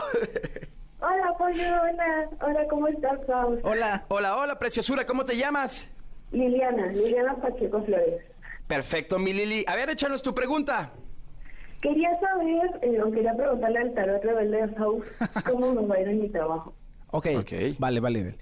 Hola, 1.00 1.34
Pollo, 1.38 1.64
hola. 1.64 2.30
Hola, 2.42 2.60
¿cómo 2.70 2.88
estás, 2.88 3.20
Faust? 3.26 3.66
Hola. 3.66 4.06
Hola, 4.10 4.36
hola, 4.38 4.60
preciosura, 4.60 5.06
¿cómo 5.06 5.26
te 5.26 5.36
llamas? 5.38 5.90
Liliana, 6.32 6.88
Liliana 6.88 7.36
Pacheco 7.36 7.84
Flores. 7.84 8.22
Perfecto, 8.68 9.20
mi 9.20 9.34
Lili. 9.34 9.66
A 9.68 9.76
ver, 9.76 9.90
échanos 9.90 10.22
tu 10.24 10.34
pregunta. 10.34 10.94
Quería 11.82 12.10
saber, 12.20 12.80
eh, 12.84 13.02
o 13.02 13.12
quería 13.12 13.36
preguntarle 13.36 13.80
al 13.80 13.94
tarot 13.94 14.24
rebelde 14.24 14.62
de 14.62 14.68
Faust, 14.76 15.08
cómo 15.50 15.74
nos 15.74 15.90
va 15.90 15.96
a 15.96 16.02
ir 16.02 16.08
en 16.08 16.22
mi 16.22 16.30
trabajo. 16.30 16.74
Ok. 17.12 17.28
Ok. 17.40 17.52
Vale, 17.80 18.00
vale, 18.00 18.24
vale. 18.24 18.38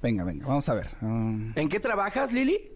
Venga, 0.00 0.24
venga, 0.24 0.46
vamos 0.46 0.68
a 0.68 0.74
ver. 0.74 0.88
Um, 1.02 1.52
¿En 1.56 1.68
qué 1.68 1.80
trabajas, 1.80 2.32
Lili? 2.32 2.70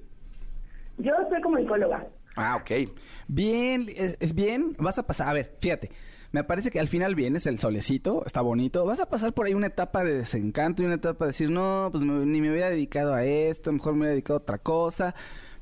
Yo 0.98 1.12
soy 1.31 1.40
comunicóloga. 1.40 2.07
Ah, 2.37 2.57
ok. 2.57 2.90
Bien, 3.26 3.87
es, 3.94 4.16
es 4.20 4.35
bien, 4.35 4.74
vas 4.78 4.98
a 4.98 5.07
pasar, 5.07 5.28
a 5.28 5.33
ver, 5.33 5.57
fíjate, 5.61 5.90
me 6.32 6.44
parece 6.44 6.70
que 6.70 6.80
al 6.80 6.88
final 6.88 7.14
vienes 7.14 7.46
el 7.46 7.58
solecito, 7.58 8.24
está 8.26 8.40
bonito, 8.40 8.84
vas 8.84 9.00
a 9.00 9.08
pasar 9.08 9.32
por 9.32 9.46
ahí 9.46 9.54
una 9.54 9.68
etapa 9.68 10.04
de 10.04 10.14
desencanto 10.14 10.82
y 10.82 10.86
una 10.86 10.96
etapa 10.96 11.24
de 11.24 11.30
decir, 11.30 11.50
no, 11.50 11.88
pues 11.90 12.04
me- 12.04 12.26
ni 12.26 12.40
me 12.40 12.50
hubiera 12.50 12.68
dedicado 12.70 13.14
a 13.14 13.24
esto, 13.24 13.72
mejor 13.72 13.92
me 13.94 14.00
hubiera 14.00 14.12
dedicado 14.12 14.38
a 14.38 14.42
otra 14.42 14.58
cosa, 14.58 15.14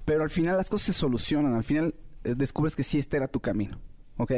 pero 0.04 0.22
al 0.24 0.30
final 0.30 0.56
las 0.56 0.68
cosas 0.70 0.86
se 0.86 0.92
solucionan, 0.92 1.54
al 1.54 1.64
final 1.64 1.94
eh, 2.24 2.34
descubres 2.36 2.74
que 2.74 2.82
sí, 2.82 2.98
este 2.98 3.16
era 3.16 3.28
tu 3.28 3.40
camino. 3.40 3.78
¿Ok? 4.18 4.32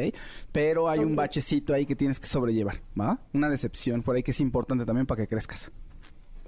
Pero 0.51 0.89
hay 0.89 0.99
un 0.99 1.15
bachecito 1.15 1.73
ahí 1.73 1.87
que 1.87 1.95
tienes 1.95 2.19
que 2.19 2.27
sobrellevar, 2.27 2.81
¿va? 3.01 3.21
Una 3.33 3.49
decepción 3.49 4.03
por 4.03 4.17
ahí 4.17 4.25
que 4.25 4.33
es 4.33 4.41
importante 4.41 4.85
también 4.85 5.07
para 5.07 5.23
que 5.23 5.29
crezcas. 5.29 5.71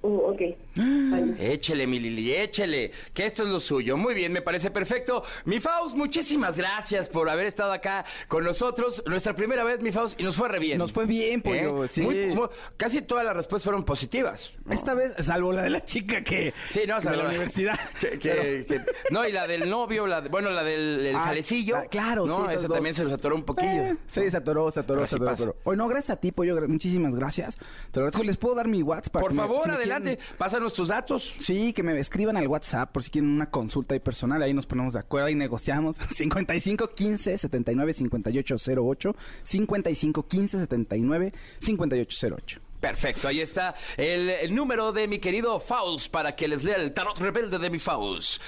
Uh, 0.03 0.17
ok. 0.31 0.41
Vale. 0.77 1.35
Échele, 1.53 1.87
mi 1.87 1.99
Lili, 2.01 2.33
échele, 2.35 2.91
que 3.13 3.27
esto 3.27 3.43
es 3.43 3.51
lo 3.51 3.61
suyo. 3.61 3.97
Muy 3.97 4.15
bien, 4.15 4.33
me 4.33 4.41
parece 4.41 4.71
perfecto. 4.71 5.23
Mi 5.45 5.61
Faust, 5.61 5.95
muchísimas 5.95 6.57
gracias 6.57 7.09
por 7.09 7.29
haber 7.29 7.47
estado 7.47 7.73
acá 7.73 8.05
con 8.29 8.45
nosotros. 8.45 9.03
Nuestra 9.07 9.35
primera 9.35 9.63
vez, 9.65 9.83
mi 9.83 9.93
Faust, 9.93 10.19
y 10.19 10.25
nos 10.25 10.37
fue 10.37 10.49
re 10.49 10.59
bien. 10.59 10.79
Nos 10.79 10.93
fue 10.93 11.05
bien, 11.07 11.43
pollo, 11.43 11.87
sí. 11.87 12.01
Muy- 12.03 12.35
muy- 12.35 12.49
casi 12.77 13.03
todas 13.03 13.25
las 13.25 13.37
respuestas 13.37 13.65
fueron 13.65 13.85
positivas. 13.85 14.53
Esta 14.71 14.95
vez, 14.95 15.15
salvo 15.19 15.53
la 15.53 15.63
de 15.63 15.71
la 15.71 15.85
chica 15.85 16.23
que... 16.23 16.55
Sí, 16.71 16.81
no, 16.89 16.97
o 16.97 17.01
sea, 17.01 17.11
de 17.11 17.17
la 17.19 17.25
la- 17.25 17.29
universidad. 17.31 17.79
que- 18.01 18.19
que- 18.19 18.65
que- 18.67 18.81
no, 19.11 19.27
y 19.29 19.33
la 19.33 19.47
del 19.47 19.69
novio, 19.69 20.07
la 20.07 20.21
de- 20.23 20.29
bueno, 20.31 20.51
la 20.51 20.63
del 20.65 21.05
el 21.07 21.17
Ah, 21.17 21.21
jalecillo. 21.25 21.77
ah, 21.77 21.85
claro, 21.91 22.27
no, 22.27 22.49
sí, 22.49 22.55
esa 22.55 22.69
dos. 22.69 22.75
también 22.77 22.95
se 22.95 23.05
nos 23.05 23.13
atoró 23.13 23.35
un 23.35 23.45
poquillo. 23.45 23.71
Eh, 23.71 23.97
sí, 24.07 24.31
se 24.31 24.37
atoró, 24.37 24.71
se 24.71 24.81
atoró, 24.81 25.01
Pero 25.03 25.07
se 25.07 25.17
atoró. 25.45 25.57
Oye, 25.65 25.77
no, 25.77 25.89
gracias 25.89 26.17
a 26.17 26.21
ti, 26.21 26.33
Pollo. 26.33 26.59
Muchísimas 26.69 27.15
gracias. 27.15 27.57
Te 27.91 28.01
lo 28.01 28.07
agradezco. 28.07 28.23
¿Les 28.23 28.37
puedo 28.37 28.55
dar 28.55 28.69
mi 28.69 28.83
WhatsApp? 28.83 29.13
para 29.13 29.23
Por 29.23 29.31
que 29.31 29.35
me- 29.37 29.43
favor, 29.43 29.63
si 29.63 29.69
me 29.71 29.79
adelante, 29.91 30.19
pásanos 30.39 30.73
tus 30.73 30.89
datos. 30.89 31.35
Sí, 31.39 31.73
que 31.73 31.83
me 31.83 31.99
escriban 31.99 32.37
al 32.37 32.47
WhatsApp 32.47 32.93
por 32.93 33.03
si 33.03 33.11
quieren 33.11 33.31
una 33.31 33.51
consulta 33.51 33.95
ahí 33.95 34.01
personal. 34.01 34.43
Ahí 34.43 34.55
nos 34.55 34.67
ponemos 34.67 34.93
de 34.93 35.01
acuerdo 35.01 35.29
y 35.31 35.35
negociamos. 35.35 35.97
55 35.97 36.95
15 36.95 37.39
79 37.39 37.93
58 37.93 38.57
08. 38.81 39.17
55 39.43 40.27
15 40.27 40.59
79 40.59 41.33
58 41.61 42.29
08. 42.35 42.70
Perfecto, 42.81 43.29
ahí 43.29 43.41
está 43.41 43.75
el, 43.97 44.31
el 44.31 44.55
número 44.55 44.93
de 44.93 45.07
mi 45.07 45.19
querido 45.19 45.61
Faust 45.61 46.11
para 46.11 46.35
que 46.35 46.49
les 46.49 46.65
lea 46.65 46.77
el 46.77 46.93
tarot 46.95 47.19
rebelde 47.19 47.59
de 47.59 47.69
mi 47.71 47.79
Faust, 47.79 48.41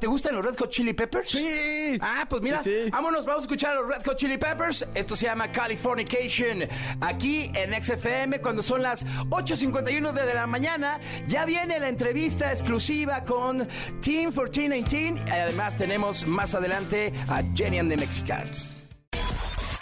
¿Te 0.00 0.06
gustan 0.06 0.34
los 0.36 0.44
Red 0.44 0.56
Hot 0.58 0.70
Chili 0.70 0.92
Peppers? 0.92 1.30
Sí. 1.30 1.98
Ah, 2.00 2.24
pues 2.28 2.42
mira, 2.42 2.62
Sí, 2.62 2.70
sí. 2.84 2.90
vámonos, 2.90 3.26
vamos 3.26 3.42
a 3.42 3.44
escuchar 3.46 3.76
a 3.76 3.80
los 3.80 3.88
Red 3.88 4.04
Hot 4.04 4.16
Chili 4.16 4.38
Peppers. 4.38 4.86
Esto 4.94 5.16
se 5.16 5.26
llama 5.26 5.50
Californication. 5.50 6.68
Aquí 7.00 7.50
en 7.54 7.82
XFM, 7.82 8.40
cuando 8.40 8.62
son 8.62 8.82
las 8.82 9.04
8.51 9.30 10.12
de 10.12 10.34
la 10.34 10.46
mañana, 10.46 11.00
ya 11.26 11.44
viene 11.44 11.78
la 11.80 11.88
entrevista 11.88 12.50
exclusiva 12.52 13.24
con 13.24 13.66
Team 14.00 14.32
1419. 14.32 15.20
Y 15.26 15.30
Además, 15.30 15.76
tenemos 15.76 16.26
más 16.26 16.54
adelante 16.54 17.12
a 17.28 17.42
Jenny 17.54 17.78
and 17.78 17.90
the 17.90 17.96
Mexicans. 17.96 18.76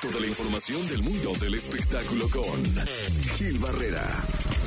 Toda 0.00 0.20
la 0.20 0.28
información 0.28 0.86
del 0.86 1.02
mundo 1.02 1.32
del 1.40 1.54
espectáculo 1.54 2.28
con 2.30 2.62
Gil 3.34 3.58
Barrera, 3.58 4.04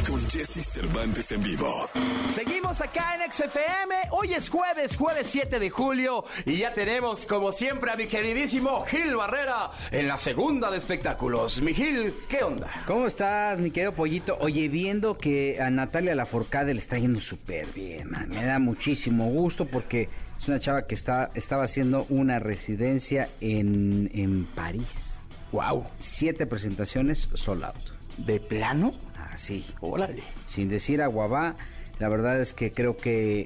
con 0.05 0.19
Jesse 0.29 0.61
Cervantes 0.61 1.31
en 1.31 1.41
vivo. 1.41 1.89
Seguimos 2.33 2.81
acá 2.81 3.15
en 3.15 3.31
XFM. 3.31 3.95
Hoy 4.11 4.33
es 4.33 4.49
jueves, 4.49 4.97
jueves 4.97 5.27
7 5.27 5.57
de 5.57 5.69
julio. 5.69 6.25
Y 6.45 6.57
ya 6.57 6.73
tenemos, 6.73 7.25
como 7.25 7.53
siempre, 7.53 7.91
a 7.91 7.95
mi 7.95 8.07
queridísimo 8.07 8.83
Gil 8.85 9.15
Barrera 9.15 9.71
en 9.89 10.09
la 10.09 10.17
segunda 10.17 10.69
de 10.69 10.79
espectáculos. 10.79 11.61
Mi 11.61 11.73
Gil, 11.73 12.13
¿qué 12.27 12.43
onda? 12.43 12.69
¿Cómo 12.85 13.07
estás, 13.07 13.57
mi 13.57 13.71
querido 13.71 13.93
pollito? 13.93 14.37
Oye, 14.41 14.67
viendo 14.67 15.17
que 15.17 15.61
a 15.61 15.69
Natalia 15.69 16.13
Laforcade 16.13 16.73
le 16.73 16.81
está 16.81 16.99
yendo 16.99 17.21
súper 17.21 17.67
bien, 17.67 18.11
man. 18.11 18.27
Me 18.27 18.43
da 18.43 18.59
muchísimo 18.59 19.27
gusto 19.29 19.65
porque 19.65 20.09
es 20.37 20.47
una 20.49 20.59
chava 20.59 20.87
que 20.87 20.95
está, 20.95 21.29
estaba 21.35 21.63
haciendo 21.63 22.05
una 22.09 22.37
residencia 22.39 23.29
en, 23.39 24.11
en 24.13 24.43
París. 24.43 25.10
Wow. 25.51 25.85
Siete 25.99 26.45
presentaciones 26.45 27.29
sold 27.33 27.63
out. 27.63 27.75
¿De 28.17 28.39
plano? 28.39 28.93
Así. 29.31 29.65
Órale. 29.79 30.23
Sin 30.49 30.69
decir 30.69 31.01
aguabá, 31.01 31.55
la 31.99 32.09
verdad 32.09 32.41
es 32.41 32.53
que 32.53 32.71
creo 32.71 32.97
que 32.97 33.45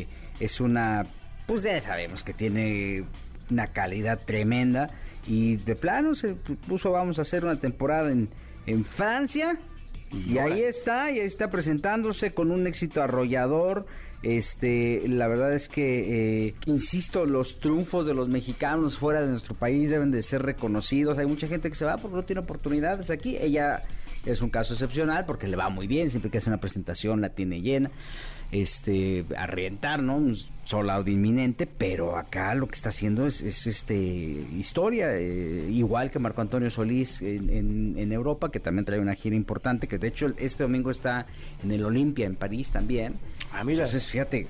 eh, 0.00 0.06
es 0.40 0.60
una... 0.60 1.04
Pues 1.46 1.62
ya 1.62 1.80
sabemos 1.80 2.24
que 2.24 2.32
tiene 2.32 3.04
una 3.50 3.68
calidad 3.68 4.20
tremenda. 4.24 4.90
Y 5.26 5.56
de 5.56 5.76
plano 5.76 6.14
se 6.14 6.34
puso, 6.34 6.90
vamos 6.90 7.18
a 7.18 7.22
hacer 7.22 7.44
una 7.44 7.56
temporada 7.56 8.10
en, 8.10 8.28
en 8.66 8.84
Francia. 8.84 9.58
Y 10.10 10.38
ahí 10.38 10.62
está, 10.62 11.10
y 11.10 11.20
ahí 11.20 11.26
está 11.26 11.50
presentándose 11.50 12.32
con 12.32 12.50
un 12.50 12.66
éxito 12.66 13.02
arrollador. 13.02 13.86
Este, 14.22 15.06
la 15.06 15.28
verdad 15.28 15.52
es 15.54 15.68
que, 15.68 16.46
eh, 16.48 16.54
insisto, 16.66 17.24
los 17.24 17.60
triunfos 17.60 18.04
de 18.04 18.14
los 18.14 18.28
mexicanos 18.28 18.98
fuera 18.98 19.20
de 19.22 19.28
nuestro 19.28 19.54
país 19.54 19.90
deben 19.90 20.10
de 20.10 20.22
ser 20.22 20.42
reconocidos. 20.42 21.18
Hay 21.18 21.26
mucha 21.26 21.46
gente 21.46 21.68
que 21.68 21.76
se 21.76 21.84
va 21.84 21.96
porque 21.98 22.16
no 22.16 22.24
tiene 22.24 22.40
oportunidades 22.40 23.10
aquí. 23.10 23.36
Ella 23.38 23.82
es 24.32 24.42
un 24.42 24.50
caso 24.50 24.74
excepcional 24.74 25.24
porque 25.26 25.46
le 25.48 25.56
va 25.56 25.68
muy 25.68 25.86
bien, 25.86 26.10
siempre 26.10 26.30
que 26.30 26.38
hace 26.38 26.50
una 26.50 26.60
presentación 26.60 27.20
la 27.20 27.30
tiene 27.30 27.60
llena. 27.60 27.90
Este, 28.50 29.26
a 29.36 29.46
reventar, 29.46 30.02
¿no? 30.02 30.16
Un 30.16 30.34
sold 30.64 30.88
out 30.88 31.06
inminente, 31.06 31.66
pero 31.66 32.16
acá 32.16 32.54
lo 32.54 32.66
que 32.66 32.76
está 32.76 32.88
haciendo 32.88 33.26
es, 33.26 33.42
es, 33.42 33.66
este 33.66 33.94
historia, 33.94 35.08
eh, 35.18 35.68
igual 35.70 36.10
que 36.10 36.18
Marco 36.18 36.40
Antonio 36.40 36.70
Solís 36.70 37.20
en, 37.20 37.50
en- 37.50 37.94
en 37.98 38.10
Europa, 38.10 38.50
que 38.50 38.58
también 38.58 38.86
trae 38.86 39.00
una 39.00 39.14
gira 39.14 39.36
importante, 39.36 39.86
que 39.86 39.98
de 39.98 40.08
hecho 40.08 40.28
este 40.38 40.62
domingo 40.62 40.90
está 40.90 41.26
en 41.62 41.72
el 41.72 41.84
Olimpia 41.84 42.24
en 42.24 42.36
París 42.36 42.70
también. 42.70 43.16
Ah, 43.52 43.64
mira. 43.64 43.84
Entonces, 43.84 44.06
fíjate, 44.06 44.46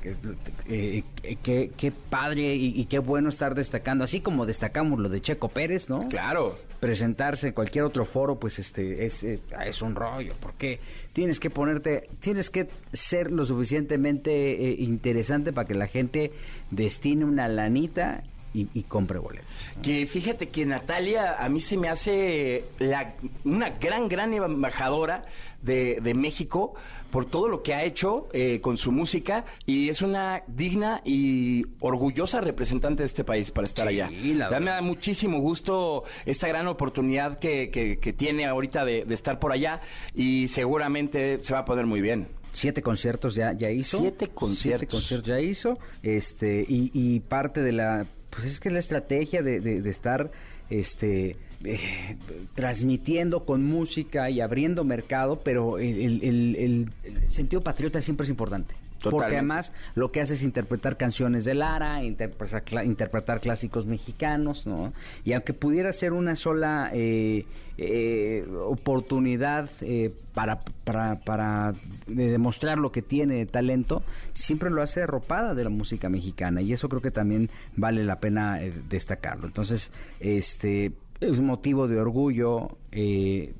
eh, 0.69 1.03
eh, 1.25 1.37
qué, 1.43 1.73
qué 1.77 1.91
padre 1.91 2.55
y, 2.55 2.81
y 2.81 2.85
qué 2.85 3.01
bueno 3.01 3.29
estar 3.29 3.57
destacando, 3.57 4.05
así 4.05 4.21
como 4.21 4.47
destacamos 4.47 5.01
lo 5.01 5.09
de 5.09 5.21
Checo 5.21 5.49
Pérez, 5.49 5.89
¿no? 5.89 6.09
Claro. 6.09 6.57
presentarse 6.79 7.49
en 7.49 7.53
cualquier 7.55 7.83
otro 7.85 8.05
foro, 8.05 8.39
pues 8.39 8.61
este 8.61 9.05
es, 9.05 9.25
es, 9.25 9.43
es 9.69 9.83
un 9.83 9.95
rollo, 9.95 10.35
porque 10.41 10.81
tienes 11.13 11.41
que 11.41 11.51
ponerte, 11.51 12.09
tienes 12.21 12.51
que 12.51 12.69
ser 12.93 13.31
lo 13.31 13.45
suficientemente 13.45 14.31
eh, 14.33 14.77
interesante 14.79 15.53
para 15.53 15.67
que 15.67 15.75
la 15.75 15.87
gente 15.87 16.33
destine 16.71 17.25
una 17.25 17.49
lanita 17.49 18.23
y, 18.55 18.69
y 18.75 18.83
compre 18.85 19.19
boletos. 19.19 19.47
Que 19.83 20.07
fíjate 20.07 20.49
que 20.49 20.65
Natalia 20.67 21.37
a 21.43 21.49
mí 21.49 21.61
se 21.61 21.77
me 21.77 21.89
hace 21.89 22.65
la, 22.79 23.15
una 23.45 23.71
gran, 23.71 24.09
gran 24.09 24.33
embajadora 24.35 25.25
de, 25.63 25.99
de 26.03 26.15
México 26.15 26.75
por 27.11 27.25
todo 27.25 27.49
lo 27.49 27.63
que 27.63 27.73
ha 27.75 27.85
hecho 27.85 28.29
eh, 28.35 28.61
con 28.61 28.77
su 28.77 28.93
música 28.93 29.45
y 29.67 29.89
es 29.89 30.03
una 30.03 30.43
digna 30.47 31.01
y 31.05 31.65
orgullosa 31.81 32.41
representante 32.43 33.03
de 33.03 33.07
este 33.07 33.25
país 33.25 33.51
para 33.51 33.67
estar 33.67 33.89
Sí, 33.89 33.95
allá. 34.01 34.11
la 34.37 34.51
Ya 34.51 34.61
me 34.61 34.71
da 34.71 34.83
muchísimo 34.83 35.41
gusto 35.41 36.05
esta 36.27 36.49
gran 36.49 36.69
oportunidad 36.69 37.39
que, 37.39 37.71
que- 37.71 37.99
que 37.99 38.13
tiene 38.13 38.45
ahorita 38.47 38.85
de, 38.85 39.05
de 39.07 39.15
estar 39.15 39.39
por 39.39 39.53
allá 39.53 39.81
y 40.15 40.49
seguramente 40.49 41.39
se 41.41 41.55
va 41.55 41.61
a 41.61 41.65
poner 41.65 41.87
muy 41.87 42.01
bien. 42.03 42.29
Siete 42.53 42.83
conciertos 42.83 43.35
ya, 43.35 43.53
ya 43.53 43.71
hizo. 43.71 43.99
Siete 44.01 44.29
conciertos. 44.29 44.81
Siete 44.81 44.87
conciertos 44.87 45.29
ya 45.29 45.41
hizo. 45.41 45.79
Este, 46.03 46.65
y, 46.69 46.91
y 46.93 47.21
parte 47.21 47.63
de 47.63 47.73
la, 47.73 48.05
pues 48.31 48.45
es 48.45 48.61
que 48.61 48.71
la 48.71 48.79
estrategia 48.79 49.43
de, 49.43 49.61
de- 49.61 49.81
de 49.83 49.91
estar 49.91 50.31
este 50.71 51.37
eh, 51.65 52.17
transmitiendo 52.55 53.45
con 53.45 53.65
música 53.65 54.31
y 54.31 54.41
abriendo 54.41 54.85
mercado, 54.85 55.41
pero 55.43 55.79
el- 55.79 56.23
el- 56.23 56.57
el- 56.57 56.91
el 57.05 57.31
sentido 57.31 57.63
patriota 57.63 58.01
siempre 58.03 58.25
es 58.25 58.31
importante. 58.31 58.75
Porque 59.03 59.27
además 59.27 59.73
lo 59.95 60.11
que 60.11 60.21
hace 60.21 60.35
es 60.35 60.43
interpretar 60.43 60.97
canciones 60.97 61.45
de 61.45 61.55
Lara, 61.55 62.03
interpretar, 62.03 62.63
interpretar 62.85 63.41
clásicos 63.41 63.87
mexicanos, 63.87 64.67
¿no? 64.67 64.93
Y 65.25 65.33
aunque 65.33 65.53
pudiera 65.53 65.93
ser 65.93 66.13
una 66.13 66.35
sola 66.37 66.91
eh, 66.93 67.45
eh, 67.77 68.45
oportunidad 68.67 69.71
eh, 69.83 70.13
para, 70.35 70.61
para, 70.85 71.21
para 71.21 71.73
de 72.07 72.31
demostrar 72.31 72.79
lo 72.79 72.91
que 72.91 73.03
tiene 73.03 73.37
de 73.37 73.47
talento, 73.47 74.03
siempre 74.33 74.71
lo 74.71 74.83
hace 74.83 75.03
arropada 75.03 75.55
de 75.55 75.65
la 75.65 75.71
música 75.71 76.09
mexicana 76.09 76.61
y 76.61 76.73
eso 76.73 76.89
creo 76.89 77.01
que 77.01 77.11
también 77.11 77.51
vale 77.77 78.05
la 78.05 78.19
pena 78.19 78.61
eh, 78.63 78.73
destacarlo. 78.89 79.47
Entonces, 79.47 79.93
este 80.21 80.93
es 81.21 81.41
motivo 81.41 81.87
de 81.87 82.01
orgullo. 82.01 82.79
eh, 82.93 83.55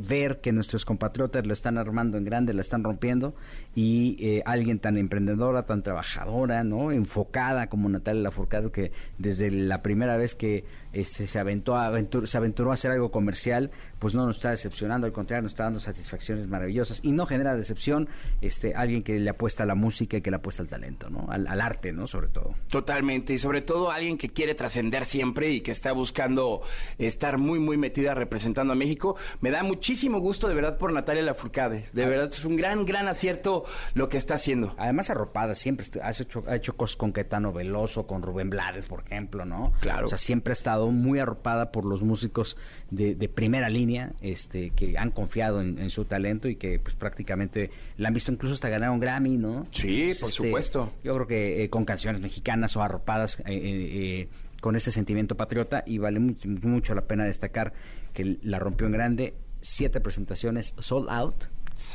ver 0.00 0.40
que 0.40 0.52
nuestros 0.52 0.84
compatriotas 0.84 1.46
lo 1.46 1.52
están 1.52 1.78
armando 1.78 2.18
en 2.18 2.24
grande, 2.24 2.54
la 2.54 2.60
están 2.60 2.84
rompiendo 2.84 3.34
y 3.74 4.16
eh, 4.20 4.42
alguien 4.46 4.78
tan 4.78 4.96
emprendedora, 4.98 5.64
tan 5.64 5.82
trabajadora, 5.82 6.64
¿no? 6.64 6.92
Enfocada 6.92 7.68
como 7.68 7.88
Natalia 7.88 8.22
Lafourcade 8.22 8.70
que 8.70 8.92
desde 9.18 9.50
la 9.50 9.82
primera 9.82 10.16
vez 10.16 10.34
que 10.34 10.64
este, 11.00 11.26
se 11.26 11.38
aventó 11.38 11.76
a 11.76 11.88
aventur- 11.90 12.26
se 12.26 12.36
aventuró 12.38 12.70
a 12.70 12.74
hacer 12.74 12.90
algo 12.90 13.10
comercial, 13.10 13.70
pues 13.98 14.14
no 14.14 14.26
nos 14.26 14.36
está 14.36 14.50
decepcionando, 14.50 15.06
al 15.06 15.12
contrario, 15.12 15.42
nos 15.42 15.52
está 15.52 15.64
dando 15.64 15.80
satisfacciones 15.80 16.46
maravillosas 16.48 17.00
y 17.02 17.12
no 17.12 17.26
genera 17.26 17.54
decepción 17.54 18.08
este 18.40 18.74
alguien 18.74 19.02
que 19.02 19.18
le 19.18 19.30
apuesta 19.30 19.62
a 19.62 19.66
la 19.66 19.74
música 19.74 20.16
y 20.16 20.20
que 20.22 20.30
le 20.30 20.36
apuesta 20.36 20.62
al 20.62 20.68
talento, 20.68 21.08
¿no? 21.10 21.26
Al, 21.30 21.46
al 21.46 21.60
arte, 21.60 21.92
¿no? 21.92 22.06
Sobre 22.06 22.28
todo. 22.28 22.54
Totalmente, 22.68 23.32
y 23.32 23.38
sobre 23.38 23.62
todo 23.62 23.90
alguien 23.90 24.18
que 24.18 24.30
quiere 24.30 24.54
trascender 24.54 25.04
siempre 25.06 25.50
y 25.52 25.60
que 25.60 25.70
está 25.72 25.92
buscando 25.92 26.62
estar 26.98 27.38
muy, 27.38 27.58
muy 27.58 27.76
metida 27.76 28.14
representando 28.14 28.72
a 28.72 28.76
México. 28.76 29.16
Me 29.40 29.50
da 29.50 29.62
muchísimo 29.62 30.20
gusto 30.20 30.48
de 30.48 30.54
verdad 30.54 30.78
por 30.78 30.92
Natalia 30.92 31.22
Lafourcade. 31.22 31.88
De 31.92 32.06
verdad 32.06 32.28
es 32.28 32.44
un 32.44 32.56
gran, 32.56 32.84
gran 32.84 33.08
acierto 33.08 33.64
lo 33.94 34.08
que 34.08 34.16
está 34.18 34.34
haciendo. 34.34 34.74
Además 34.78 35.10
arropada 35.10 35.54
siempre, 35.54 35.86
has 36.02 36.20
hecho, 36.20 36.44
ha 36.46 36.56
hecho 36.56 36.76
cosas 36.76 36.96
con 36.96 37.12
Caetano 37.12 37.52
Veloso, 37.52 38.06
con 38.06 38.22
Rubén 38.22 38.50
Blades, 38.50 38.86
por 38.86 39.00
ejemplo, 39.04 39.44
¿no? 39.44 39.72
Claro. 39.80 40.06
O 40.06 40.08
sea, 40.08 40.18
siempre 40.18 40.52
ha 40.52 40.54
estado 40.54 40.85
muy 40.92 41.18
arropada 41.18 41.72
por 41.72 41.84
los 41.84 42.02
músicos 42.02 42.56
de, 42.90 43.14
de 43.14 43.28
primera 43.28 43.68
línea, 43.68 44.12
este, 44.20 44.70
que 44.70 44.96
han 44.98 45.10
confiado 45.10 45.60
en, 45.60 45.78
en 45.78 45.90
su 45.90 46.04
talento 46.04 46.48
y 46.48 46.56
que 46.56 46.78
pues 46.78 46.94
prácticamente 46.94 47.70
la 47.96 48.08
han 48.08 48.14
visto 48.14 48.32
incluso 48.32 48.54
hasta 48.54 48.68
ganar 48.68 48.90
un 48.90 49.00
Grammy, 49.00 49.36
¿no? 49.36 49.66
Sí, 49.70 50.12
por 50.20 50.28
este, 50.30 50.44
supuesto. 50.44 50.92
Yo 51.04 51.14
creo 51.14 51.26
que 51.26 51.64
eh, 51.64 51.70
con 51.70 51.84
canciones 51.84 52.20
mexicanas 52.20 52.76
o 52.76 52.82
arropadas 52.82 53.40
eh, 53.40 53.44
eh, 53.48 54.28
con 54.60 54.76
este 54.76 54.90
sentimiento 54.90 55.36
patriota 55.36 55.82
y 55.86 55.98
vale 55.98 56.18
mu- 56.18 56.34
mucho 56.62 56.94
la 56.94 57.02
pena 57.02 57.24
destacar 57.24 57.72
que 58.14 58.38
la 58.42 58.58
rompió 58.58 58.86
en 58.86 58.92
grande, 58.94 59.34
siete 59.60 60.00
presentaciones 60.00 60.74
sold 60.78 61.08
out 61.10 61.44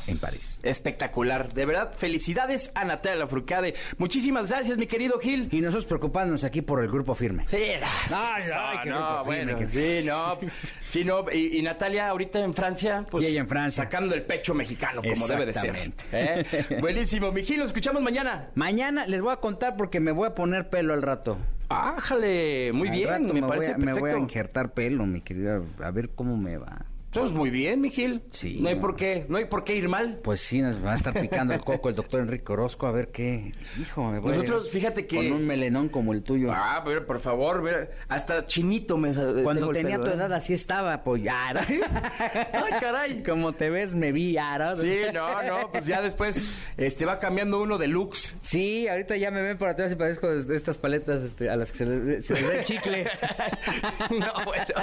en 0.08 0.18
París. 0.18 0.60
Espectacular. 0.64 1.54
De 1.54 1.66
verdad, 1.66 1.94
felicidades 1.94 2.72
a 2.76 2.86
Natalia 2.86 3.20
Lafourcade. 3.20 3.74
Muchísimas 3.98 4.50
gracias, 4.50 4.78
mi 4.78 4.88
querido 4.88 5.20
Gil. 5.20 5.48
Y 5.52 5.62
nosotros 5.62 5.86
preocupándonos 5.86 6.44
aquí 6.44 6.62
por 6.62 6.84
el 6.84 6.90
grupo 6.90 7.16
firme. 7.16 7.46
Sí, 7.48 7.58
Ay, 7.58 7.80
no, 8.10 8.18
ay, 8.20 8.78
qué 8.84 8.90
no, 8.90 9.08
grupo 9.08 9.26
bueno, 9.26 9.58
firme, 9.58 9.72
sí, 10.02 10.08
no, 10.08 10.38
sí, 10.86 11.04
no, 11.04 11.26
y, 11.32 11.58
y 11.58 11.62
Natalia 11.62 12.10
ahorita 12.10 12.40
en 12.40 12.54
Francia, 12.54 13.06
pues 13.10 13.24
Y 13.24 13.28
ella 13.28 13.42
en 13.42 13.48
Francia. 13.48 13.84
sacando 13.84 14.14
el 14.16 14.24
pecho 14.24 14.54
mexicano 14.54 15.02
como 15.02 15.28
debe 15.28 15.46
de 15.46 15.54
ser. 15.54 15.94
¿eh? 16.12 16.78
Buenísimo, 16.82 17.32
mi 17.32 17.44
Gil, 17.44 17.60
lo 17.60 17.66
escuchamos 17.66 18.02
mañana. 18.02 18.50
Mañana 18.56 19.06
les 19.08 19.22
voy 19.22 19.34
a 19.34 19.38
contar 19.38 19.76
porque 19.78 20.00
me 20.00 20.12
voy 20.12 20.28
a 20.28 20.36
poner 20.36 20.70
pelo 20.70 20.94
al 20.94 21.02
rato. 21.02 21.38
Ájale, 21.70 22.72
muy 22.74 22.90
Al 22.90 22.96
bien, 22.96 23.08
rato 23.10 23.34
me, 23.34 23.40
voy 23.42 23.50
parece 23.50 23.72
a, 23.72 23.78
me 23.78 23.94
voy 23.94 24.12
a 24.12 24.18
injertar 24.18 24.74
pelo, 24.74 25.06
mi 25.06 25.22
querida. 25.22 25.62
A 25.82 25.92
ver 25.92 26.10
cómo 26.10 26.36
me 26.38 26.58
va. 26.58 26.86
Estamos 27.12 27.34
muy 27.34 27.50
bien, 27.50 27.82
Miguel. 27.82 28.22
Sí. 28.32 28.60
No 28.62 28.70
hay 28.70 28.76
por 28.76 28.96
qué, 28.96 29.26
no 29.28 29.38
hay 29.38 29.44
por 29.44 29.66
qué 29.66 29.76
ir 29.76 29.90
mal. 29.90 30.22
Pues 30.24 30.40
sí, 30.40 30.62
nos 30.62 30.82
va 30.82 30.94
a 30.94 30.96
estar 30.96 31.12
picando 31.14 31.54
el 31.54 31.60
coco 31.60 31.90
el 31.90 31.96
doctor 31.96 32.22
Enrique 32.22 32.54
Orozco 32.54 32.88
a 32.88 32.92
ver 32.94 33.10
qué. 33.10 33.52
Hijo, 33.82 34.10
me 34.10 34.20
voy 34.20 34.32
a- 34.32 34.36
Nosotros, 34.38 34.70
fíjate 34.70 35.06
que- 35.08 35.18
Con 35.18 35.34
un 35.34 35.46
melenón 35.46 35.90
como 35.90 36.14
el 36.14 36.24
tuyo. 36.24 36.54
Ah, 36.54 36.82
pero 36.86 37.06
por 37.06 37.20
favor, 37.20 37.62
ver, 37.64 37.92
hasta 38.08 38.48
chinito 38.48 38.98
me 38.98 39.14
Cuando 39.14 39.54
tengo 39.56 39.72
el 39.72 39.76
tenía 39.78 39.98
pelo, 39.98 40.06
tu 40.06 40.12
¿eh? 40.12 40.14
edad 40.14 40.32
así 40.32 40.54
estaba, 40.54 40.94
apoyar. 40.94 41.58
Ay, 42.54 42.74
caray. 42.80 43.24
Como 43.24 43.52
te 43.52 43.70
ves, 43.70 43.94
me 43.94 44.14
vi, 44.14 44.38
Ara. 44.38 44.78
Sí, 44.78 45.00
no, 45.14 45.44
no, 45.44 45.70
pues 45.70 45.86
ya 45.86 46.02
después 46.02 46.48
este 46.78 47.06
va 47.06 47.20
cambiando 47.20 47.62
uno 47.62 47.78
de 47.78 47.88
looks. 47.90 48.38
Sí, 48.42 48.88
ahorita 48.88 49.18
ya 49.18 49.32
me 49.32 49.42
ven 49.42 49.58
por 49.58 49.68
atrás 49.68 49.92
y 49.92 49.96
parezco 49.96 50.30
de 50.30 50.46
de 50.46 50.56
estas 50.56 50.78
paletas 50.78 51.24
este, 51.24 51.50
a 51.50 51.58
las 51.58 51.74
que 51.74 51.78
se 51.80 51.86
les, 51.88 52.26
se 52.26 52.34
les 52.36 52.48
da 52.48 52.54
el 52.56 52.64
chicle. 52.64 53.04
no, 54.12 54.46
bueno. 54.46 54.74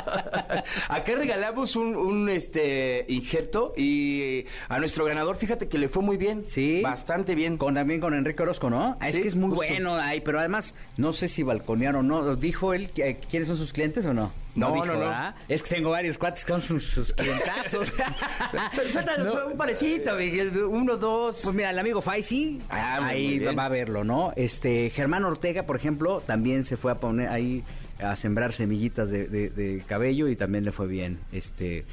Acá 0.90 1.12
regalamos 1.16 1.74
un, 1.74 1.96
un, 1.96 2.17
este 2.28 3.04
injerto 3.08 3.74
y 3.76 4.46
a 4.70 4.78
nuestro 4.78 5.04
ganador, 5.04 5.36
fíjate 5.36 5.68
que 5.68 5.76
le 5.76 5.88
fue 5.90 6.02
muy 6.02 6.16
bien. 6.16 6.44
Sí. 6.46 6.80
Bastante 6.82 7.34
bien. 7.34 7.58
Con, 7.58 7.74
también 7.74 8.00
con 8.00 8.14
Enrique 8.14 8.42
Orozco, 8.42 8.70
¿no? 8.70 8.96
Ah, 9.00 9.08
es 9.10 9.18
que 9.18 9.28
es 9.28 9.36
muy 9.36 9.50
justo. 9.50 9.66
bueno 9.66 9.94
ahí, 9.96 10.22
pero 10.22 10.38
además, 10.38 10.74
no 10.96 11.12
sé 11.12 11.28
si 11.28 11.42
balconearon 11.42 12.10
o 12.10 12.22
no. 12.22 12.36
¿Dijo 12.36 12.72
él 12.72 12.88
que- 12.90 13.10
eh, 13.10 13.20
quiénes 13.30 13.48
son 13.48 13.58
sus 13.58 13.74
clientes 13.74 14.06
o 14.06 14.14
no? 14.14 14.32
No, 14.54 14.72
dijo, 14.72 14.86
no, 14.86 14.92
no. 14.94 14.98
¿verdad? 15.00 15.34
Es 15.48 15.62
que 15.62 15.74
tengo 15.76 15.90
varios 15.90 16.16
cuates 16.18 16.44
son 16.48 16.60
sus, 16.60 16.82
sus 16.84 17.12
clientazos. 17.12 17.92
Suéltanos 18.90 19.36
un 19.52 19.56
parecito, 19.56 20.14
Miguel. 20.16 20.56
Uno, 20.64 20.96
dos. 20.96 21.42
Pues 21.44 21.54
mira, 21.54 21.70
el 21.70 21.78
amigo 21.78 22.00
Faisy, 22.00 22.60
Ah, 22.68 22.98
ahí 23.06 23.38
bien. 23.38 23.56
va 23.56 23.66
a 23.66 23.68
verlo, 23.68 24.04
¿no? 24.04 24.32
Este, 24.36 24.90
Germán 24.90 25.24
Ortega, 25.24 25.64
por 25.64 25.76
ejemplo, 25.76 26.22
también 26.26 26.64
se 26.64 26.76
fue 26.76 26.90
a 26.92 26.96
poner 26.96 27.28
ahí 27.28 27.62
a 28.00 28.14
sembrar 28.14 28.52
semillitas 28.52 29.10
de, 29.10 29.26
de- 29.26 29.50
de 29.50 29.82
cabello 29.86 30.28
y 30.28 30.36
también 30.36 30.64
le 30.64 30.70
fue 30.72 30.86
bien. 30.86 31.18
Este, 31.32 31.84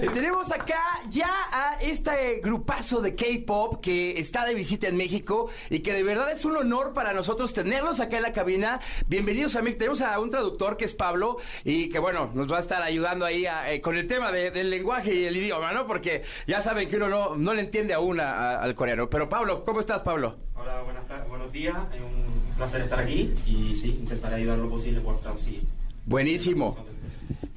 Tenemos 0.00 0.50
acá 0.52 1.00
ya 1.10 1.30
a 1.52 1.74
este 1.80 2.40
grupazo 2.42 3.00
de 3.02 3.14
K-pop 3.14 3.80
que 3.82 4.18
está 4.18 4.46
de 4.46 4.54
visita 4.54 4.88
en 4.88 4.96
México 4.96 5.50
y 5.70 5.80
que 5.80 5.92
de 5.92 6.02
verdad 6.02 6.32
es 6.32 6.44
un 6.44 6.56
honor 6.56 6.92
para 6.94 7.12
nosotros 7.12 7.52
tenerlos 7.52 8.00
acá 8.00 8.16
en 8.16 8.22
la 8.22 8.32
cabina. 8.32 8.80
Bienvenidos 9.06 9.54
a 9.56 9.62
mí. 9.62 9.74
Tenemos 9.74 10.00
a 10.00 10.18
un 10.18 10.30
traductor 10.30 10.76
que 10.76 10.86
es 10.86 10.94
Pablo 10.94 11.36
y 11.64 11.90
que 11.90 11.98
bueno, 11.98 12.30
nos 12.34 12.50
va 12.50 12.56
a 12.56 12.60
estar 12.60 12.82
ayudando 12.82 13.24
ahí 13.26 13.44
a- 13.46 13.70
eh, 13.72 13.80
con 13.80 13.96
el 13.98 14.06
tema 14.06 14.32
de- 14.32 14.50
del 14.50 14.70
lenguaje 14.70 15.14
y 15.14 15.24
el 15.24 15.36
idioma, 15.36 15.72
¿no? 15.72 15.86
Porque 15.86 16.22
ya 16.46 16.60
saben 16.62 16.88
que 16.88 16.96
uno 16.96 17.08
no, 17.08 17.36
no 17.36 17.52
le 17.52 17.60
entiende 17.62 17.92
aún 17.92 18.18
a- 18.18 18.32
a- 18.32 18.62
al 18.62 18.74
coreano. 18.74 19.10
Pero 19.10 19.28
Pablo, 19.28 19.62
¿cómo 19.64 19.80
estás, 19.80 20.02
Pablo? 20.02 20.36
Hola, 20.54 20.80
buenas 20.82 21.06
tardes, 21.06 21.28
buenos 21.28 21.52
días. 21.52 21.76
Es 21.94 22.00
un 22.00 22.54
placer 22.56 22.80
estar 22.80 22.98
aquí 22.98 23.32
y 23.46 23.74
sí, 23.76 23.90
intentaré 23.90 24.36
ayudar 24.36 24.58
lo 24.58 24.70
posible 24.70 25.00
por 25.00 25.20
traducir. 25.20 25.62
Buenísimo. 26.06 26.76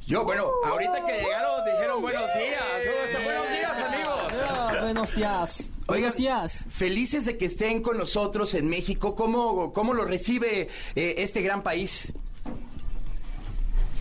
Yo, 0.07 0.25
bueno, 0.25 0.51
ahorita 0.65 1.07
que 1.07 1.13
llegaron 1.23 1.65
dijeron 1.65 2.03
buenos 2.03 2.25
días. 2.35 2.65
¿Cómo 2.85 3.05
están? 3.05 3.25
Buenos 3.25 3.51
días, 3.51 3.81
amigos. 3.81 4.81
buenos 4.83 5.15
días. 5.15 5.71
Oigan, 5.87 6.01
buenos 6.03 6.17
días. 6.17 6.67
Felices 6.71 7.25
de 7.27 7.37
que 7.39 7.47
estén 7.47 7.83
con 7.83 7.97
nosotros 7.99 8.55
en 8.55 8.69
México. 8.69 9.15
¿Cómo, 9.15 9.73
cómo 9.73 9.95
lo 9.95 10.05
recibe 10.05 10.69
eh, 10.95 11.15
este 11.19 11.43
gran 11.43 11.63
país? 11.63 12.13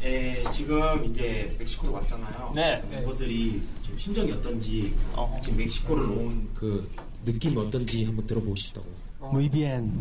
에, 0.01 0.43
지금 0.53 1.03
이제 1.05 1.53
멕시코로 1.59 1.91
왔잖아요. 1.93 2.53
네. 2.55 2.79
그래서 2.81 2.87
멤버들이 2.87 3.61
지금 3.83 3.97
심정이 3.99 4.31
어떤지, 4.31 4.93
지금 5.43 5.57
멕시코를 5.57 6.03
온 6.05 6.49
그 6.55 6.89
느낌이 7.25 7.57
어떤지 7.57 8.05
한번 8.05 8.25
들어보고 8.25 8.55
싶다고. 8.55 8.87
Muy 9.21 9.49
bien. 9.49 9.91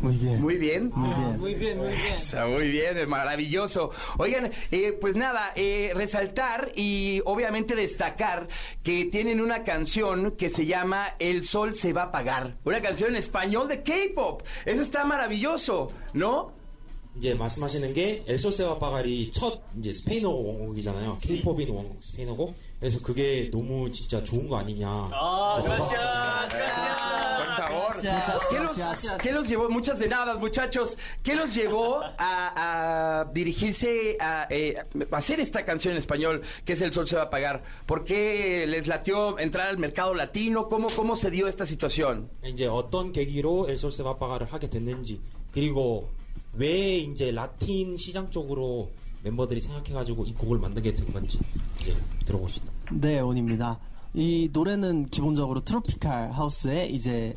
Muy 0.00 0.16
bien. 0.16 0.40
Muy 0.40 0.56
bien. 0.56 0.90
Muy 0.94 1.08
bien. 1.14 1.40
Muy 1.40 1.54
bien, 1.54 1.78
muy 1.78 1.88
bien. 1.88 2.06
Está 2.06 2.46
muy 2.46 2.68
bien, 2.70 3.08
maravilloso. 3.08 3.90
Oigan, 4.16 4.50
eh, 4.70 4.96
pues 4.98 5.14
nada, 5.14 5.52
eh, 5.56 5.92
resaltar 5.94 6.72
y 6.74 7.20
obviamente 7.26 7.74
destacar 7.74 8.48
que 8.82 9.04
tienen 9.06 9.40
una 9.40 9.62
canción 9.62 10.32
que 10.32 10.48
se 10.48 10.64
llama 10.64 11.16
El 11.18 11.44
Sol 11.44 11.74
se 11.74 11.92
va 11.92 12.02
a 12.02 12.06
apagar. 12.06 12.56
Una 12.64 12.80
canción 12.80 13.10
en 13.10 13.16
español 13.16 13.68
de 13.68 13.82
K-pop. 13.82 14.42
Eso 14.64 14.80
está 14.80 15.04
maravilloso, 15.04 15.92
¿no? 16.14 16.58
이제 17.16 17.34
말씀하시는 17.34 17.92
게 17.92 18.24
엘솔세와 18.28 18.78
바갈이 18.78 19.32
첫 19.32 19.60
이제 19.76 19.92
스페인어 19.92 20.30
원곡이잖아요. 20.30 21.16
K-팝인 21.20 21.68
원곡 21.68 22.02
스페인어곡. 22.02 22.54
그래서 22.78 23.02
그게 23.02 23.50
너무 23.50 23.90
진짜 23.90 24.22
좋은 24.22 24.48
거 24.48 24.56
아니냐. 24.56 25.10
Por 25.10 25.68
favor. 27.74 28.00
¿Qué 28.50 28.58
los, 28.58 28.78
gracias. 28.78 29.22
qué 29.22 29.32
los 29.32 29.48
llevó? 29.48 29.68
Muchas 29.68 29.98
de 29.98 30.08
nada, 30.08 30.36
muchachos. 30.36 30.98
¿Qué 31.22 31.34
los 31.34 31.54
llevó 31.54 32.00
a, 32.02 33.20
a 33.20 33.24
dirigirse 33.32 34.16
a, 34.20 34.46
eh, 34.50 34.76
a 34.78 35.16
hacer 35.16 35.40
esta 35.40 35.64
canción 35.64 35.92
en 35.92 35.98
español, 35.98 36.42
que 36.64 36.74
es 36.74 36.80
El 36.80 36.92
Sol 36.92 37.06
se 37.06 37.16
va 37.16 37.22
a 37.22 37.24
apagar? 37.26 37.62
¿Por 37.86 38.04
qué 38.04 38.66
les 38.66 38.86
latió 38.86 39.38
entrar 39.38 39.68
al 39.68 39.78
mercado 39.78 40.14
latino? 40.14 40.68
¿Cómo, 40.68 40.88
cómo 40.94 41.16
se 41.16 41.30
dio 41.30 41.48
esta 41.48 41.66
situación? 41.66 42.28
이제 42.44 42.66
어떤 42.66 43.12
계기로 43.12 43.68
엘솔세와 43.68 44.16
바갈을 44.18 44.52
하게 44.52 44.68
됐는지 44.68 45.20
그리고 45.52 46.08
왜 46.52 46.98
이제 46.98 47.30
라틴 47.30 47.96
시장 47.96 48.30
쪽으로 48.30 48.90
멤버들이 49.22 49.60
생각해가지고 49.60 50.24
이 50.24 50.34
곡을 50.34 50.58
만들게 50.58 50.92
된 50.92 51.12
건지 51.12 51.38
이제 51.80 51.94
들어보고 52.24 52.48
싶다. 52.50 52.72
네, 52.92 53.20
온입니다. 53.20 53.78
이 54.14 54.48
노래는 54.52 55.10
기본적으로 55.10 55.60
트로피칼 55.60 56.32
하우스에 56.32 56.86
이제 56.86 57.36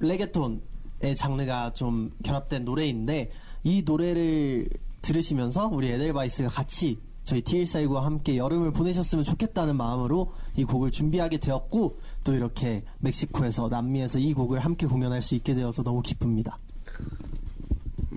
레게톤의 0.00 1.16
장르가 1.16 1.72
좀 1.72 2.12
결합된 2.22 2.64
노래인데 2.64 3.30
이 3.64 3.82
노래를 3.84 4.68
들으시면서 5.02 5.68
우리 5.68 5.90
에델바이스가 5.90 6.48
같이 6.48 6.98
저희 7.24 7.42
T149와 7.42 8.00
함께 8.00 8.38
여름을 8.38 8.72
보내셨으면 8.72 9.22
좋겠다는 9.22 9.76
마음으로 9.76 10.32
이 10.56 10.64
곡을 10.64 10.90
준비하게 10.90 11.36
되었고 11.36 11.98
또 12.24 12.34
이렇게 12.34 12.84
멕시코에서 13.00 13.68
남미에서 13.68 14.18
이 14.18 14.32
곡을 14.32 14.60
함께 14.60 14.86
공연할 14.86 15.20
수 15.20 15.34
있게 15.34 15.52
되어서 15.52 15.82
너무 15.82 16.00
기쁩니다. 16.00 16.58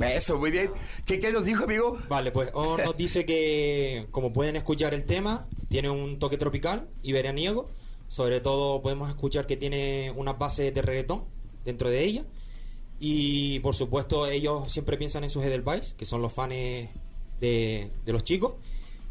Eso, 0.02 0.38
muy 0.38 0.52
bien. 0.52 0.72
¿Qué, 1.06 1.20
qué 1.20 1.32
nos 1.32 1.44
dijo, 1.46 1.66
amigo? 1.66 1.98
Vale, 2.10 2.32
pues 2.32 2.50
O 2.54 2.78
nos 2.78 2.96
dice 2.96 3.26
que, 3.26 4.08
como 4.12 4.32
pueden 4.32 4.56
escuchar 4.56 4.94
el 4.94 5.04
tema, 5.06 5.46
tiene 5.68 5.90
un 5.90 6.18
toque 6.18 6.38
tropical 6.38 6.88
y 7.04 7.12
veraniego. 7.12 7.68
Sobre 8.08 8.40
todo 8.40 8.82
podemos 8.82 9.10
escuchar 9.10 9.46
que 9.46 9.58
tiene 9.58 10.12
unas 10.16 10.40
bases 10.40 10.74
de 10.74 10.82
reggaetón 10.82 11.26
dentro 11.66 11.90
de 11.90 12.04
ella. 12.04 12.24
Y 13.00 13.60
por 13.60 13.76
supuesto 13.76 14.28
ellos 14.28 14.72
siempre 14.72 14.98
piensan 14.98 15.24
en 15.24 15.30
sus 15.30 15.44
Edelweiss, 15.44 15.94
que 15.98 16.06
son 16.06 16.22
los 16.22 16.32
fans 16.34 16.54
de, 16.54 16.90
de 18.06 18.14
los 18.14 18.24
chicos. 18.24 18.54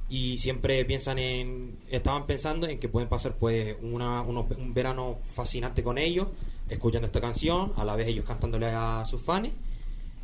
Y 0.08 0.38
siempre 0.38 0.84
piensan 0.84 1.18
en, 1.18 1.78
estaban 1.88 2.26
pensando 2.26 2.66
en 2.66 2.78
que 2.80 2.88
pueden 2.88 3.08
pasar 3.08 3.34
pues 3.36 3.76
una, 3.80 4.22
uno- 4.22 4.46
un 4.58 4.74
verano 4.74 5.18
fascinante 5.34 5.84
con 5.84 5.98
ellos, 5.98 6.28
escuchando 6.68 7.06
esta 7.06 7.20
canción, 7.20 7.72
a 7.76 7.84
la 7.84 7.94
vez 7.96 8.08
ellos 8.08 8.24
cantándole 8.24 8.66
a 8.66 9.04
sus 9.04 9.22
fans. 9.22 9.52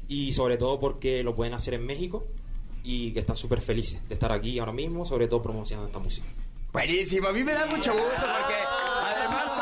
Y 0.08 0.32
sobre 0.32 0.56
todo 0.56 0.78
porque 0.78 1.22
lo 1.24 1.34
pueden 1.36 1.54
hacer 1.54 1.74
en 1.74 1.84
México 1.86 2.26
y 2.84 3.12
que 3.12 3.20
están 3.20 3.36
súper 3.36 3.60
felices 3.60 4.00
de 4.08 4.14
estar 4.14 4.30
aquí 4.30 4.58
ahora 4.60 4.72
mismo, 4.72 5.04
sobre 5.04 5.26
todo 5.26 5.42
promocionando 5.42 5.88
esta 5.88 5.98
música. 5.98 6.26
Buenísimo, 6.72 7.28
a 7.28 7.32
mí 7.32 7.42
me 7.42 7.52
da 7.54 7.66
mucho 7.66 7.92
gusto 7.92 8.06
porque 8.20 8.54
además 8.64 9.55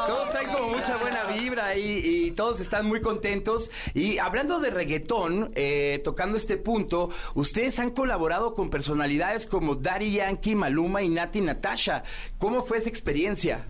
todos, 0.00 0.06
todos 0.06 0.30
traen 0.30 0.48
como 0.48 0.70
mucha 0.70 0.96
buena 0.98 1.24
vibra 1.24 1.76
y, 1.76 2.00
y 2.04 2.30
todos 2.32 2.60
están 2.60 2.86
muy 2.86 3.00
contentos. 3.00 3.70
Y 3.94 4.18
hablando 4.18 4.60
de 4.60 4.70
reggaetón, 4.70 5.52
eh, 5.54 6.00
tocando 6.04 6.36
este 6.36 6.56
punto, 6.56 7.10
ustedes 7.34 7.78
han 7.78 7.90
colaborado 7.90 8.54
con 8.54 8.70
personalidades 8.70 9.46
como 9.46 9.74
Daddy 9.74 10.12
Yankee, 10.12 10.54
Maluma 10.54 11.02
y 11.02 11.08
Nati 11.08 11.40
Natasha. 11.40 12.02
¿Cómo 12.38 12.62
fue 12.62 12.78
esa 12.78 12.88
experiencia? 12.88 13.64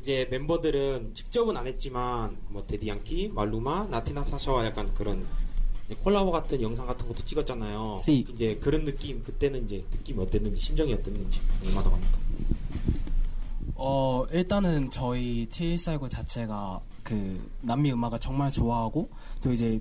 이제 0.00 0.28
멤버들은 0.30 1.12
직접은 1.12 1.56
안 1.56 1.66
했지만 1.66 2.36
뭐 2.48 2.64
데디양키, 2.66 3.32
말루마, 3.34 3.88
나티나 3.90 4.24
사샤와 4.24 4.64
약간 4.64 4.94
그런 4.94 5.26
콜라보 6.02 6.30
같은 6.30 6.62
영상 6.62 6.86
같은 6.86 7.08
것도 7.08 7.24
찍었잖아요. 7.24 7.98
시. 8.04 8.24
이제 8.32 8.58
그런 8.60 8.84
느낌 8.84 9.22
그때는 9.22 9.64
이제 9.64 9.84
느낌이 9.90 10.22
어땠는지 10.22 10.60
심정이 10.60 10.92
어땠는지 10.94 11.40
궁금하다고 11.60 11.96
합니다. 11.96 12.18
어 13.85 14.25
일단은 14.31 14.89
저희 14.89 15.45
T149 15.51 16.09
자체가 16.09 16.79
그 17.03 17.51
남미 17.63 17.91
음악을 17.91 18.17
정말 18.17 18.49
좋아하고 18.49 19.09
또 19.41 19.51
이제 19.51 19.77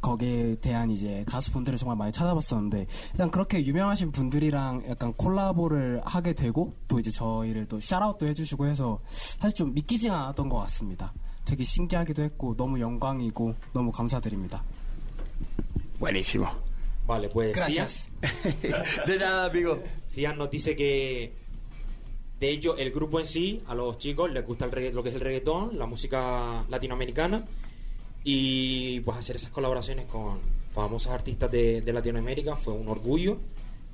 거기에 0.00 0.54
대한 0.54 0.90
이제 0.90 1.22
가수분들을 1.26 1.76
정말 1.76 1.98
많이 1.98 2.10
찾아봤었는데 2.12 2.86
일단 3.10 3.30
그렇게 3.30 3.62
유명하신 3.62 4.10
분들이랑 4.10 4.84
약간 4.88 5.12
콜라보를 5.12 6.00
하게 6.02 6.32
되고 6.32 6.74
또 6.88 6.98
이제 6.98 7.10
저희를 7.10 7.68
또 7.68 7.78
샤라웃도 7.78 8.26
해주시고 8.26 8.66
해서 8.66 8.98
사실 9.12 9.54
좀 9.54 9.74
믿기지가 9.74 10.18
않았던 10.18 10.48
것 10.48 10.56
같습니다. 10.60 11.12
되게 11.44 11.62
신기하기도 11.62 12.22
했고 12.22 12.56
너무 12.56 12.80
영광이고 12.80 13.54
너무 13.74 13.92
감사드립니다. 13.92 14.64
Buenísimo. 16.00 16.46
Vale, 17.06 17.28
pues 17.28 17.52
Gracias. 17.52 18.08
De 19.06 19.18
nada, 19.18 19.44
amigo. 19.44 19.82
Cian 20.06 20.36
nos 20.38 20.50
dice 20.50 20.74
que 20.74 21.41
de 22.42 22.50
hecho 22.50 22.76
el 22.76 22.90
grupo 22.90 23.20
en 23.20 23.28
sí, 23.28 23.62
a 23.68 23.74
los 23.76 23.98
chicos 23.98 24.28
les 24.32 24.44
gusta 24.44 24.66
lo 24.66 25.02
que 25.04 25.08
es 25.10 25.14
el 25.14 25.20
reggaetón, 25.20 25.78
la 25.78 25.86
música 25.86 26.64
latinoamericana 26.68 27.44
y 28.24 28.98
pues 29.02 29.16
hacer 29.16 29.36
esas 29.36 29.52
colaboraciones 29.52 30.06
con 30.06 30.40
famosos 30.74 31.12
artistas 31.12 31.52
de, 31.52 31.84
Latinoamérica 31.92 32.56
fue 32.56 32.74
un 32.74 32.88
orgullo 32.88 33.38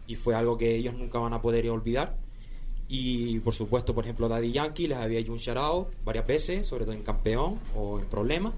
y 0.06 0.16
fue 0.16 0.34
algo 0.34 0.56
que 0.56 0.74
ellos 0.76 0.94
nunca 0.94 1.18
van 1.18 1.34
a 1.34 1.42
poder 1.42 1.68
olvidar. 1.68 2.16
Y 2.88 3.40
por 3.40 3.52
supuesto, 3.52 3.94
por 3.94 4.04
ejemplo, 4.04 4.30
Daddy 4.30 4.50
Yankee 4.50 4.88
les 4.88 4.96
había 4.96 5.18
hecho 5.18 5.32
un 5.32 5.38
shout 5.38 5.58
out 5.58 5.88
varias 6.02 6.26
veces, 6.26 6.66
sobre 6.66 6.86
todo 6.86 6.94
en 6.94 7.02
Campeón 7.02 7.58
o 7.76 7.98
en 7.98 8.06
Problema. 8.06 8.54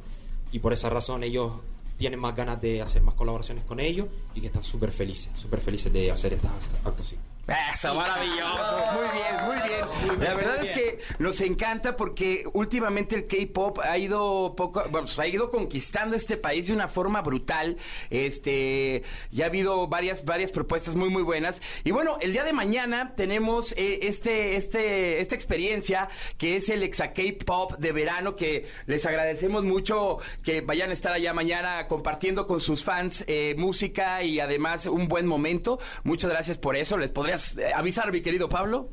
Y 0.53 0.61
por 0.61 0.72
esa 0.72 0.88
razón 0.88 1.24
ellos 1.24 1.51
tienen 1.99 2.20
más 2.20 2.36
ganas 2.36 2.61
de 2.61 2.80
hacer 2.80 3.03
más 3.03 3.16
colaboraciones 3.16 3.64
con 3.64 3.80
ellos 3.80 4.07
y 4.36 4.41
que 4.41 4.47
están 4.47 4.62
súper 4.62 4.93
felices, 4.93 5.32
súper 5.34 5.61
felices 5.61 5.93
de 5.93 6.12
hacer 6.12 6.32
estas 6.34 6.68
actuaciones. 6.84 7.26
Eso, 7.72 7.94
maravilloso. 7.94 8.78
Muy 8.94 9.09
bien, 9.18 9.46
muy 9.46 9.57
bien. 9.68 10.20
La 10.20 10.34
verdad 10.34 10.62
es 10.62 10.70
que 10.70 11.01
nos 11.18 11.40
encanta 11.40 11.96
porque 11.96 12.44
últimamente 12.53 13.16
el 13.16 13.26
K-pop 13.26 13.80
ha 13.82 13.98
ido 13.98 14.55
poco, 14.57 14.84
pues, 14.90 15.18
ha 15.18 15.26
ido 15.26 15.51
conquistando 15.51 16.14
este 16.14 16.36
país 16.36 16.68
de 16.68 16.72
una 16.72 16.86
forma 16.86 17.22
brutal. 17.22 17.76
Este, 18.11 19.03
ya 19.32 19.46
ha 19.46 19.48
habido 19.48 19.88
varias, 19.88 20.24
varias 20.24 20.53
propuestas 20.53 20.94
muy, 20.94 21.09
muy 21.11 21.22
buenas. 21.22 21.61
Y 21.82 21.90
bueno, 21.90 22.18
el 22.20 22.32
día 22.32 22.44
de 22.44 22.53
mañana 22.53 23.14
tenemos 23.16 23.72
eh, 23.72 24.01
este, 24.03 24.55
este, 24.57 25.20
esta 25.20 25.34
experiencia 25.34 26.09
que 26.38 26.57
es 26.57 26.68
el 26.68 26.82
Exa 26.84 27.12
K-pop 27.12 27.78
de 27.78 27.92
verano 27.92 28.36
que 28.36 28.66
les 28.86 29.07
agradecemos 29.07 29.64
mucho 29.64 30.18
que 30.44 30.61
vayan 30.61 30.90
a 30.90 30.92
estar 30.92 31.12
allá 31.12 31.32
mañana 31.32 31.86
compartiendo 31.88 32.46
con 32.46 32.61
sus 32.61 32.84
fans 32.84 33.24
eh, 33.26 33.55
música 33.59 34.22
y 34.22 34.38
además 34.38 34.86
un 34.86 35.09
buen 35.09 35.26
momento. 35.26 35.80
Muchas 36.05 36.30
gracias 36.30 36.59
por 36.59 36.76
eso. 36.76 36.96
¿Les 36.96 37.11
podrías 37.11 37.39
eh, 37.59 37.72
avisar, 37.74 38.09
mi 38.09 38.22
querido 38.22 38.49
Pablo? 38.49 38.91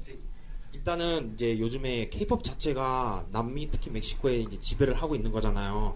일단은 0.73 1.33
이제 1.33 1.59
요즘에 1.59 2.09
케이팝 2.09 2.43
자체가 2.43 3.27
남미 3.31 3.69
특히 3.71 3.89
멕시코에 3.89 4.39
이제 4.39 4.59
지배를 4.59 4.93
하고 4.95 5.15
있는 5.15 5.31
거잖아요. 5.31 5.95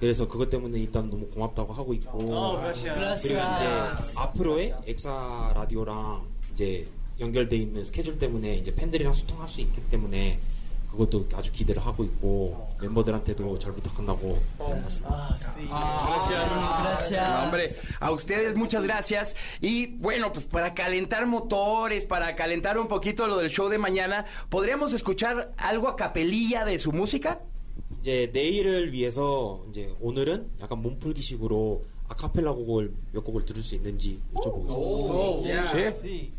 그래서 0.00 0.26
그것 0.26 0.50
때문에 0.50 0.80
일단 0.80 1.08
너무 1.10 1.28
고맙다고 1.28 1.72
하고 1.72 1.94
있고 1.94 2.34
어, 2.34 2.60
gracias. 2.60 3.22
그리고 3.22 3.40
이제 3.40 4.18
앞으로의 4.18 4.74
엑사 4.86 5.52
라디오랑 5.54 6.26
이제 6.52 6.88
연결돼 7.20 7.56
있는 7.56 7.84
스케줄 7.84 8.18
때문에 8.18 8.56
이제 8.56 8.74
팬들이랑 8.74 9.12
소통할 9.12 9.48
수 9.48 9.60
있기 9.60 9.80
때문에 9.90 10.40
그것도 10.91 11.27
아주 11.35 11.51
기대를 11.51 11.85
하고 11.85 12.03
있고 12.03 12.69
멤버들한테도 12.81 13.59
잘 13.59 13.73
부탁한다고 13.73 14.41
말씀드렸습니다. 14.57 15.77
No, 17.11 17.43
hombre, 17.43 17.69
a 17.99 18.11
ustedes 18.11 18.55
muchas 18.55 18.83
gracias. 18.83 19.35
Y 19.61 19.97
bueno, 19.97 20.31
pues 20.31 20.45
para 20.45 20.73
calentar 20.73 21.27
motores, 21.27 22.05
para 22.05 22.35
calentar 22.35 22.79
un 22.79 22.87
poquito 22.87 23.27
lo 23.27 23.37
del 23.37 23.49
show 23.49 23.69
de 23.69 23.77
mañana, 23.77 24.25
¿podríamos 24.49 24.93
escuchar 24.93 25.53
algo 25.57 25.87
a 25.87 25.95
capelilla 25.95 26.65
de 26.65 26.79
su 26.79 26.91
música? 26.91 27.41
이제 27.99 28.29
내일을 28.31 28.93
위해서 28.93 29.63
이제 29.69 29.93
오늘은 29.99 30.51
약간 30.61 30.81
몸풀기식으로 30.81 31.85
아카펠라 32.08 32.52
곡을 32.52 32.92
몇 33.12 33.24
곡을 33.24 33.44
들을 33.44 33.62
수 33.62 33.74
있는지 33.74 34.20
여쭤보겠습니다. 34.34 35.92
Sí. 35.92 36.30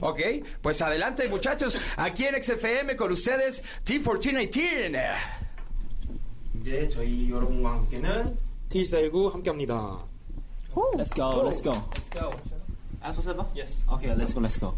Ok, 0.00 0.42
pues 0.62 0.82
adelante 0.82 1.26
muchachos, 1.28 1.78
aquí 1.96 2.26
en 2.26 2.34
XFM 2.40 2.96
con 2.96 3.10
ustedes 3.12 3.62
T1419. 3.84 5.14
이제 6.60 6.88
저희 6.88 7.30
여러분과 7.30 7.74
함께는 7.74 8.36
T149 8.68 9.32
함께합니다. 9.32 9.98
Let's 10.94 11.14
go, 11.14 11.42
let's 11.42 11.62
go. 11.62 11.72
Let's 11.72 12.10
go. 12.12 12.30
¿Eso 13.02 13.22
se 13.22 13.32
va? 13.32 13.46
Yes. 13.54 13.84
Okay, 13.88 14.14
let's 14.14 14.34
go, 14.34 14.40
let's 14.40 14.58
go. 14.58 14.74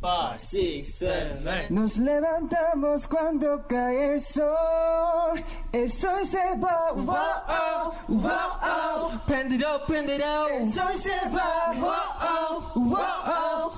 Five, 0.00 0.40
six, 0.40 0.94
seven, 0.94 1.48
eight. 1.48 1.70
Nos 1.70 1.98
levantamos 1.98 3.08
cuando 3.08 3.66
cae 3.68 4.14
el 4.14 4.20
sol. 4.20 5.42
El 5.72 5.90
sol 5.90 6.24
se 6.24 6.54
va. 6.56 6.92
Wow, 6.94 7.42
oh, 7.48 7.94
wow, 8.06 8.58
oh. 8.62 9.20
Bend 9.26 9.52
it 9.54 9.64
up, 9.64 9.88
bend 9.88 10.08
it 10.08 10.22
out. 10.22 10.52
El 10.52 10.70
sol 10.70 10.94
se 10.94 11.18
va. 11.30 11.74
Wow, 11.74 11.92
oh, 12.20 12.72
wow, 12.76 13.22
oh. 13.26 13.72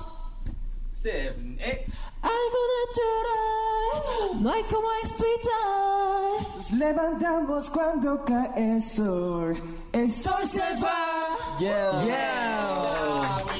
Seven, 0.93 1.57
eight. 1.59 1.87
Algo 2.21 2.59
natural, 2.85 4.43
no 4.43 4.51
hay 4.51 4.63
como 4.65 4.91
explicar. 5.01 6.55
Nos 6.55 6.71
levantamos 6.71 7.69
cuando 7.71 8.23
cae 8.23 8.51
el 8.57 8.79
sol. 8.79 9.57
El 9.91 10.11
sol 10.11 10.45
se 10.45 10.61
va. 10.79 11.21
Yeah. 11.59 12.01
Justo 12.01 13.50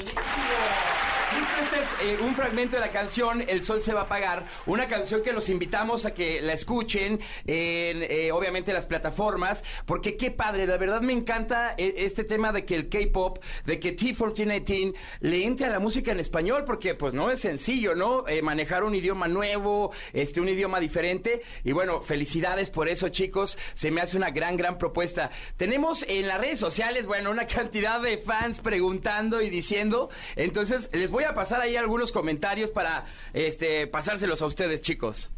este 1.74 1.84
es 1.84 2.18
eh, 2.20 2.22
un 2.22 2.36
fragmento 2.36 2.76
de 2.76 2.82
la 2.82 2.92
canción 2.92 3.44
El 3.48 3.64
Sol 3.64 3.82
se 3.82 3.94
va 3.94 4.02
a 4.02 4.04
apagar, 4.04 4.46
una 4.66 4.88
canción 4.88 5.22
que 5.22 5.32
los 5.32 5.48
invitamos 5.48 6.06
a 6.06 6.14
que 6.14 6.42
la 6.42 6.54
escuchen 6.54 7.20
en, 7.46 8.04
eh, 8.10 8.32
obviamente, 8.34 8.74
las 8.74 8.86
plataformas, 8.86 9.64
porque 9.86 10.18
qué 10.18 10.32
padre, 10.32 10.68
la 10.68 10.78
verdad 10.78 11.02
me 11.02 11.14
encanta 11.14 11.76
eh, 11.78 11.94
este 11.98 12.24
tema 12.24 12.52
de 12.52 12.66
que 12.66 12.76
el 12.76 12.90
K-pop, 12.90 13.42
de 13.66 13.80
que 13.80 13.96
T1418 13.96 14.94
le 15.22 15.46
entre 15.46 15.68
a 15.68 15.70
la 15.70 15.80
música 15.80 16.12
en 16.12 16.20
español, 16.20 16.66
porque 16.66 16.96
pues 16.96 17.14
no 17.14 17.32
es 17.32 17.40
sencillo, 17.40 17.96
¿no? 17.96 18.28
Eh, 18.28 18.42
manejar 18.42 18.84
un 18.84 18.96
idioma 18.96 19.28
nuevo, 19.28 19.92
este, 20.12 20.42
un 20.42 20.50
idioma 20.50 20.80
diferente, 20.80 21.42
y 21.64 21.72
bueno, 21.72 22.02
felicidades 22.02 22.70
por 22.70 22.90
eso, 22.90 23.10
chicos, 23.10 23.58
se 23.76 23.92
me 23.92 24.02
hace 24.02 24.18
una 24.18 24.32
gran, 24.32 24.58
gran 24.58 24.78
propuesta. 24.78 25.30
Tenemos 25.56 26.04
en 26.10 26.28
las 26.28 26.40
redes 26.42 26.60
sociales, 26.60 27.06
bueno, 27.06 27.32
una 27.32 27.48
cantidad 27.48 28.02
de 28.02 28.18
fans 28.18 28.60
preguntando 28.60 29.42
y 29.42 29.50
diciendo, 29.50 30.10
entonces 30.36 30.90
les 30.92 31.10
voy 31.12 31.24
a 31.24 31.34
pasar 31.34 31.61
ahí 31.62 31.76
algunos 31.78 32.12
comentarios 32.12 32.72
para 32.72 33.06
este 33.34 33.88
pasárselos 33.88 34.42
a 34.42 34.46
ustedes, 34.46 34.82
chicos. 34.82 35.30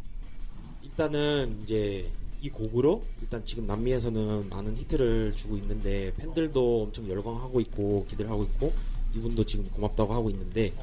일단은 0.83 1.59
이제 1.63 2.09
이 2.41 2.49
곡으로 2.49 3.03
일단 3.21 3.43
지금 3.45 3.65
남미에서는 3.65 4.49
많은 4.49 4.75
히트를 4.77 5.33
주고 5.33 5.55
있는데 5.57 6.13
팬들도 6.17 6.83
엄청 6.83 7.09
열광하고 7.09 7.61
있고 7.61 8.05
기대를 8.09 8.29
하고 8.29 8.43
있고 8.43 8.73
이분도 9.15 9.45
지금 9.45 9.69
고맙다고 9.69 10.13
하고 10.13 10.29
있는데 10.29 10.73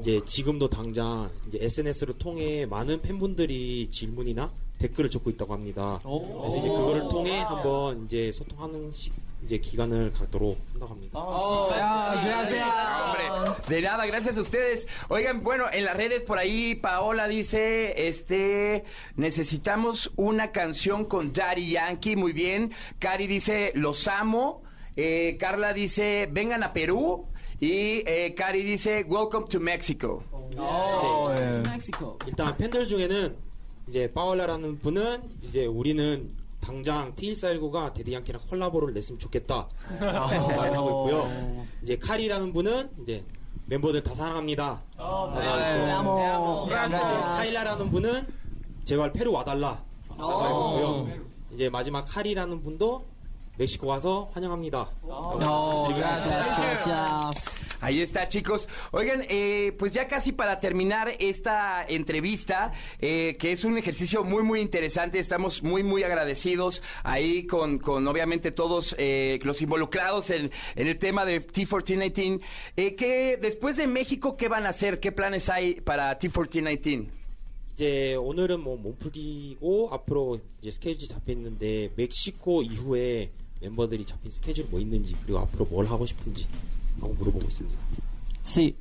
이제 0.00 0.20
지금도 0.26 0.68
당장 0.68 1.30
이제 1.46 1.58
SNS를 1.60 2.18
통해 2.18 2.66
많은 2.66 3.00
팬분들이 3.00 3.88
질문이나 3.90 4.52
댓글을 4.78 5.10
적고 5.10 5.30
있다고 5.30 5.54
합니다. 5.54 6.00
그래서 6.02 6.58
이제 6.58 6.68
그거를 6.68 7.08
통해 7.08 7.38
한번 7.40 8.04
이제 8.04 8.30
소통하는 8.30 8.90
시, 8.92 9.10
이제 9.43 9.57
기간을 9.57 10.13
갖도록 10.13 10.57
한다고 10.71 10.93
합니다. 10.93 11.19
Oh, 11.19 11.69
gracias. 12.23 12.63
Hombre, 12.63 13.67
De 13.67 13.81
nada, 13.81 14.05
gracias 14.05 14.37
a 14.37 14.41
ustedes. 14.41 14.87
Oigan, 15.09 15.43
bueno, 15.43 15.65
en 15.71 15.83
las 15.83 15.97
redes 15.97 16.21
por 16.21 16.37
ahí 16.37 16.75
Paola 16.75 17.27
dice, 17.27 18.07
este, 18.07 18.85
necesitamos 19.15 20.11
una 20.15 20.51
canción 20.51 21.05
con 21.05 21.33
Daddy 21.33 21.71
Yankee, 21.71 22.15
muy 22.15 22.31
bien. 22.31 22.71
Cari 22.99 23.27
dice, 23.27 23.73
los 23.75 24.07
amo. 24.07 24.63
Eh, 24.95 25.35
Carla 25.39 25.73
dice, 25.73 26.29
vengan 26.31 26.63
a 26.63 26.71
Perú. 26.71 27.27
Y 27.59 28.03
eh, 28.05 28.33
Cari 28.35 28.63
dice, 28.63 29.03
welcome 29.07 29.47
to 29.49 29.59
Mexico. 29.59 30.23
네. 30.55 31.63
일단 32.27 32.55
팬들 32.57 32.87
중에는 32.87 33.35
이제 33.87 34.11
파울라라는 34.13 34.79
분은 34.79 35.17
이제 35.43 35.65
우리는 35.65 36.29
당장 36.68 37.14
T149가 37.14 37.94
데디양키랑 37.94 38.42
콜라보를 38.46 38.92
냈으면 38.92 39.18
좋겠다. 39.18 39.66
말을 39.98 40.76
하고 40.76 40.90
있고요. 40.90 41.66
이제 41.82 41.96
칼이라는 41.96 42.52
분은 42.52 42.90
이제 43.00 43.24
멤버들 43.64 44.02
다 44.02 44.14
사랑합니다. 44.14 44.82
라고 44.98 45.28
하고 45.30 46.66
있고, 46.66 46.66
이제 46.66 46.98
카일라라는 46.98 47.90
분은 47.90 48.26
제발 48.84 49.14
페루 49.14 49.32
와달라. 49.32 49.82
라고 50.10 50.22
하고 50.22 51.06
있고요. 51.06 51.24
이제 51.54 51.70
마지막 51.70 52.04
칼이라는 52.04 52.62
분도 52.62 53.02
멕시코 53.57 53.87
와서 53.87 54.29
환영합니다. 54.33 54.89
라고 55.07 55.37
말씀드리겠습니다. 55.37 57.31
Ahí 57.83 57.99
está, 57.99 58.29
chicos. 58.29 58.69
Oigan, 58.91 59.25
eh, 59.27 59.73
pues 59.77 59.91
ya 59.91 60.07
casi 60.07 60.31
para 60.31 60.61
terminar 60.61 61.15
esta 61.19 61.85
entrevista, 61.85 62.71
eh, 62.99 63.35
que 63.37 63.51
es 63.51 63.65
un 63.65 63.77
ejercicio 63.77 64.23
muy, 64.23 64.41
muy 64.41 64.61
interesante. 64.61 65.19
Estamos 65.19 65.61
muy, 65.63 65.83
muy 65.83 66.01
agradecidos 66.03 66.81
ahí 67.03 67.45
con, 67.45 67.79
con 67.79 68.07
obviamente, 68.07 68.51
todos 68.51 68.95
eh, 68.97 69.37
los 69.43 69.61
involucrados 69.61 70.29
en, 70.29 70.49
en 70.75 70.87
el 70.87 70.97
tema 70.97 71.25
de 71.25 71.45
T1419. 71.45 72.39
Eh, 72.77 72.95
que 72.95 73.35
después 73.35 73.75
de 73.75 73.85
México, 73.85 74.37
¿qué 74.37 74.47
van 74.47 74.65
a 74.65 74.69
hacer? 74.69 75.01
¿Qué 75.01 75.11
planes 75.11 75.49
hay 75.49 75.81
para 75.81 76.17
T1419? 76.17 77.09
이제 77.73 78.15
오늘은 78.15 78.61
뭐 78.61 78.77
몸풀기고 78.77 79.89
앞으로 79.91 80.39
이제 80.61 80.69
스케줄이 80.69 81.07
잡혀 81.07 81.31
있는데 81.31 81.89
멕시코 81.95 82.61
이후에 82.61 83.31
멤버들이 83.60 84.04
잡힌 84.04 84.30
스케줄 84.30 84.66
뭐 84.70 84.80
있는지 84.80 85.16
그리고 85.22 85.38
앞으로 85.40 85.64
뭘 85.66 85.86
하고 85.86 86.06
싶은지 86.06 86.46
하고 87.00 87.14
물어보고 87.14 87.46
있습니다. 87.46 87.78
시. 88.42 88.76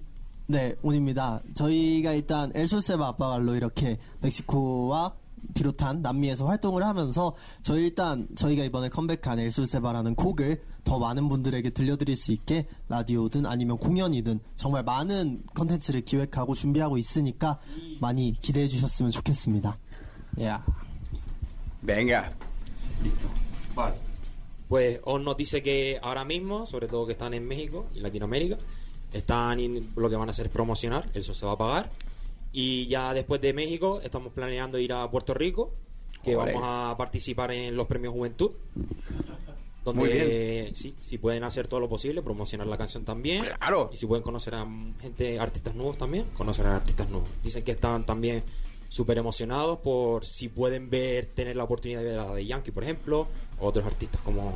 네, 0.50 0.74
온입니다. 0.82 1.42
저희가 1.56 2.14
일단 2.14 2.52
엘솔세바 2.56 3.06
아빠갈로 3.06 3.56
이렇게 3.56 3.98
멕시코와 4.22 5.14
비롯한 5.54 6.02
남미에서 6.02 6.46
활동을 6.46 6.86
하면서 6.86 7.36
저희 7.62 7.84
일단 7.86 8.28
저희가 8.36 8.64
이번에 8.64 8.88
컴백한 8.88 9.40
엘솔세바라는 9.40 10.16
곡을 10.16 10.62
더 10.86 11.00
많은 11.00 11.28
분들에게 11.28 11.70
들려드릴 11.72 12.16
수 12.16 12.32
있게 12.32 12.66
라디오든 12.88 13.46
아니면 13.46 13.78
공연이든 13.78 14.40
정말 14.56 14.84
많은 14.84 15.44
컨텐츠를 15.54 16.02
기획하고 16.02 16.56
준비하고 16.56 16.98
있으니까 16.98 17.60
많이 18.00 18.32
기대해 18.32 18.70
주셨으면 18.70 19.12
좋겠습니다. 19.12 19.78
야. 20.44 20.66
Venga. 21.86 22.22
Vale. 23.76 24.07
Pues 24.68 25.00
os 25.06 25.22
nos 25.22 25.38
dice 25.38 25.64
que 25.64 25.98
ahora 26.02 26.26
mismo, 26.26 26.66
sobre 26.66 26.88
todo 26.88 27.06
que 27.06 27.14
están 27.14 27.34
en 27.34 27.48
México 27.48 27.88
y 27.96 28.00
Latinoamérica, 28.02 28.58
están 29.14 29.60
in- 29.60 29.92
lo 29.96 30.10
que 30.10 30.16
van 30.18 30.28
a 30.28 30.32
hacer 30.32 30.48
es 30.48 30.52
promocionar, 30.52 31.08
eso 31.14 31.34
se 31.34 31.46
va 31.46 31.54
a 31.54 31.58
pagar. 31.58 31.90
Y 32.52 32.88
ya 32.88 33.14
después 33.14 33.40
de 33.42 33.54
México 33.54 34.02
estamos 34.04 34.34
planeando 34.34 34.78
ir 34.80 34.92
a 34.94 35.10
Puerto 35.10 35.34
Rico, 35.34 35.72
que 36.24 36.36
vamos 36.36 36.62
a 36.66 36.96
participar 36.98 37.52
en 37.52 37.76
los 37.78 37.88
premios 37.88 38.14
Juventud. 38.14 38.52
Muy 38.76 40.10
Donde 40.10 40.72
sí, 40.76 40.94
si 41.00 41.18
pueden 41.18 41.46
hacer 41.46 41.70
todo 41.70 41.80
lo 41.80 41.88
posible, 41.88 42.22
promocionar 42.22 42.68
la 42.68 42.78
canción 42.78 43.06
también. 43.06 43.46
Claro. 43.46 43.90
Y 43.94 43.96
si 43.96 44.06
pueden 44.06 44.22
conocer 44.22 44.54
a 44.56 44.68
gente, 45.00 45.40
artistas 45.40 45.76
nuevos 45.76 45.98
también, 45.98 46.26
conocer 46.36 46.66
a 46.66 46.76
artistas 46.76 47.10
nuevos. 47.10 47.30
Dicen 47.42 47.64
que 47.64 47.72
están 47.72 48.06
también 48.06 48.44
súper 48.89 49.19
emocionados 49.19 49.79
por 49.79 50.25
si 50.27 50.49
pueden 50.49 50.91
ver, 50.91 51.27
tener 51.27 51.57
la 51.57 51.65
oportunidad 51.65 52.01
de 52.03 52.07
ver 52.11 52.19
a 52.19 52.35
de 52.35 52.45
Yankee, 52.47 52.71
por 52.73 52.83
ejemplo, 52.83 53.27
o 53.59 53.67
otros 53.69 53.87
artistas 53.87 54.21
como 54.23 54.55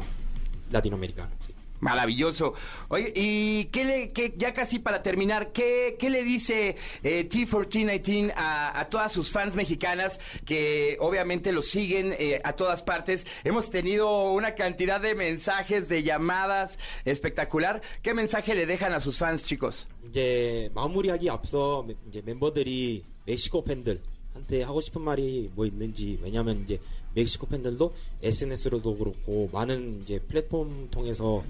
latinoamericanos. 0.70 1.32
sí. 1.46 1.52
Maravilloso. 1.78 2.54
Oye, 2.88 3.12
y 3.14 3.66
qué 3.66 3.84
le, 3.84 4.10
qué- 4.12 4.32
ya 4.34 4.54
casi 4.54 4.78
para 4.78 5.02
terminar, 5.02 5.52
¿qué, 5.52 5.96
qué 5.98 6.08
le 6.08 6.24
dice 6.24 6.76
eh, 7.02 7.28
T1419 7.30 8.32
a, 8.34 8.80
a 8.80 8.88
todas 8.88 9.12
sus 9.12 9.30
fans 9.30 9.54
mexicanas 9.54 10.18
que 10.46 10.96
obviamente 11.00 11.52
lo 11.52 11.60
siguen 11.60 12.14
eh, 12.18 12.40
a 12.44 12.54
todas 12.54 12.82
partes? 12.82 13.26
Hemos 13.44 13.70
tenido 13.70 14.32
una 14.32 14.54
cantidad 14.54 15.02
de 15.02 15.14
mensajes, 15.14 15.86
de 15.90 16.02
llamadas 16.02 16.78
espectacular. 17.04 17.82
¿Qué 18.02 18.14
mensaje 18.14 18.54
le 18.54 18.64
dejan 18.64 18.94
a 18.94 19.00
sus 19.00 19.18
fans, 19.18 19.42
chicos? 19.44 19.86
이제 20.08 20.70
마무리하기 20.74 21.28
앞서 21.28 21.82
멤- 21.86 21.96
이제 22.08 22.22
멤버들이 22.24 23.04
멕시코 23.26 23.62
팬들 23.64 24.00
한테 24.41 24.63
하고 24.63 24.81
싶은 24.81 25.01
말이 25.01 25.49
뭐 25.55 25.65
있는지 25.65 26.19
왜냐면 26.21 26.61
이제 26.61 26.79
멕시코 27.13 27.47
팬들도 27.47 27.93
SNS로도 28.23 28.97
그렇고 28.97 29.49
많은 29.51 30.01
이제 30.01 30.19
플랫폼 30.19 30.89
통해서 30.89 31.43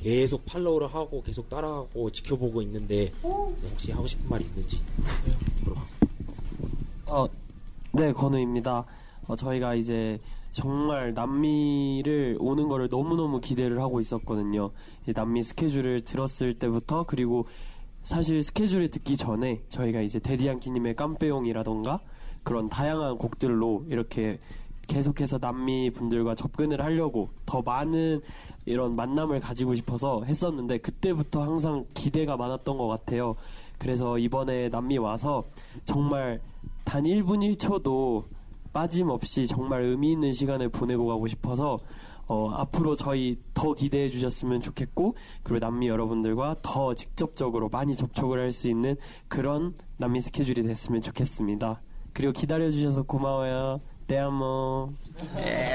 계속 0.00 0.46
팔로우를 0.46 0.88
하고 0.88 1.22
계속 1.22 1.48
따라하고 1.48 2.10
지켜보고 2.10 2.62
있는데 2.62 3.12
혹시 3.22 3.92
하고 3.92 4.06
싶은 4.06 4.28
말이 4.28 4.44
있는지 4.44 4.80
어, 7.06 7.26
네, 7.92 8.12
건우입니다. 8.12 8.84
어, 9.26 9.36
저희가 9.36 9.74
이제 9.74 10.20
정말 10.50 11.14
남미를 11.14 12.36
오는 12.38 12.68
거를 12.68 12.88
너무너무 12.90 13.40
기대를 13.40 13.80
하고 13.80 13.98
있었거든요. 14.00 14.70
이제 15.02 15.12
남미 15.12 15.42
스케줄을 15.42 16.00
들었을 16.00 16.54
때부터 16.58 17.04
그리고 17.04 17.46
사실 18.04 18.42
스케줄을 18.42 18.90
듣기 18.90 19.16
전에 19.16 19.62
저희가 19.68 20.00
이제 20.00 20.18
데디안키님의 20.18 20.96
깜빼용이라던가 20.96 22.00
그런 22.48 22.70
다양한 22.70 23.18
곡들로 23.18 23.84
이렇게 23.90 24.38
계속해서 24.86 25.36
남미 25.36 25.90
분들과 25.90 26.34
접근을 26.34 26.82
하려고 26.82 27.28
더 27.44 27.60
많은 27.60 28.22
이런 28.64 28.96
만남을 28.96 29.40
가지고 29.40 29.74
싶어서 29.74 30.22
했었는데 30.24 30.78
그때부터 30.78 31.42
항상 31.42 31.84
기대가 31.92 32.38
많았던 32.38 32.78
것 32.78 32.86
같아요. 32.86 33.36
그래서 33.76 34.16
이번에 34.16 34.70
남미 34.70 34.96
와서 34.96 35.44
정말 35.84 36.40
단 36.84 37.02
1분 37.02 37.54
1초도 37.54 38.24
빠짐없이 38.72 39.46
정말 39.46 39.82
의미 39.82 40.12
있는 40.12 40.32
시간을 40.32 40.70
보내고 40.70 41.06
가고 41.06 41.26
싶어서 41.26 41.78
어, 42.28 42.48
앞으로 42.52 42.96
저희 42.96 43.38
더 43.52 43.74
기대해 43.74 44.08
주셨으면 44.08 44.62
좋겠고 44.62 45.16
그리고 45.42 45.60
남미 45.60 45.88
여러분들과 45.88 46.56
더 46.62 46.94
직접적으로 46.94 47.68
많이 47.68 47.94
접촉을 47.94 48.38
할 48.38 48.52
수 48.52 48.68
있는 48.68 48.96
그런 49.28 49.74
남미 49.98 50.22
스케줄이 50.22 50.62
됐으면 50.62 51.02
좋겠습니다. 51.02 51.82
Te 54.06 54.18
amo. 54.18 54.94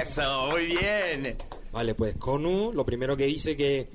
Eso, 0.02 0.50
muy 0.52 0.66
bien. 0.66 1.38
Vale, 1.72 1.96
pues 1.96 2.16
Konu 2.18 2.74
lo 2.74 2.86
primero 2.86 3.16
que 3.16 3.26
dice 3.26 3.56
que 3.56 3.90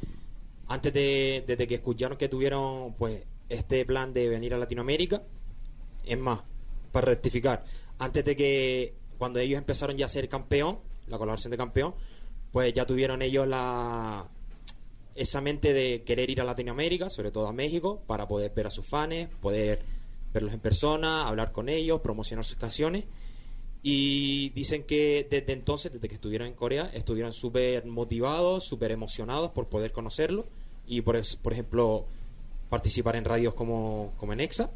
antes 0.68 0.92
de 0.92 1.44
desde 1.46 1.66
que 1.66 1.74
escucharon 1.74 2.16
que 2.16 2.28
tuvieron 2.28 2.94
pues 2.94 3.26
este 3.48 3.84
plan 3.84 4.12
de 4.12 4.28
venir 4.28 4.54
a 4.54 4.58
Latinoamérica, 4.58 5.22
es 6.04 6.18
más, 6.18 6.40
para 6.90 7.08
rectificar, 7.08 7.64
antes 7.98 8.24
de 8.24 8.36
que 8.36 8.94
cuando 9.18 9.40
ellos 9.40 9.58
empezaron 9.58 9.96
ya 9.96 10.06
a 10.06 10.08
ser 10.08 10.28
campeón, 10.28 10.78
la 11.06 11.18
colaboración 11.18 11.50
de 11.50 11.56
campeón, 11.56 11.94
pues 12.52 12.72
ya 12.72 12.86
tuvieron 12.86 13.20
ellos 13.22 13.46
la 13.46 14.26
esa 15.14 15.40
mente 15.40 15.72
de 15.72 16.02
querer 16.04 16.30
ir 16.30 16.40
a 16.40 16.44
Latinoamérica, 16.44 17.10
sobre 17.10 17.32
todo 17.32 17.48
a 17.48 17.52
México, 17.52 18.00
para 18.06 18.28
poder 18.28 18.52
ver 18.54 18.68
a 18.68 18.70
sus 18.70 18.86
fans, 18.86 19.28
poder 19.40 19.97
verlos 20.32 20.52
en 20.52 20.60
persona, 20.60 21.26
hablar 21.26 21.52
con 21.52 21.68
ellos, 21.68 22.00
promocionar 22.00 22.44
sus 22.44 22.56
canciones. 22.56 23.06
Y 23.82 24.50
dicen 24.50 24.82
que 24.82 25.26
desde 25.30 25.52
entonces, 25.52 25.92
desde 25.92 26.08
que 26.08 26.16
estuvieron 26.16 26.48
en 26.48 26.54
Corea, 26.54 26.90
estuvieron 26.92 27.32
súper 27.32 27.86
motivados, 27.86 28.64
súper 28.64 28.90
emocionados 28.90 29.50
por 29.50 29.68
poder 29.68 29.92
conocerlo. 29.92 30.46
Y 30.86 31.02
por, 31.02 31.20
por 31.42 31.52
ejemplo, 31.52 32.06
participar 32.68 33.16
en 33.16 33.24
radios 33.24 33.54
como, 33.54 34.12
como 34.16 34.32
en 34.32 34.40
EXA. 34.40 34.70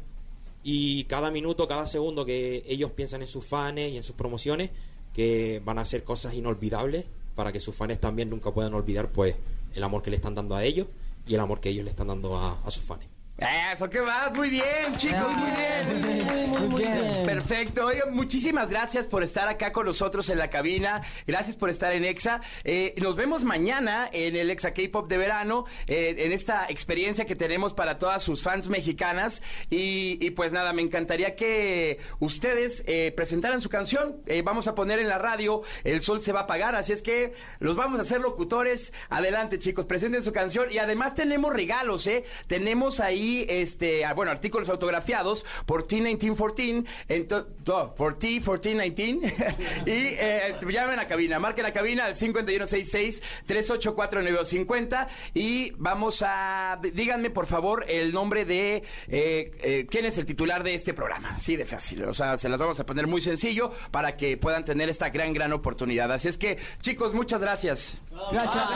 Y 0.63 1.03
cada 1.05 1.31
minuto, 1.31 1.67
cada 1.67 1.87
segundo 1.87 2.25
que 2.25 2.63
ellos 2.65 2.91
piensan 2.91 3.21
en 3.21 3.27
sus 3.27 3.45
fans 3.45 3.79
y 3.79 3.97
en 3.97 4.03
sus 4.03 4.15
promociones, 4.15 4.71
que 5.13 5.61
van 5.63 5.77
a 5.77 5.81
hacer 5.81 6.03
cosas 6.03 6.33
inolvidables 6.33 7.05
para 7.35 7.51
que 7.51 7.59
sus 7.59 7.75
fans 7.75 7.99
también 7.99 8.29
nunca 8.29 8.53
puedan 8.53 8.73
olvidar 8.73 9.11
pues 9.11 9.35
el 9.73 9.83
amor 9.83 10.01
que 10.01 10.09
le 10.09 10.15
están 10.15 10.35
dando 10.35 10.55
a 10.55 10.63
ellos 10.63 10.87
y 11.27 11.33
el 11.33 11.39
amor 11.39 11.59
que 11.59 11.69
ellos 11.69 11.83
le 11.83 11.89
están 11.89 12.07
dando 12.07 12.37
a, 12.37 12.61
a 12.63 12.71
sus 12.71 12.83
fans. 12.83 13.12
Eso, 13.35 13.89
¿qué 13.89 13.99
más? 14.01 14.31
Muy 14.37 14.51
bien, 14.51 14.95
chicos, 14.95 15.35
muy 15.35 15.51
bien. 15.51 16.49
Muy, 16.49 16.67
muy 16.67 16.81
bien. 16.83 17.25
Perfecto. 17.25 17.87
Oigan, 17.87 18.13
muchísimas 18.13 18.69
gracias 18.69 19.07
por 19.07 19.23
estar 19.23 19.47
acá 19.47 19.73
con 19.73 19.87
nosotros 19.87 20.29
en 20.29 20.37
la 20.37 20.51
cabina. 20.51 21.01
Gracias 21.25 21.55
por 21.55 21.71
estar 21.71 21.93
en 21.93 22.05
EXA. 22.05 22.41
Eh, 22.63 22.93
nos 23.01 23.15
vemos 23.15 23.43
mañana 23.43 24.07
en 24.13 24.35
el 24.35 24.51
EXA 24.51 24.75
K-Pop 24.75 25.09
de 25.09 25.17
verano, 25.17 25.65
eh, 25.87 26.13
en 26.19 26.31
esta 26.31 26.67
experiencia 26.69 27.25
que 27.25 27.35
tenemos 27.35 27.73
para 27.73 27.97
todas 27.97 28.21
sus 28.21 28.43
fans 28.43 28.69
mexicanas. 28.69 29.41
Y, 29.71 30.19
y 30.21 30.29
pues 30.29 30.51
nada, 30.51 30.71
me 30.71 30.83
encantaría 30.83 31.35
que 31.35 31.97
ustedes 32.19 32.83
eh, 32.85 33.11
presentaran 33.15 33.61
su 33.61 33.69
canción. 33.69 34.21
Eh, 34.27 34.43
vamos 34.43 34.67
a 34.67 34.75
poner 34.75 34.99
en 34.99 35.09
la 35.09 35.17
radio 35.17 35.63
El 35.83 36.03
Sol 36.03 36.21
se 36.21 36.33
va 36.33 36.41
a 36.41 36.43
apagar, 36.43 36.75
así 36.75 36.93
es 36.93 37.01
que 37.01 37.33
los 37.59 37.75
vamos 37.75 37.97
a 37.97 38.03
hacer 38.03 38.21
locutores. 38.21 38.93
Adelante, 39.09 39.57
chicos, 39.57 39.85
presenten 39.85 40.21
su 40.21 40.31
canción. 40.31 40.71
Y 40.71 40.77
además 40.77 41.15
tenemos 41.15 41.51
regalos, 41.51 42.05
¿eh? 42.05 42.25
Tenemos 42.45 42.99
ahí 42.99 43.22
ahí, 43.23 43.45
este, 43.47 44.03
ah, 44.05 44.13
bueno, 44.13 44.31
artículos 44.31 44.67
autografiados 44.69 45.45
por 45.65 45.87
T1914, 45.87 46.85
ento- 47.07 47.47
no, 47.65 47.95
por 47.95 48.19
T1419, 48.19 49.23
y 49.85 49.91
eh, 49.91 50.55
llamen 50.69 50.99
a 50.99 51.07
cabina, 51.07 51.39
marquen 51.39 51.65
a 51.65 51.71
cabina 51.71 52.05
al 52.05 52.15
5166-384-950 52.15 55.07
y 55.33 55.71
vamos 55.77 56.23
a, 56.25 56.79
díganme 56.81 57.29
por 57.29 57.45
favor 57.45 57.85
el 57.87 58.13
nombre 58.13 58.45
de 58.45 58.83
eh, 59.07 59.51
eh, 59.61 59.87
quién 59.89 60.05
es 60.05 60.17
el 60.17 60.25
titular 60.25 60.63
de 60.63 60.73
este 60.73 60.93
programa, 60.93 61.37
sí, 61.39 61.55
de 61.55 61.65
fácil, 61.65 62.03
o 62.05 62.13
sea, 62.13 62.37
se 62.37 62.49
las 62.49 62.59
vamos 62.59 62.79
a 62.79 62.85
poner 62.85 63.07
muy 63.07 63.21
sencillo 63.21 63.71
para 63.91 64.17
que 64.17 64.37
puedan 64.37 64.65
tener 64.65 64.89
esta 64.89 65.09
gran, 65.09 65.33
gran 65.33 65.53
oportunidad. 65.53 66.11
Así 66.11 66.27
es 66.27 66.37
que, 66.37 66.57
chicos, 66.81 67.13
muchas 67.13 67.41
gracias. 67.41 68.01
Gracias. 68.31 68.69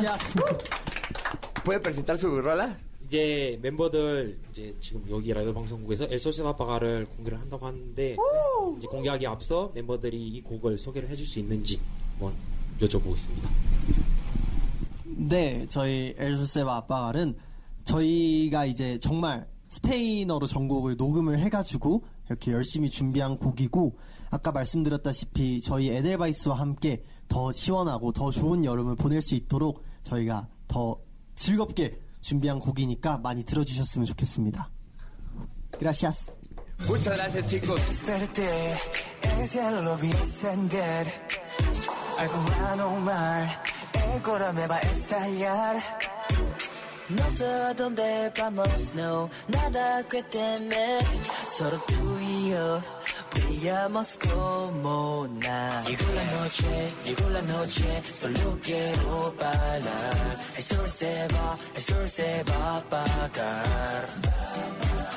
Gracias. 0.00 0.32
¿Puede 1.64 1.80
presentar 1.80 2.16
su 2.18 2.40
rola? 2.40 2.76
이제 3.08 3.58
멤버들 3.62 4.38
이제 4.50 4.76
지금 4.80 5.02
여기 5.08 5.32
라디오 5.32 5.54
방송국에서 5.54 6.06
에소스 6.10 6.42
바빠가를 6.42 7.06
공개를 7.16 7.40
한다고 7.40 7.64
하는데 7.64 8.16
이제 8.76 8.86
공개하기 8.86 9.26
앞서 9.26 9.72
멤버들이 9.74 10.28
이 10.28 10.42
곡을 10.42 10.76
소개를 10.76 11.08
해줄 11.08 11.26
수 11.26 11.38
있는지 11.38 11.80
한번 12.12 12.34
여쭤보겠습니다. 12.78 13.48
네, 15.06 15.64
저희 15.70 16.14
엘소세바 16.18 16.76
아빠갈은 16.76 17.36
저희가 17.84 18.66
이제 18.66 18.98
정말 18.98 19.48
스페인어로 19.68 20.46
전곡을 20.46 20.96
녹음을 20.96 21.38
해가지고 21.38 22.04
이렇게 22.26 22.52
열심히 22.52 22.90
준비한 22.90 23.38
곡이고 23.38 23.96
아까 24.28 24.52
말씀드렸다시피 24.52 25.62
저희 25.62 25.88
에델바이스와 25.88 26.58
함께 26.58 27.02
더 27.26 27.50
시원하고 27.52 28.12
더 28.12 28.30
좋은 28.30 28.66
여름을 28.66 28.96
보낼 28.96 29.22
수 29.22 29.34
있도록 29.34 29.82
저희가 30.02 30.46
더 30.68 31.00
즐겁게 31.34 31.98
준비한 32.20 32.58
곡이니까 32.58 33.18
많이 33.18 33.44
들어주셨으면 33.44 34.06
좋겠습니다. 34.06 34.70
Gracias. 35.78 36.32
Muchas 36.86 37.16
gracias, 37.16 37.46
chicos. 37.46 37.80
Desperté, 37.88 38.76
el 39.22 39.46
cielo 39.46 39.82
lo 39.82 39.96
vi 39.96 40.10
encender. 40.10 41.06
Algo 42.18 42.46
raro 42.60 42.90
mal, 43.00 43.48
el 44.14 44.22
corazón 44.22 44.56
me 44.56 44.66
va 44.66 44.76
a 44.76 44.80
estallar. 44.80 45.76
No 47.08 47.30
sé 47.36 47.46
a 47.46 47.74
dónde 47.74 48.32
vamos, 48.38 48.94
no, 48.94 49.30
nada 49.48 50.02
que 50.04 50.22
temer. 50.24 51.04
Solo 51.56 51.82
tú 51.86 52.18
y 52.20 52.50
yo 52.50 52.97
brillamos 53.34 54.18
como 54.18 55.28
nada. 55.40 55.82
Llegó 55.84 56.12
la 56.14 56.24
noche, 56.40 56.94
llegó 57.04 57.30
la 57.30 57.42
noche, 57.42 58.02
solo 58.20 58.58
quiero 58.62 59.34
bailar. 59.38 60.36
El 60.56 60.62
sol 60.62 60.90
se 60.90 61.28
va, 61.28 61.58
el 61.74 61.82
sol 61.82 62.10
se 62.10 62.44
va 62.44 62.56
a 62.56 62.76
apagar. 62.78 64.06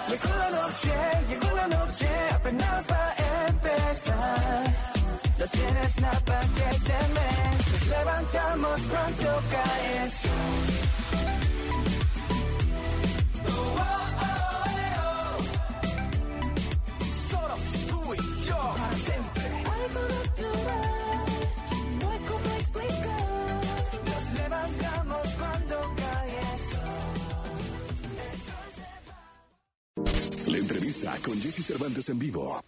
Llegó 0.10 0.36
la 0.38 0.50
noche, 0.50 0.94
llegó 1.30 1.56
la 1.56 1.68
noche, 1.68 2.10
apenas 2.34 2.88
va 2.92 3.08
a 3.08 3.48
empezar. 3.48 4.76
No 5.40 5.46
tienes 5.48 6.02
nada 6.02 6.42
que 6.56 6.80
temer, 6.90 7.52
nos 7.72 7.88
levantamos 7.88 8.82
cuando 8.92 9.42
cae 9.52 10.04
el 10.04 10.10
sol. 10.10 11.01
Tú 18.16 18.22
y 18.22 18.46
yo, 18.48 18.58
para 18.58 18.96
siempre. 18.96 19.44
Algo 19.44 20.02
natural, 20.10 21.30
no 22.00 22.10
hay 22.10 22.20
cómo 22.20 22.56
explicar. 22.60 23.62
Nos 24.06 24.34
levantamos 24.34 25.28
cuando 25.38 25.96
cae 25.96 26.40
el 26.40 26.60
sol. 26.70 26.82
La 30.52 30.58
entrevista 30.58 31.18
con 31.24 31.42
Jesse 31.42 31.66
Cervantes 31.66 32.10
en 32.10 32.20
vivo. 32.20 32.62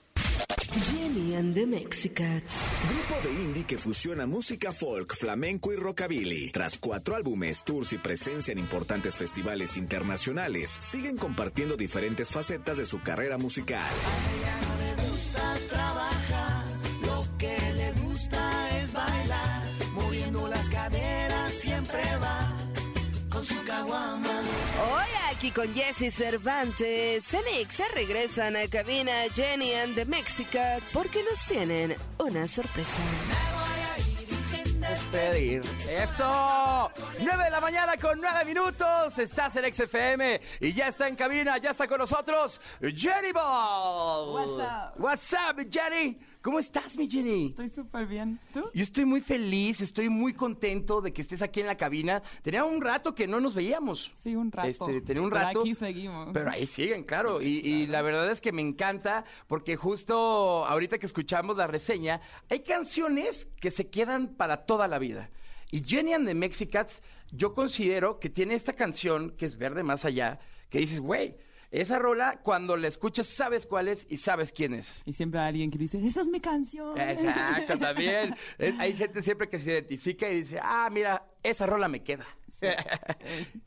Jenny 0.74 1.36
and 1.36 1.54
the 1.54 1.68
Mexicats. 1.68 2.56
Grupo 2.89 3.28
de 3.28 3.34
indie 3.44 3.64
que 3.64 3.78
fusiona 3.78 4.26
música 4.26 4.72
folk, 4.72 5.16
flamenco 5.16 5.72
y 5.72 5.76
rockabilly. 5.76 6.50
Tras 6.52 6.80
cuatro 6.80 7.16
álbumes, 7.16 7.64
tours 7.64 7.94
y 7.94 8.00
presencia 8.00 8.52
en 8.52 8.58
importantes 8.58 9.16
festivales 9.16 9.78
internacionales, 9.78 10.76
siguen 10.80 11.18
compartiendo 11.18 11.78
diferentes 11.78 12.32
facetas 12.32 12.80
de 12.80 12.86
su 12.86 13.02
carrera 13.02 13.38
musical. 13.38 13.86
Gusta 15.34 15.55
trabajar, 15.69 16.63
lo 17.01 17.25
que 17.38 17.57
le 17.73 17.91
gusta 17.93 18.77
es 18.77 18.93
bailar, 18.93 19.63
moviendo 19.93 20.47
las 20.47 20.69
caderas 20.69 21.53
siempre 21.53 22.01
va 22.21 22.51
con 23.29 23.43
su 23.43 23.63
caguama. 23.65 24.29
Hoy 24.29 25.31
aquí 25.31 25.51
con 25.51 25.73
Jesse 25.73 26.13
Cervantes, 26.13 27.25
Cenix 27.25 27.75
se 27.75 27.88
regresan 27.89 28.55
a 28.55 28.67
cabina 28.67 29.23
Jenny 29.34 29.73
and 29.73 29.95
the 29.95 30.05
Mexicats 30.05 30.91
porque 30.93 31.23
nos 31.23 31.45
tienen 31.47 31.95
una 32.19 32.47
sorpresa. 32.47 33.62
Despedir. 34.94 35.62
¡Eso! 35.89 36.91
9 37.20 37.44
de 37.46 37.50
la 37.50 37.60
mañana 37.60 37.98
con 37.98 38.22
9 38.22 38.46
minutos. 38.46 39.18
Estás 39.18 39.56
en 39.56 39.74
XFM 39.74 40.39
y 40.60 40.72
ya 40.72 40.88
está 40.88 41.08
en 41.08 41.16
cabina, 41.16 41.58
ya 41.58 41.72
está 41.72 41.88
con 41.88 41.98
nosotros 41.98 42.62
Jenny 42.80 43.32
Ball. 43.32 44.34
What's 44.36 44.52
up? 44.52 44.94
What's 45.00 45.34
up, 45.34 45.68
Jenny? 45.68 46.20
¿Cómo 46.44 46.60
estás, 46.60 46.98
mi 46.98 47.10
Jenny? 47.10 47.46
Estoy 47.46 47.70
súper 47.70 48.06
bien. 48.06 48.38
¿Tú? 48.52 48.66
Yo 48.74 48.84
estoy 48.84 49.06
muy 49.06 49.22
feliz, 49.22 49.80
estoy 49.80 50.10
muy 50.10 50.34
contento 50.34 51.00
de 51.00 51.14
que 51.14 51.22
estés 51.22 51.41
aquí 51.41 51.62
en 51.62 51.68
la 51.68 51.78
cabina. 51.78 52.22
Tenía 52.41 52.66
un 52.66 52.82
rato 52.82 53.16
que 53.16 53.28
no 53.28 53.39
nos 53.39 53.56
veíamos. 53.56 54.12
Sí, 54.22 54.36
un 54.36 54.52
rato. 54.52 54.68
Este, 54.68 55.00
tenía 55.00 55.24
un 55.24 55.30
Pero 55.30 55.41
rato. 55.41 55.62
aquí 55.62 55.74
seguimos. 55.74 56.32
Pero 56.34 56.52
ahí 56.52 56.66
siguen, 56.66 57.06
claro. 57.06 57.41
Y, 57.41 57.60
y 57.60 57.88
la 57.88 58.02
verdad 58.02 58.30
es 58.30 58.41
que 58.41 58.52
me 58.52 58.62
encanta 58.62 59.24
porque 59.48 59.78
justo 59.78 60.66
ahorita 60.66 60.98
que 60.98 61.06
escuchamos 61.06 61.56
la 61.56 61.66
reseña, 61.66 62.20
hay 62.50 62.60
canciones 62.60 63.46
que 63.62 63.72
se 63.72 63.89
quedan 63.89 64.36
para 64.36 64.66
toda 64.66 64.89
la 64.89 65.00
vida. 65.00 65.30
Y 65.72 65.82
Jenny 65.82 66.12
and 66.12 66.28
the 66.28 66.34
Mexicats, 66.34 67.04
yo 67.32 67.54
considero 67.54 68.20
que 68.20 68.30
tiene 68.30 68.56
esta 68.56 68.74
canción 68.74 69.30
que 69.38 69.46
es 69.46 69.58
Verde 69.58 69.84
Más 69.84 70.04
Allá, 70.04 70.41
que 70.70 70.80
dices, 70.80 71.00
güey, 71.00 71.38
esa 71.82 71.97
rola 71.97 72.39
cuando 72.43 72.78
la 72.78 72.88
escuchas 72.88 73.26
sabes 73.26 73.65
cuál 73.65 73.88
es 73.88 74.05
y 74.09 74.17
sabes 74.17 74.51
quién 74.51 74.76
es. 74.76 75.01
Y 75.05 75.13
siempre 75.13 75.39
hay 75.39 75.49
alguien 75.49 75.71
que 75.71 75.80
dice, 75.80 75.97
esa 76.05 76.21
es 76.21 76.28
mi 76.28 76.39
canción. 76.39 76.99
Exacto, 76.99 77.78
también. 77.80 78.36
Hay 78.78 78.93
gente 78.93 79.24
siempre 79.24 79.49
que 79.49 79.57
se 79.57 79.71
identifica 79.71 80.30
y 80.30 80.41
dice, 80.41 80.59
ah, 80.61 80.88
mira, 80.91 81.26
esa 81.41 81.65
rola 81.65 81.88
me 81.88 82.03
queda. 82.03 82.26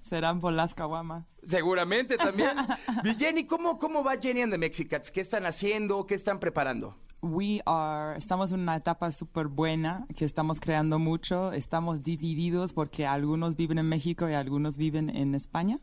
Serán 0.02 0.40
por 0.40 0.52
las 0.52 0.72
caguamas. 0.72 1.24
Seguramente 1.46 2.16
también. 2.16 2.56
Mi 3.04 3.14
Jenny, 3.14 3.44
¿cómo, 3.44 3.78
¿cómo 3.78 4.04
va 4.04 4.16
Jenny 4.20 4.42
and 4.42 4.52
the 4.52 4.58
Mexicats? 4.58 5.10
¿Qué 5.10 5.20
están 5.20 5.44
haciendo? 5.44 6.06
¿Qué 6.06 6.14
están 6.14 6.38
preparando? 6.38 6.96
We 7.26 7.60
are, 7.66 8.16
estamos 8.16 8.52
en 8.52 8.60
una 8.60 8.76
etapa 8.76 9.10
súper 9.12 9.48
buena, 9.48 10.06
que 10.16 10.24
estamos 10.24 10.60
creando 10.60 10.98
mucho, 10.98 11.52
estamos 11.52 12.02
divididos 12.02 12.72
porque 12.72 13.06
algunos 13.06 13.56
viven 13.56 13.78
en 13.78 13.88
México 13.88 14.28
y 14.28 14.34
algunos 14.34 14.76
viven 14.76 15.10
en 15.10 15.34
España. 15.34 15.80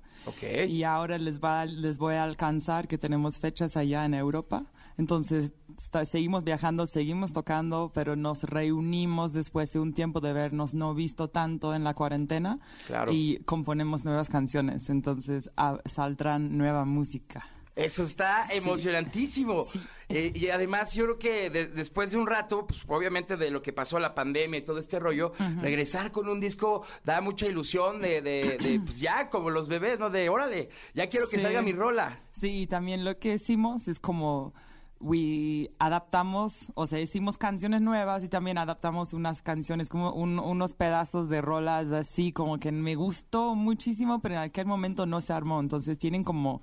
Y 0.68 0.84
ahora 0.84 1.18
les, 1.18 1.39
va, 1.39 1.66
les 1.66 1.98
voy 1.98 2.16
a 2.16 2.24
alcanzar 2.24 2.88
que 2.88 2.98
tenemos 2.98 3.38
fechas 3.39 3.76
allá 3.78 4.06
en 4.06 4.14
Europa. 4.14 4.66
Entonces, 4.98 5.54
está- 5.78 6.06
seguimos 6.06 6.44
viajando, 6.44 6.86
seguimos 6.86 7.34
tocando, 7.34 7.91
pero 7.94 8.16
nos 8.16 8.44
reunimos 8.44 9.34
después 9.34 9.72
de 9.74 9.80
un 9.80 9.94
tiempo 9.94 10.20
de 10.22 10.34
vernos 10.34 10.74
no 10.74 10.94
visto 10.94 11.30
tanto 11.30 11.74
en 11.76 11.84
la 11.84 11.94
cuarentena. 11.94 12.60
Claro. 12.88 13.12
Y 13.12 13.38
componemos 13.46 14.06
nuevas 14.06 14.30
canciones. 14.30 14.89
Entonces, 14.89 15.50
saldrán 15.86 16.58
nueva 16.58 16.86
música. 16.86 17.44
Eso 17.76 18.03
está 18.03 18.43
Sí. 18.47 18.57
emocionantísimo. 18.57 19.65
Eh, 20.09 20.32
y 20.36 20.49
además 20.49 20.93
yo 20.93 21.05
creo 21.05 21.17
que 21.17 21.49
de- 21.49 21.65
después 21.65 22.11
de 22.11 22.17
un 22.17 22.28
rato, 22.28 22.67
pues 22.67 22.82
obviamente 22.88 23.36
de 23.36 23.49
lo 23.49 23.63
que 23.63 23.74
pasó 23.74 23.97
la 23.99 24.13
pandemia 24.13 24.59
y 24.59 24.61
todo 24.63 24.78
este 24.78 24.99
rollo, 24.99 25.34
regresar 25.61 26.11
con 26.11 26.30
un 26.30 26.39
disco 26.39 26.84
da 27.03 27.19
mucha 27.21 27.47
ilusión 27.47 28.01
de, 28.01 28.21
de- 28.21 28.57
de, 28.59 28.80
pues 28.86 28.99
ya, 28.99 29.30
como 29.30 29.49
los 29.49 29.67
bebés, 29.67 29.97
¿no? 29.97 30.09
De, 30.11 30.30
órale, 30.30 30.69
ya 30.93 31.07
quiero 31.09 31.28
que 31.28 31.38
Sí. 31.38 31.41
salga 31.41 31.61
mi 31.63 31.71
rola. 31.71 32.19
Sí, 32.32 32.61
y 32.63 32.67
también 32.67 33.03
lo 33.05 33.17
que 33.17 33.34
hicimos 33.36 33.88
es 33.88 33.99
como 33.99 34.53
we 34.99 35.69
adaptamos, 35.80 36.71
o 36.76 36.88
sea, 36.88 36.99
hicimos 36.99 37.38
canciones 37.38 37.82
nuevas 37.82 38.24
y 38.24 38.30
también 38.30 38.57
adaptamos 38.57 39.11
unas 39.13 39.41
canciones 39.41 39.89
como 39.89 40.13
un- 40.13 40.39
unos 40.39 40.74
pedazos 40.74 41.28
de 41.28 41.41
rolas 41.41 41.91
así 41.91 42.32
como 42.32 42.57
que 42.59 42.71
me 42.71 42.95
gustó 42.95 43.53
muchísimo, 43.55 44.21
pero 44.21 44.36
en 44.36 44.41
aquel 44.41 44.65
momento 44.65 45.05
no 45.05 45.19
se 45.21 45.34
armó, 45.34 45.59
entonces 45.59 45.97
tienen 45.97 46.24
como 46.24 46.61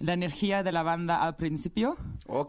la 0.00 0.12
energía 0.12 0.62
de 0.62 0.72
la 0.72 0.82
banda 0.82 1.22
al 1.22 1.36
principio, 1.36 1.96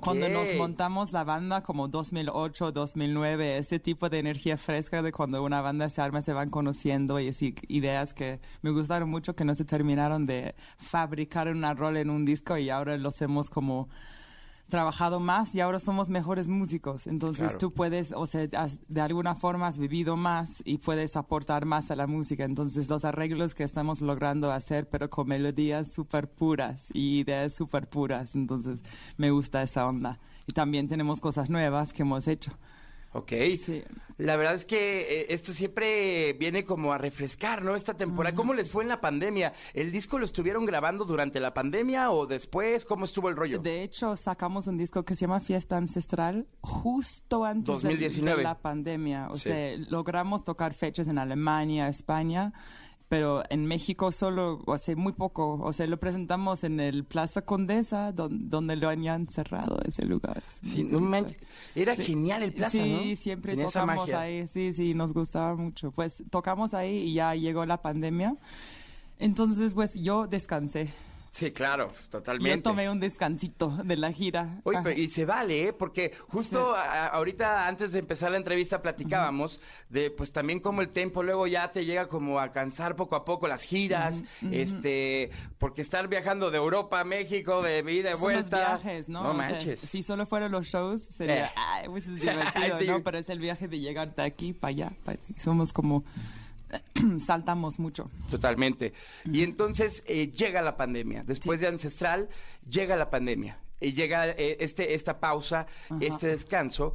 cuando 0.01 0.29
nos 0.29 0.53
montamos 0.55 1.11
la 1.11 1.23
banda 1.23 1.63
como 1.63 1.87
2008, 1.87 2.71
2009, 2.71 3.57
ese 3.57 3.79
tipo 3.79 4.09
de 4.09 4.19
energía 4.19 4.57
fresca 4.57 5.01
de 5.01 5.11
cuando 5.11 5.43
una 5.43 5.61
banda 5.61 5.89
se 5.89 6.01
arma, 6.01 6.21
se 6.21 6.33
van 6.33 6.49
conociendo 6.49 7.19
y 7.19 7.29
así 7.29 7.55
ideas 7.67 8.13
que 8.13 8.39
me 8.61 8.71
gustaron 8.71 9.09
mucho 9.09 9.35
que 9.35 9.45
no 9.45 9.55
se 9.55 9.65
terminaron 9.65 10.25
de 10.25 10.53
fabricar 10.77 11.47
una 11.47 11.73
rol 11.73 11.97
en 11.97 12.09
un 12.09 12.25
disco 12.25 12.57
y 12.57 12.69
ahora 12.69 12.97
los 12.97 13.21
hemos 13.21 13.49
como 13.49 13.89
trabajado 14.69 15.19
más 15.19 15.53
y 15.55 15.59
ahora 15.61 15.79
somos 15.79 16.09
mejores 16.09 16.47
músicos. 16.47 17.07
Entonces 17.07 17.43
Claro. 17.43 17.57
tú 17.57 17.73
puedes, 17.73 18.11
o 18.13 18.25
sea, 18.25 18.47
has- 18.57 18.79
de 18.87 19.01
alguna 19.01 19.35
forma 19.35 19.67
has 19.67 19.77
vivido 19.77 20.15
más 20.15 20.61
y 20.65 20.77
puedes 20.77 21.15
aportar 21.15 21.65
más 21.65 21.91
a 21.91 21.95
la 21.95 22.07
música. 22.07 22.45
Entonces 22.45 22.89
los 22.89 23.03
arreglos 23.05 23.53
que 23.55 23.63
estamos 23.63 24.01
logrando 24.01 24.51
hacer, 24.51 24.87
pero 24.89 25.09
con 25.09 25.27
melodías 25.27 25.91
súper 25.91 26.29
puras 26.29 26.89
y 26.93 27.19
ideas 27.19 27.53
súper 27.53 27.89
puras. 27.89 28.35
Entonces 28.35 28.81
me 29.17 29.31
gusta 29.31 29.61
esa 29.63 29.85
onda. 29.87 30.19
Y 30.47 30.53
también 30.53 30.87
tenemos 30.87 31.19
cosas 31.19 31.49
nuevas 31.49 31.91
que 31.93 32.03
hemos 32.03 32.27
hecho. 32.27 32.51
Ok. 33.11 33.31
La 34.17 34.35
verdad 34.35 34.53
es 34.53 34.65
que 34.65 35.21
eh, 35.21 35.25
esto 35.29 35.53
siempre 35.53 36.33
viene 36.33 36.65
como 36.65 36.91
a 36.91 36.97
refrescar, 36.97 37.63
¿no? 37.63 37.75
Esta 37.75 37.93
temporada. 37.95 38.35
¿Cómo 38.35 38.53
les 38.53 38.69
fue 38.69 38.83
en 38.83 38.89
la 38.89 38.99
pandemia? 39.01 39.53
¿El 39.73 39.91
disco 39.91 40.19
lo 40.19 40.25
estuvieron 40.25 40.65
grabando 40.65 41.05
durante 41.05 41.39
la 41.39 41.53
pandemia 41.53 42.11
o 42.11 42.27
después? 42.27 42.83
¿Cómo 42.85 43.05
estuvo 43.05 43.29
el 43.29 43.37
rollo? 43.37 43.59
De 43.59 43.81
hecho, 43.81 44.15
sacamos 44.17 44.67
un 44.67 44.77
disco 44.77 45.03
que 45.03 45.15
se 45.15 45.21
llama 45.21 45.39
Fiesta 45.39 45.77
Ancestral 45.77 46.47
justo 46.61 47.45
antes 47.45 47.75
del- 47.81 47.93
2019. 47.93 48.37
de 48.39 48.43
la 48.43 48.59
pandemia. 48.59 49.29
O 49.31 49.35
Sí. 49.35 49.43
sea, 49.49 49.77
logramos 49.89 50.43
tocar 50.43 50.73
fechas 50.73 51.07
en 51.07 51.17
Alemania, 51.17 51.87
España, 51.87 52.51
pero 53.09 53.43
en 53.49 53.65
México 53.65 54.11
solo, 54.11 54.59
sea, 54.77 54.95
muy 54.95 55.11
poco. 55.13 55.55
O 55.61 55.73
sea, 55.73 55.87
lo 55.87 55.99
presentamos 55.99 56.63
en 56.63 56.79
el 56.79 57.03
Plaza 57.03 57.41
Condesa, 57.41 58.11
don- 58.11 58.49
donde 58.49 58.75
lo 58.75 58.87
habían 58.87 59.27
cerrado 59.27 59.79
ese 59.85 60.05
lugar. 60.05 60.41
Sí, 60.61 60.83
no 60.83 60.99
manches. 60.99 61.37
Era 61.75 61.95
genial 61.95 62.43
el 62.43 62.53
Plaza, 62.53 62.77
sí, 62.83 63.09
¿no? 63.09 63.15
siempre 63.15 63.53
Tenía 63.53 63.65
tocamos 63.65 64.09
ahí. 64.11 64.47
Sí, 64.47 64.73
sí, 64.73 64.93
nos 64.93 65.11
gustaba 65.13 65.55
mucho. 65.55 65.91
Pues 65.91 66.23
tocamos 66.29 66.73
ahí 66.73 66.97
y 67.09 67.13
ya 67.15 67.33
llegó 67.35 67.65
la 67.65 67.81
pandemia. 67.81 68.35
Entonces, 69.17 69.73
pues 69.73 69.95
yo 69.95 70.27
descansé. 70.27 70.89
Sí, 71.31 71.51
claro, 71.51 71.89
Yo 71.89 72.09
totalmente. 72.09 72.63
tomé 72.63 72.89
un 72.89 72.99
descansito 72.99 73.69
de 73.83 73.97
la 73.97 74.11
gira. 74.11 74.59
Oye, 74.63 74.79
pero- 74.83 74.99
y 74.99 75.09
se 75.09 75.25
vale, 75.25 75.67
¿eh? 75.67 75.73
Porque 75.73 76.11
justo 76.27 76.75
a- 76.75 77.05
ahorita 77.07 77.67
antes 77.67 77.93
de 77.93 77.99
empezar 77.99 78.31
la 78.31 78.37
entrevista 78.37 78.81
platicábamos 78.81 79.61
de 79.89 80.09
pues 80.09 80.31
también 80.31 80.59
como 80.59 80.81
el 80.81 80.89
tiempo 80.89 81.21
luego 81.21 81.45
ya 81.47 81.71
te 81.71 81.85
llega 81.85 82.07
como 82.07 82.39
a 82.39 82.51
cansar 82.51 82.95
poco 82.95 83.15
a 83.15 83.23
poco 83.25 83.47
las 83.47 83.63
giras, 83.63 84.23
este, 84.51 85.29
porque 85.57 85.81
estar 85.81 86.07
viajando 86.07 86.51
de 86.51 86.57
Europa 86.57 86.99
a 86.99 87.03
México 87.03 87.61
de 87.61 87.79
ida 87.91 88.11
y 88.11 88.15
vuelta. 88.15 88.73
los 88.73 88.83
viajes, 88.83 89.09
¿no? 89.09 89.23
No 89.23 89.29
O 89.31 89.33
sea, 89.35 89.49
manches. 89.51 89.79
si 89.79 90.01
solo 90.03 90.25
fueran 90.25 90.51
los 90.51 90.65
shows, 90.65 91.01
sería, 91.03 91.45
Eh. 91.45 91.51
ay, 91.55 91.87
pues 91.89 92.07
es 92.07 92.15
divertido, 92.73 92.79
Sí. 92.79 92.87
¿no? 92.87 93.03
Pero 93.03 93.17
es 93.19 93.29
el 93.29 93.39
viaje 93.39 93.67
de 93.67 93.79
llegar 93.79 94.15
de 94.15 94.23
aquí 94.23 94.53
para 94.53 94.69
allá. 94.69 94.91
somos 95.39 95.73
como, 95.73 96.03
saltamos 97.19 97.79
mucho. 97.79 98.09
Totalmente. 98.29 98.93
Y 99.25 99.43
entonces 99.43 100.03
eh, 100.07 100.31
llega 100.31 100.61
la 100.61 100.77
pandemia. 100.77 101.23
Después 101.23 101.61
de 101.61 101.67
Ancestral, 101.67 102.29
llega 102.69 102.95
la 102.95 103.09
pandemia. 103.09 103.59
Y 103.81 103.93
llega 103.93 104.27
eh, 104.29 104.57
este, 104.59 104.93
esta 104.93 105.19
pausa, 105.19 105.65
Ajá. 105.89 105.99
este 106.01 106.27
descanso. 106.27 106.93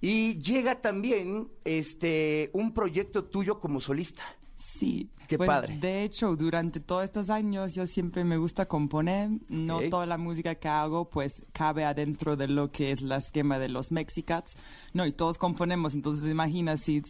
Y 0.00 0.38
llega 0.40 0.80
también 0.80 1.48
este 1.64 2.50
un 2.52 2.72
proyecto 2.72 3.24
tuyo 3.24 3.58
como 3.58 3.80
solista. 3.80 4.22
Sí. 4.56 5.10
Qué 5.28 5.36
Pues, 5.36 5.46
padre. 5.46 5.76
De 5.78 6.02
hecho, 6.04 6.34
durante 6.36 6.80
todos 6.80 7.04
estos 7.04 7.28
años 7.30 7.74
yo 7.74 7.86
siempre 7.86 8.24
me 8.24 8.36
gusta 8.38 8.66
componer. 8.66 9.28
No 9.48 9.76
Ok. 9.78 9.88
toda 9.90 10.06
la 10.06 10.16
música 10.18 10.54
que 10.56 10.68
hago 10.68 11.08
pues 11.10 11.44
cabe 11.52 11.84
adentro 11.84 12.34
de 12.36 12.48
lo 12.48 12.68
que 12.70 12.90
es 12.92 13.02
la 13.02 13.16
esquema 13.16 13.58
de 13.58 13.68
los 13.68 13.92
Mexicats. 13.92 14.56
No, 14.94 15.04
y 15.06 15.12
todos 15.12 15.36
componemos. 15.38 15.94
Entonces 15.94 16.30
imagina 16.30 16.76
si 16.76 17.02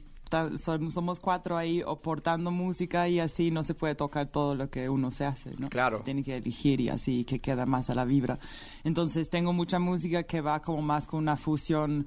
somos 0.90 1.20
cuatro 1.20 1.56
ahí 1.56 1.82
aportando 1.86 2.50
música 2.50 3.08
y 3.08 3.20
así 3.20 3.50
no 3.50 3.62
se 3.62 3.74
puede 3.74 3.94
tocar 3.94 4.28
todo 4.28 4.54
lo 4.54 4.70
que 4.70 4.88
uno 4.88 5.10
se 5.10 5.24
hace, 5.24 5.54
¿no? 5.58 5.68
Claro. 5.68 5.98
Se 5.98 6.04
tiene 6.04 6.22
que 6.22 6.36
elegir 6.36 6.80
y 6.80 6.88
así 6.88 7.24
que 7.24 7.38
queda 7.38 7.66
más 7.66 7.90
a 7.90 7.94
la 7.94 8.04
vibra. 8.04 8.38
Entonces 8.84 9.30
tengo 9.30 9.52
mucha 9.52 9.78
música 9.78 10.22
que 10.22 10.40
va 10.40 10.60
como 10.60 10.82
más 10.82 11.06
con 11.06 11.20
una 11.20 11.36
fusión 11.36 12.06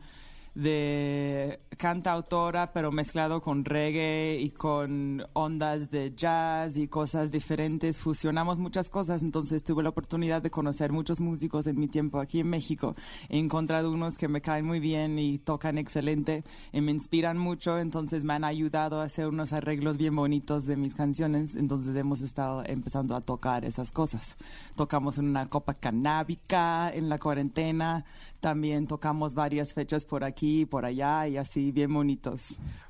de 0.54 1.62
cantautora, 1.78 2.74
pero 2.74 2.92
mezclado 2.92 3.42
con 3.42 3.64
reggae 3.64 4.40
y 4.40 4.52
con 4.52 5.24
ondas 5.34 5.90
de 5.90 6.14
jazz 6.14 6.78
y 6.78 6.88
cosas 6.88 7.32
diferentes. 7.32 7.98
Fusionamos 7.98 8.60
muchas 8.60 8.90
cosas, 8.90 9.24
entonces 9.24 9.64
tuve 9.64 9.82
la 9.82 9.90
oportunidad 9.90 10.42
de 10.42 10.50
conocer 10.50 10.92
muchos 10.92 11.22
músicos 11.22 11.68
en 11.68 11.80
mi 11.80 11.88
tiempo 11.88 12.20
aquí 12.20 12.42
en 12.42 12.50
México. 12.50 12.96
He 13.30 13.40
encontrado 13.40 13.92
unos 13.92 14.18
que 14.18 14.28
me 14.28 14.42
caen 14.42 14.66
muy 14.66 14.80
bien 14.80 15.18
y 15.20 15.40
tocan 15.40 15.78
excelente 15.78 16.44
y 16.74 16.82
me 16.82 16.92
inspiran 16.92 17.38
mucho, 17.38 17.80
entonces 17.80 18.24
me 18.24 18.34
han 18.34 18.44
ayudado 18.44 19.00
a 19.00 19.06
hacer 19.06 19.28
unos 19.28 19.54
arreglos 19.54 19.98
bien 19.98 20.16
bonitos 20.16 20.66
de 20.66 20.76
mis 20.76 20.94
canciones, 20.94 21.56
entonces 21.56 21.96
hemos 21.96 22.22
estado 22.22 22.64
empezando 22.66 23.16
a 23.16 23.22
tocar 23.22 23.64
esas 23.64 23.92
cosas. 23.92 24.36
Tocamos 24.76 25.18
en 25.18 25.30
una 25.30 25.48
copa 25.48 25.74
canábica 25.74 26.92
en 26.94 27.10
la 27.10 27.18
cuarentena, 27.18 28.06
también 28.40 28.88
tocamos 28.88 29.34
varias 29.34 29.74
fechas 29.74 30.06
por 30.06 30.24
aquí 30.24 30.41
y 30.42 30.66
por 30.66 30.86
allá 30.86 31.28
y 31.28 31.38
así 31.38 31.72
bien 31.72 31.94
bonitos. 31.94 32.42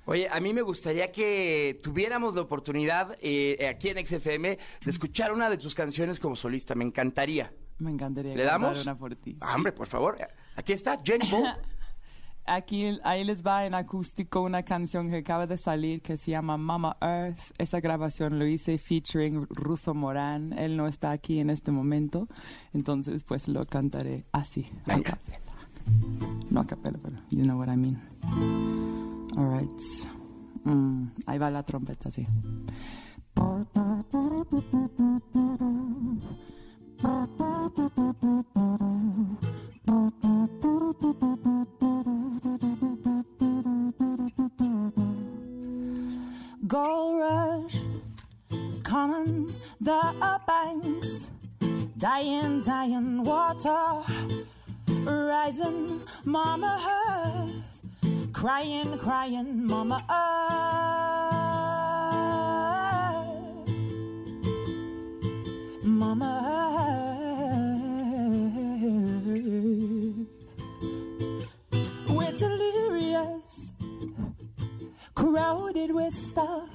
Oye, 0.05 0.27
a 0.29 0.39
mí 0.39 0.53
me 0.53 0.61
gustaría 0.61 1.11
que 1.11 1.79
tuviéramos 1.83 2.35
la 2.35 2.41
oportunidad 2.41 3.15
eh, 3.21 3.67
aquí 3.67 3.89
en 3.89 4.05
XFM 4.05 4.57
de 4.83 4.89
escuchar 4.89 5.31
una 5.31 5.49
de 5.49 5.57
tus 5.57 5.75
canciones 5.75 6.19
como 6.19 6.35
solista. 6.35 6.75
Me 6.75 6.83
encantaría. 6.83 7.53
Me 7.79 7.91
encantaría 7.91 8.35
¿Le 8.35 8.43
damos? 8.43 8.81
una 8.81 8.97
por 8.97 9.15
ti. 9.15 9.37
Ah, 9.41 9.55
hombre, 9.55 9.71
por 9.71 9.87
favor. 9.87 10.17
Aquí 10.55 10.73
está 10.73 10.99
Jenny. 11.03 11.27
Aquí, 12.45 12.99
ahí 13.03 13.23
les 13.23 13.45
va 13.45 13.65
en 13.67 13.75
acústico 13.75 14.41
una 14.41 14.63
canción 14.63 15.09
que 15.09 15.17
acaba 15.17 15.45
de 15.45 15.57
salir 15.57 16.01
que 16.01 16.17
se 16.17 16.31
llama 16.31 16.57
Mama 16.57 16.97
Earth. 16.99 17.39
Esa 17.59 17.79
grabación 17.79 18.39
lo 18.39 18.47
hice 18.47 18.77
featuring 18.79 19.45
Russo 19.51 19.93
Morán. 19.93 20.57
Él 20.57 20.75
no 20.75 20.87
está 20.87 21.11
aquí 21.11 21.39
en 21.39 21.51
este 21.51 21.71
momento, 21.71 22.27
entonces 22.73 23.23
pues 23.23 23.47
lo 23.47 23.63
cantaré 23.63 24.25
así. 24.31 24.67
Venga. 24.87 25.19
No 26.49 26.61
a 26.61 26.65
capela, 26.65 26.97
pero 27.01 27.15
you 27.29 27.43
know 27.45 27.57
what 27.57 27.69
I 27.69 27.75
mean. 27.75 27.97
All 29.37 29.45
right. 29.45 29.71
Mm, 30.65 31.07
ahí 31.25 31.37
va 31.37 31.49
la 31.49 31.63
trompeta, 31.63 32.11
sí. 32.11 32.23
Gold 46.67 47.19
rush, 47.19 47.81
common 48.83 49.47
the 49.81 50.01
banks, 50.47 51.29
dying, 51.97 52.61
dying 52.61 53.23
water, 53.23 54.03
rising, 55.05 56.01
mama 56.25 56.79
earth, 57.09 57.79
crying, 58.33 58.97
crying, 58.99 59.67
mama 59.67 60.03
earth, 60.09 60.47
mama 65.83 66.31
earth. 66.45 66.71
We're 72.09 72.37
delirious 72.37 73.73
crowded 75.15 75.93
with 75.93 76.13
stuff. 76.13 76.69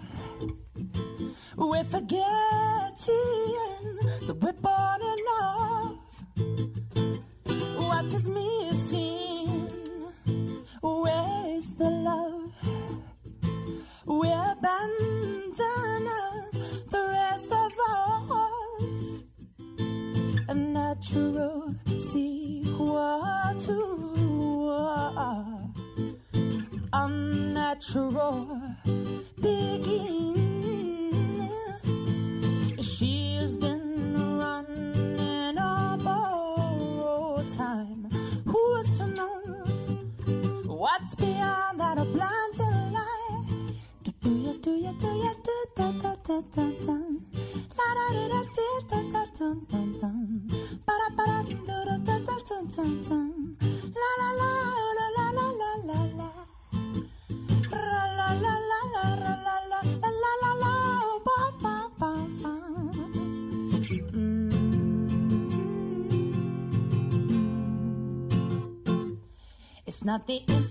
We're 1.57 1.85
forgetting 1.85 3.46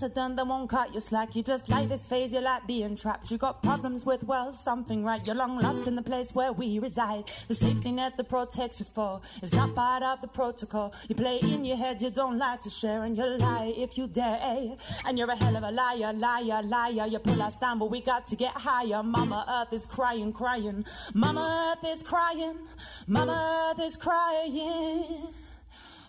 not 0.02 0.14
the 0.14 0.20
incident 0.20 0.36
that 0.36 0.46
won't 0.46 0.70
cut 0.70 0.94
you 0.94 1.00
slack. 1.00 1.34
You 1.34 1.42
just 1.42 1.68
like 1.68 1.88
this 1.88 2.08
phase, 2.08 2.32
you 2.32 2.40
like 2.40 2.66
being 2.66 2.96
trapped. 2.96 3.30
You 3.30 3.38
got 3.38 3.62
problems 3.62 4.04
with, 4.04 4.22
well, 4.24 4.52
something 4.52 5.04
right. 5.04 5.24
You're 5.26 5.34
long 5.34 5.58
lost 5.58 5.86
in 5.86 5.96
the 5.96 6.02
place 6.02 6.34
where 6.34 6.52
we 6.52 6.78
reside. 6.78 7.24
The 7.48 7.54
safety 7.54 7.92
net 7.92 8.16
that 8.16 8.28
protects 8.28 8.80
you 8.80 8.86
for 8.86 9.20
is 9.42 9.52
not 9.54 9.74
part 9.74 10.02
of 10.02 10.20
the 10.20 10.28
protocol. 10.28 10.92
You 11.08 11.14
play 11.14 11.38
in 11.38 11.64
your 11.64 11.76
head, 11.76 12.00
you 12.02 12.10
don't 12.10 12.38
like 12.38 12.60
to 12.60 12.70
share, 12.70 13.04
and 13.04 13.16
you 13.16 13.26
lie 13.38 13.72
if 13.76 13.96
you 13.98 14.06
dare. 14.06 14.76
And 15.04 15.18
you're 15.18 15.30
a 15.30 15.36
hell 15.36 15.56
of 15.56 15.62
a 15.62 15.70
liar, 15.70 16.12
liar, 16.12 16.62
liar. 16.62 17.06
You 17.06 17.18
pull 17.18 17.40
us 17.42 17.58
down, 17.58 17.78
but 17.78 17.90
we 17.90 18.00
got 18.00 18.26
to 18.26 18.36
get 18.36 18.52
higher. 18.52 19.02
Mama 19.02 19.44
Earth 19.48 19.72
is 19.72 19.86
crying, 19.86 20.32
crying. 20.32 20.84
Mama 21.14 21.76
Earth 21.82 21.90
is 21.90 22.02
crying. 22.02 22.58
Mama 23.06 23.74
Earth 23.76 23.84
is 23.84 23.96
crying. 23.96 25.32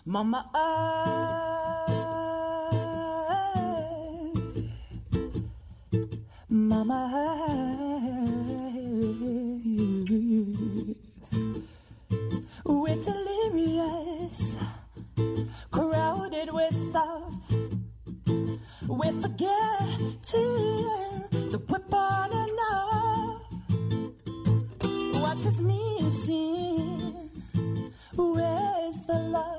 Mama 0.04 0.50
Earth. 0.54 1.97
Mama. 6.68 7.00
We're 12.66 13.00
delirious, 13.00 14.58
crowded 15.70 16.52
with 16.52 16.74
stuff. 16.74 17.32
We're 18.86 19.18
forgetting 19.22 20.18
that 21.52 21.62
we're 21.70 21.78
born 21.88 22.32
enough. 22.46 23.42
What 25.22 25.38
is 25.46 25.62
missing? 25.62 27.30
Where's 28.14 29.04
the 29.06 29.18
love? 29.32 29.57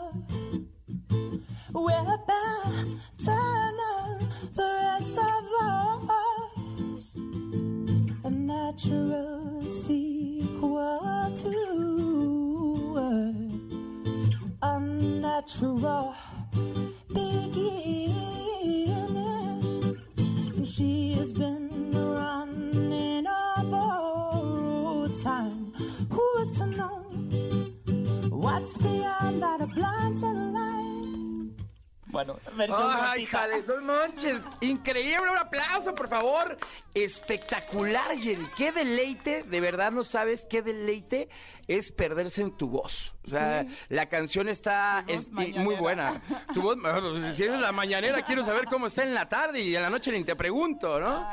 Cortita. 33.26 33.39
jale, 33.39 33.63
no 33.67 33.82
manches. 33.82 34.43
Increíble, 34.61 35.30
un 35.32 35.38
aplauso, 35.38 35.93
por 35.95 36.07
favor. 36.07 36.57
Espectacular, 36.93 38.17
Jenny. 38.17 38.47
Qué 38.57 38.72
deleite, 38.72 39.43
de 39.43 39.61
verdad 39.61 39.91
no 39.91 40.03
sabes 40.03 40.45
qué 40.49 40.61
deleite 40.61 41.30
es 41.67 41.91
perderse 41.91 42.41
en 42.41 42.51
tu 42.57 42.67
voz. 42.67 43.13
O 43.30 43.38
sea, 43.38 43.63
Sí. 43.63 43.75
la 43.89 44.07
canción 44.07 44.49
está 44.49 45.03
es- 45.07 45.30
muy 45.32 45.75
buena. 45.75 46.21
Tu 46.53 46.61
voz, 46.61 46.77
bueno, 46.82 47.34
si 47.34 47.43
es 47.43 47.51
la 47.59 47.71
mañanera, 47.71 48.21
quiero 48.23 48.43
saber 48.43 48.65
cómo 48.65 48.88
está 48.88 49.03
en 49.03 49.13
la 49.13 49.27
tarde 49.30 49.61
y 49.61 49.75
en 49.75 49.82
la 49.82 49.89
noche 49.89 50.11
ni 50.11 50.23
te 50.23 50.36
pregunto, 50.36 50.99
¿no? 50.99 51.27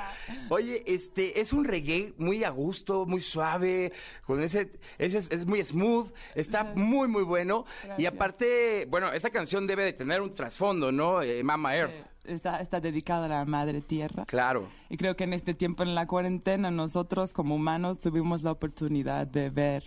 Oye, 0.48 0.82
este, 0.86 1.40
es 1.40 1.52
un 1.52 1.64
reggae 1.64 2.14
muy 2.18 2.44
a 2.44 2.50
gusto, 2.50 3.06
muy 3.06 3.20
suave, 3.20 3.92
con 4.24 4.42
ese, 4.42 4.72
ese 4.98 5.18
es, 5.18 5.30
es 5.30 5.46
muy 5.46 5.64
smooth, 5.64 6.10
está 6.34 6.64
muy, 6.64 7.08
muy 7.08 7.22
bueno. 7.22 7.64
Y 7.98 8.06
aparte, 8.06 8.86
bueno, 8.88 9.12
esta 9.12 9.30
canción 9.30 9.66
debe 9.66 9.84
de 9.84 9.92
tener 9.92 10.20
un 10.20 10.34
trasfondo, 10.34 10.92
¿no? 10.92 11.22
Eh, 11.22 11.42
Mama 11.42 11.76
Earth. 11.76 11.92
Está, 12.24 12.60
está 12.60 12.80
dedicada 12.80 13.26
a 13.26 13.28
la 13.28 13.44
madre 13.44 13.80
tierra. 13.80 14.24
Claro. 14.26 14.66
Y 14.90 14.96
creo 14.96 15.14
que 15.14 15.22
en 15.24 15.32
este 15.32 15.54
tiempo 15.54 15.84
en 15.84 15.94
la 15.94 16.08
cuarentena 16.08 16.72
nosotros 16.72 17.32
como 17.32 17.54
humanos 17.54 18.00
tuvimos 18.00 18.42
la 18.42 18.50
oportunidad 18.50 19.28
de 19.28 19.48
ver 19.50 19.84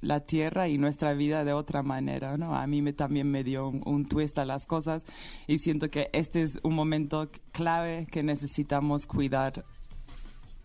la 0.00 0.20
tierra 0.20 0.68
y 0.68 0.78
nuestra 0.78 1.12
vida 1.14 1.44
de 1.44 1.52
otra 1.52 1.82
manera, 1.82 2.36
¿no? 2.36 2.54
A 2.54 2.66
mí 2.66 2.82
me, 2.82 2.92
también 2.92 3.30
me 3.30 3.44
dio 3.44 3.68
un, 3.68 3.82
un 3.84 4.06
twist 4.06 4.38
a 4.38 4.44
las 4.44 4.66
cosas 4.66 5.04
y 5.46 5.58
siento 5.58 5.90
que 5.90 6.10
este 6.12 6.42
es 6.42 6.58
un 6.62 6.74
momento 6.74 7.28
clave 7.52 8.06
que 8.10 8.22
necesitamos 8.22 9.06
cuidar 9.06 9.64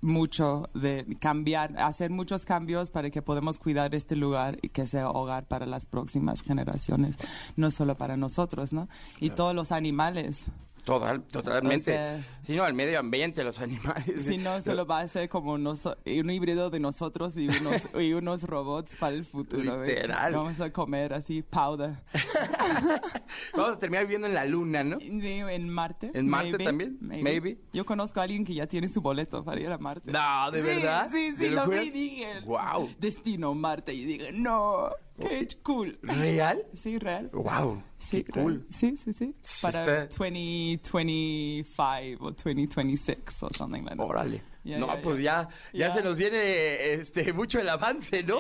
mucho 0.05 0.69
de 0.73 1.17
cambiar, 1.19 1.77
hacer 1.79 2.11
muchos 2.11 2.45
cambios 2.45 2.91
para 2.91 3.09
que 3.09 3.21
podamos 3.21 3.59
cuidar 3.59 3.95
este 3.95 4.15
lugar 4.15 4.57
y 4.61 4.69
que 4.69 4.87
sea 4.87 5.09
hogar 5.09 5.47
para 5.47 5.65
las 5.65 5.85
próximas 5.87 6.41
generaciones, 6.41 7.15
no 7.55 7.71
solo 7.71 7.97
para 7.97 8.15
nosotros, 8.15 8.71
¿no? 8.71 8.87
Y 9.19 9.31
todos 9.31 9.55
los 9.55 9.71
animales. 9.71 10.45
Total, 10.85 11.21
totalmente. 11.23 11.91
O 11.91 11.93
sea- 11.95 12.23
sí, 12.43 12.55
no, 12.55 12.65
el 12.65 12.73
medio 12.75 12.99
ambiente, 12.99 13.43
los 13.43 13.59
animales. 13.59 14.23
Si 14.23 14.37
no, 14.37 14.61
solo 14.61 14.85
va 14.85 14.99
a 14.99 15.07
ser 15.07 15.27
como 15.29 15.57
noso- 15.57 15.97
un 16.05 16.29
híbrido 16.29 16.69
de 16.69 16.79
nosotros 16.79 17.35
y 17.37 17.47
unos, 17.49 17.81
y 17.99 18.13
unos 18.13 18.43
robots 18.43 18.95
para 18.97 19.15
el 19.15 19.25
futuro. 19.25 19.79
¿ves? 19.79 19.89
Literal. 19.89 20.33
Vamos 20.33 20.59
a 20.61 20.71
comer 20.71 21.13
así 21.13 21.41
powder. 21.41 21.95
Vamos 23.55 23.77
a 23.77 23.79
terminar 23.79 24.03
viviendo 24.05 24.27
en 24.27 24.33
la 24.33 24.45
luna, 24.45 24.83
¿no? 24.83 24.99
Sí, 24.99 25.09
en 25.23 25.69
Marte. 25.69 26.11
¿En 26.13 26.27
Marte 26.27 26.51
maybe, 26.51 26.63
también? 26.63 26.97
Maybe. 27.01 27.57
Yo 27.73 27.85
conozco 27.85 28.19
a 28.19 28.23
alguien 28.23 28.45
que 28.45 28.53
ya 28.53 28.67
tiene 28.67 28.87
su 28.87 29.01
boleto 29.01 29.43
para 29.43 29.59
ir 29.59 29.71
a 29.71 29.77
Marte. 29.77 30.11
No, 30.11 30.51
¿de 30.51 30.59
Sí, 30.61 30.65
verdad? 30.67 31.09
Sí, 31.11 31.31
¿De 31.31 31.37
sí, 31.37 31.49
lo 31.49 31.67
vi 31.67 31.89
dije. 31.89 32.41
Guau. 32.41 32.89
Destino 32.99 33.53
Marte. 33.53 33.93
Y 33.93 34.05
dije, 34.05 34.31
no, 34.33 34.89
qué 35.19 35.47
cool. 35.63 35.97
¿Real? 36.01 36.63
Sí, 36.73 36.97
real. 36.99 37.29
Wow. 37.33 37.81
Sí, 37.97 38.23
qué 38.23 38.31
cool. 38.31 38.53
real. 38.53 38.65
Sí, 38.69 38.95
sí, 38.97 39.13
sí. 39.13 39.35
Para 39.61 39.79
Está- 39.81 40.05
2025 40.07 42.25
o 42.25 42.31
2026 42.31 43.43
o 43.43 43.49
something 43.53 43.83
like 43.83 43.97
that. 43.97 44.05
Órale. 44.05 44.41
Ya, 44.63 44.79
no, 44.79 44.87
ya, 44.87 45.01
pues 45.01 45.19
ya, 45.21 45.47
ya, 45.73 45.87
Ya. 45.87 45.91
se 45.93 46.01
nos 46.01 46.17
viene 46.17 46.93
este 46.93 47.31
mucho 47.33 47.59
el 47.59 47.69
avance, 47.69 48.23
¿no? 48.23 48.39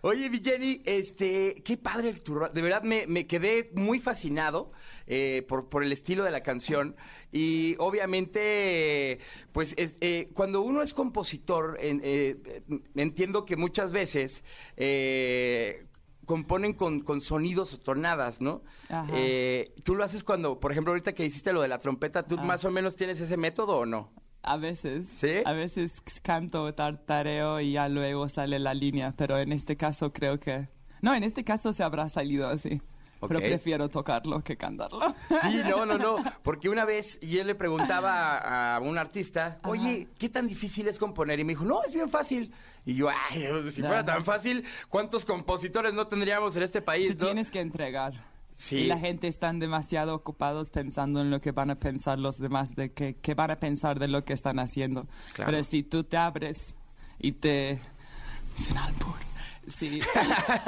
Oye, 0.00 0.30
mi 0.30 0.40
Jenny, 0.42 0.80
este, 0.86 1.62
qué 1.62 1.76
padre 1.76 2.14
tu 2.14 2.34
De 2.52 2.62
verdad 2.62 2.82
me, 2.82 3.06
me 3.06 3.26
quedé 3.26 3.70
muy 3.74 4.00
fascinado 4.00 4.72
eh, 5.14 5.42
por, 5.46 5.68
por 5.68 5.84
el 5.84 5.92
estilo 5.92 6.24
de 6.24 6.30
la 6.30 6.42
canción. 6.42 6.96
Y 7.32 7.76
obviamente, 7.78 9.18
pues 9.52 9.74
es- 9.76 9.96
eh, 10.00 10.30
cuando 10.34 10.62
uno 10.62 10.80
es 10.82 10.94
compositor, 10.94 11.76
eh, 11.80 12.62
entiendo 12.94 13.44
que 13.44 13.56
muchas 13.56 13.92
veces 13.92 14.42
eh, 14.76 15.86
componen 16.24 16.72
con, 16.72 17.00
con 17.00 17.20
sonidos 17.20 17.74
o 17.74 17.78
tonadas, 17.78 18.40
¿no? 18.40 18.62
Ajá. 18.88 19.12
Tú 19.82 19.94
lo 19.96 20.04
haces 20.04 20.24
cuando, 20.24 20.58
por 20.60 20.72
ejemplo, 20.72 20.92
ahorita 20.92 21.12
que 21.14 21.24
hiciste 21.26 21.52
lo 21.52 21.60
de 21.60 21.68
la 21.68 21.78
trompeta, 21.78 22.22
¿tú 22.26 22.36
Ah. 22.38 22.42
más 22.44 22.64
o 22.64 22.70
menos 22.70 22.96
tienes 22.96 23.20
ese 23.20 23.36
método 23.36 23.78
o 23.78 23.86
no? 23.86 24.12
A 24.44 24.56
veces. 24.56 25.08
¿Sí? 25.08 25.28
A 25.44 25.52
veces 25.52 26.00
canto, 26.22 26.72
tartareo 26.74 27.60
y 27.60 27.72
ya 27.72 27.88
luego 27.88 28.28
sale 28.28 28.58
la 28.58 28.72
línea, 28.74 29.14
pero 29.16 29.38
en 29.38 29.52
este 29.52 29.76
caso 29.76 30.12
creo 30.12 30.40
que... 30.40 30.68
No, 31.02 31.14
en 31.14 31.22
este 31.24 31.44
caso 31.44 31.72
se 31.72 31.82
habrá 31.82 32.08
salido 32.08 32.48
así. 32.48 32.80
Pero 33.28 33.38
Ok. 33.38 33.46
prefiero 33.46 33.88
tocarlo 33.88 34.42
que 34.42 34.56
cantarlo. 34.56 35.14
Sí, 35.42 35.60
no, 35.68 35.86
no, 35.86 35.98
no. 35.98 36.16
Porque 36.42 36.68
una 36.68 36.84
vez 36.84 37.20
yo 37.20 37.44
le 37.44 37.54
preguntaba 37.54 38.74
a, 38.76 38.80
un 38.80 38.98
artista, 38.98 39.58
oye, 39.64 40.08
¿qué 40.18 40.28
tan 40.28 40.48
difícil 40.48 40.88
es 40.88 40.98
componer? 40.98 41.38
Y 41.40 41.44
me 41.44 41.52
dijo, 41.52 41.64
no, 41.64 41.82
es 41.84 41.92
bien 41.92 42.10
fácil. 42.10 42.52
Y 42.84 42.94
yo, 42.94 43.08
ay, 43.08 43.70
si 43.70 43.80
fuera 43.80 44.04
tan 44.04 44.24
fácil, 44.24 44.64
¿cuántos 44.88 45.24
compositores 45.24 45.94
no 45.94 46.08
tendríamos 46.08 46.56
en 46.56 46.64
este 46.64 46.82
país? 46.82 47.08
Te 47.08 47.14
no? 47.14 47.26
tienes 47.26 47.50
que 47.50 47.60
entregar. 47.60 48.12
Sí. 48.54 48.78
Y 48.78 48.86
la 48.86 48.98
gente 48.98 49.28
están 49.28 49.58
demasiado 49.58 50.14
ocupados 50.14 50.70
pensando 50.70 51.20
en 51.20 51.30
lo 51.30 51.40
que 51.40 51.52
van 51.52 51.70
a 51.70 51.76
pensar 51.76 52.18
los 52.18 52.38
demás, 52.38 52.74
de 52.74 52.92
que, 52.92 53.14
que 53.14 53.34
van 53.34 53.50
a 53.50 53.56
pensar 53.56 53.98
de 53.98 54.08
lo 54.08 54.24
que 54.24 54.32
están 54.32 54.58
haciendo. 54.58 55.06
Claro. 55.32 55.50
Pero 55.50 55.64
si 55.64 55.82
tú 55.82 56.04
te 56.04 56.16
abres 56.16 56.74
y 57.18 57.32
te... 57.32 57.80
Sin 58.56 58.76
albur. 58.76 59.31
Si, 59.68 60.00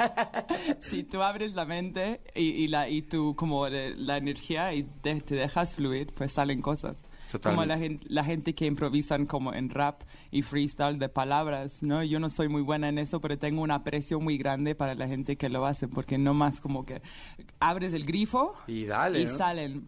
si 0.89 1.03
tú 1.03 1.21
abres 1.21 1.53
la 1.53 1.65
mente 1.65 2.21
y, 2.35 2.43
y 2.43 2.67
la, 2.67 2.89
y 2.89 3.01
tú 3.01 3.35
como 3.35 3.69
de- 3.69 3.95
la 3.95 4.17
energía 4.17 4.73
y 4.73 4.83
te, 4.83 5.19
te 5.21 5.35
dejas 5.35 5.73
fluir, 5.73 6.07
pues 6.13 6.31
salen 6.31 6.61
cosas. 6.61 6.97
Como 7.41 7.65
la 7.65 7.77
gente, 7.77 8.07
la 8.09 8.23
gente 8.23 8.55
que 8.55 8.65
improvisan 8.65 9.25
como 9.25 9.53
en 9.53 9.69
rap 9.69 10.03
y 10.31 10.41
freestyle 10.41 10.97
de 10.99 11.09
palabras, 11.09 11.79
¿no? 11.81 12.01
Yo 12.03 12.19
no 12.19 12.29
soy 12.29 12.47
muy 12.47 12.61
buena 12.61 12.87
en 12.87 12.97
eso, 12.97 13.19
pero 13.19 13.37
tengo 13.37 13.61
un 13.61 13.71
aprecio 13.71 14.21
muy 14.21 14.37
grande 14.37 14.73
para 14.75 14.95
la 14.95 15.05
gente 15.07 15.35
que 15.35 15.49
lo 15.49 15.65
hace, 15.65 15.89
porque 15.89 16.17
no 16.17 16.33
más 16.33 16.61
como 16.61 16.85
que 16.85 17.01
abres 17.59 17.93
el 17.93 18.05
grifo 18.05 18.53
Y 18.67 18.85
dale, 18.85 19.21
y 19.21 19.25
¿no? 19.25 19.37
salen. 19.37 19.87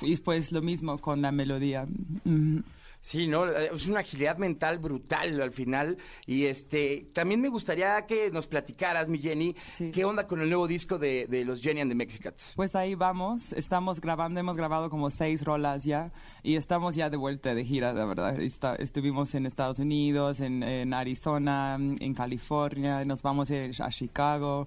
Y 0.00 0.10
después 0.10 0.50
lo 0.52 0.62
mismo 0.62 0.96
con 0.98 1.20
la 1.20 1.30
melodía. 1.32 1.86
Mm. 2.24 2.58
Sí, 3.00 3.28
no, 3.28 3.46
es 3.46 3.86
una 3.86 4.00
agilidad 4.00 4.38
mental 4.38 4.78
brutal 4.78 5.40
al 5.40 5.52
final. 5.52 5.96
Y 6.26 6.46
este, 6.46 7.08
también 7.14 7.40
me 7.40 7.48
gustaría 7.48 8.04
que 8.06 8.30
nos 8.30 8.46
platicaras, 8.48 9.08
mi 9.08 9.18
Jenny, 9.18 9.54
qué 9.94 10.04
onda 10.04 10.26
con 10.26 10.40
el 10.40 10.48
nuevo 10.48 10.66
disco 10.66 10.98
de, 10.98 11.26
de 11.28 11.44
los 11.44 11.62
Jenny 11.62 11.80
and 11.80 11.90
the 11.90 11.94
Mexicats. 11.94 12.52
Pues 12.56 12.74
ahí 12.74 12.94
vamos, 12.96 13.52
estamos 13.52 14.00
grabando, 14.00 14.40
hemos 14.40 14.56
grabado 14.56 14.90
como 14.90 15.10
seis 15.10 15.44
rolas 15.44 15.84
ya 15.84 16.12
y 16.42 16.56
estamos 16.56 16.96
ya 16.96 17.08
de 17.08 17.16
vuelta 17.16 17.54
de 17.54 17.64
gira, 17.64 17.94
de 17.94 18.04
verdad. 18.04 18.38
Está- 18.40 18.74
estuvimos 18.74 19.34
en 19.34 19.46
Estados 19.46 19.78
Unidos, 19.78 20.40
en, 20.40 20.62
en 20.62 20.92
Arizona, 20.92 21.76
en 21.78 22.14
California, 22.14 23.04
nos 23.04 23.22
vamos 23.22 23.50
a 23.50 23.88
Chicago. 23.90 24.66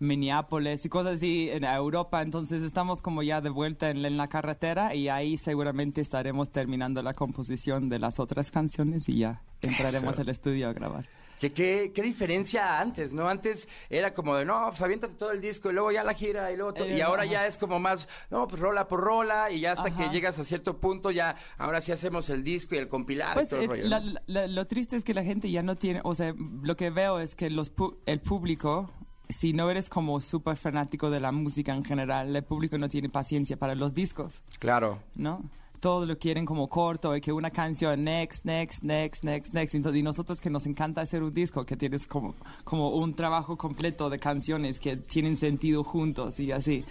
Minneapolis 0.00 0.84
y 0.84 0.88
cosas 0.88 1.14
así 1.16 1.48
en 1.50 1.64
Europa. 1.64 2.22
Entonces 2.22 2.62
estamos 2.62 3.02
como 3.02 3.22
ya 3.22 3.40
de 3.40 3.50
vuelta 3.50 3.90
en, 3.90 4.04
en 4.04 4.16
la 4.16 4.28
carretera 4.28 4.94
y 4.94 5.08
ahí 5.08 5.36
seguramente 5.38 6.00
estaremos 6.00 6.50
terminando 6.50 7.02
la 7.02 7.14
composición 7.14 7.88
de 7.88 7.98
las 7.98 8.18
otras 8.20 8.50
canciones 8.50 9.08
y 9.08 9.18
ya 9.18 9.42
entraremos 9.60 10.14
Eso. 10.14 10.22
al 10.22 10.28
estudio 10.28 10.68
a 10.68 10.72
grabar. 10.72 11.06
¿Qué, 11.40 11.52
qué, 11.52 11.92
qué 11.94 12.00
diferencia 12.00 12.80
antes, 12.80 13.12
¿no? 13.12 13.28
Antes 13.28 13.68
era 13.90 14.14
como 14.14 14.36
de, 14.36 14.44
no, 14.46 14.66
pues 14.68 14.80
aviéntate 14.80 15.14
todo 15.14 15.32
el 15.32 15.40
disco 15.42 15.68
y 15.68 15.74
luego 15.74 15.90
ya 15.90 16.02
la 16.04 16.14
gira 16.14 16.50
y 16.52 16.56
luego... 16.56 16.72
to- 16.72 16.84
Eh, 16.84 16.96
y 16.96 17.00
ahora 17.00 17.24
ajá. 17.24 17.32
ya 17.32 17.46
es 17.46 17.58
como 17.58 17.78
más, 17.80 18.08
no, 18.30 18.46
pues 18.48 18.62
rola 18.62 18.86
por 18.88 19.00
rola 19.00 19.50
y 19.50 19.60
ya 19.60 19.72
hasta 19.72 19.88
Ajá. 19.88 20.04
que 20.04 20.14
llegas 20.14 20.38
a 20.38 20.44
cierto 20.44 20.78
punto 20.78 21.10
ya, 21.10 21.36
ahora 21.58 21.80
sí 21.80 21.92
hacemos 21.92 22.30
el 22.30 22.44
disco 22.44 22.76
y 22.76 22.78
el 22.78 22.88
compilado 22.88 23.34
Pues 23.34 23.48
y 23.48 23.50
todo 23.50 23.58
el 23.60 23.64
es- 23.64 23.70
rollo, 23.70 23.88
la- 23.88 24.00
¿no? 24.00 24.12
la- 24.26 24.46
lo 24.46 24.64
triste 24.66 24.96
es 24.96 25.04
que 25.04 25.12
la 25.12 25.24
gente 25.24 25.50
ya 25.50 25.62
no 25.62 25.74
tiene, 25.74 26.00
o 26.04 26.14
sea, 26.14 26.32
lo 26.62 26.76
que 26.76 26.88
veo 26.90 27.18
es 27.18 27.34
que 27.34 27.50
los 27.50 27.74
pu- 27.74 27.96
el 28.06 28.20
público, 28.20 28.90
si 29.28 29.52
no 29.52 29.70
eres 29.70 29.88
como 29.88 30.20
súper 30.20 30.56
fanático 30.56 31.10
de 31.10 31.20
la 31.20 31.32
música 31.32 31.74
en 31.74 31.84
general, 31.84 32.34
el 32.34 32.44
público 32.44 32.78
no 32.78 32.88
tiene 32.88 33.08
paciencia 33.08 33.56
para 33.56 33.74
los 33.74 33.94
discos, 33.94 34.42
Claro. 34.58 35.00
¿no? 35.14 35.42
Todo 35.80 36.06
lo 36.06 36.18
quieren 36.18 36.46
como 36.46 36.68
corto 36.68 37.14
y 37.14 37.20
que 37.20 37.30
una 37.32 37.50
canción 37.50 38.04
next, 38.04 38.44
next, 38.46 38.82
next, 38.82 39.22
next, 39.22 39.52
next. 39.52 39.74
Entonces, 39.74 40.00
y 40.00 40.02
nosotros 40.02 40.40
que 40.40 40.48
nos 40.48 40.64
encanta 40.64 41.02
hacer 41.02 41.22
un 41.22 41.34
disco 41.34 41.66
que 41.66 41.76
tienes 41.76 42.06
como, 42.06 42.34
como 42.64 42.90
un 42.90 43.12
trabajo 43.14 43.58
completo 43.58 44.08
de 44.08 44.18
canciones 44.18 44.80
que 44.80 44.96
tienen 44.96 45.36
sentido 45.36 45.84
juntos 45.84 46.40
y 46.40 46.52
así. 46.52 46.84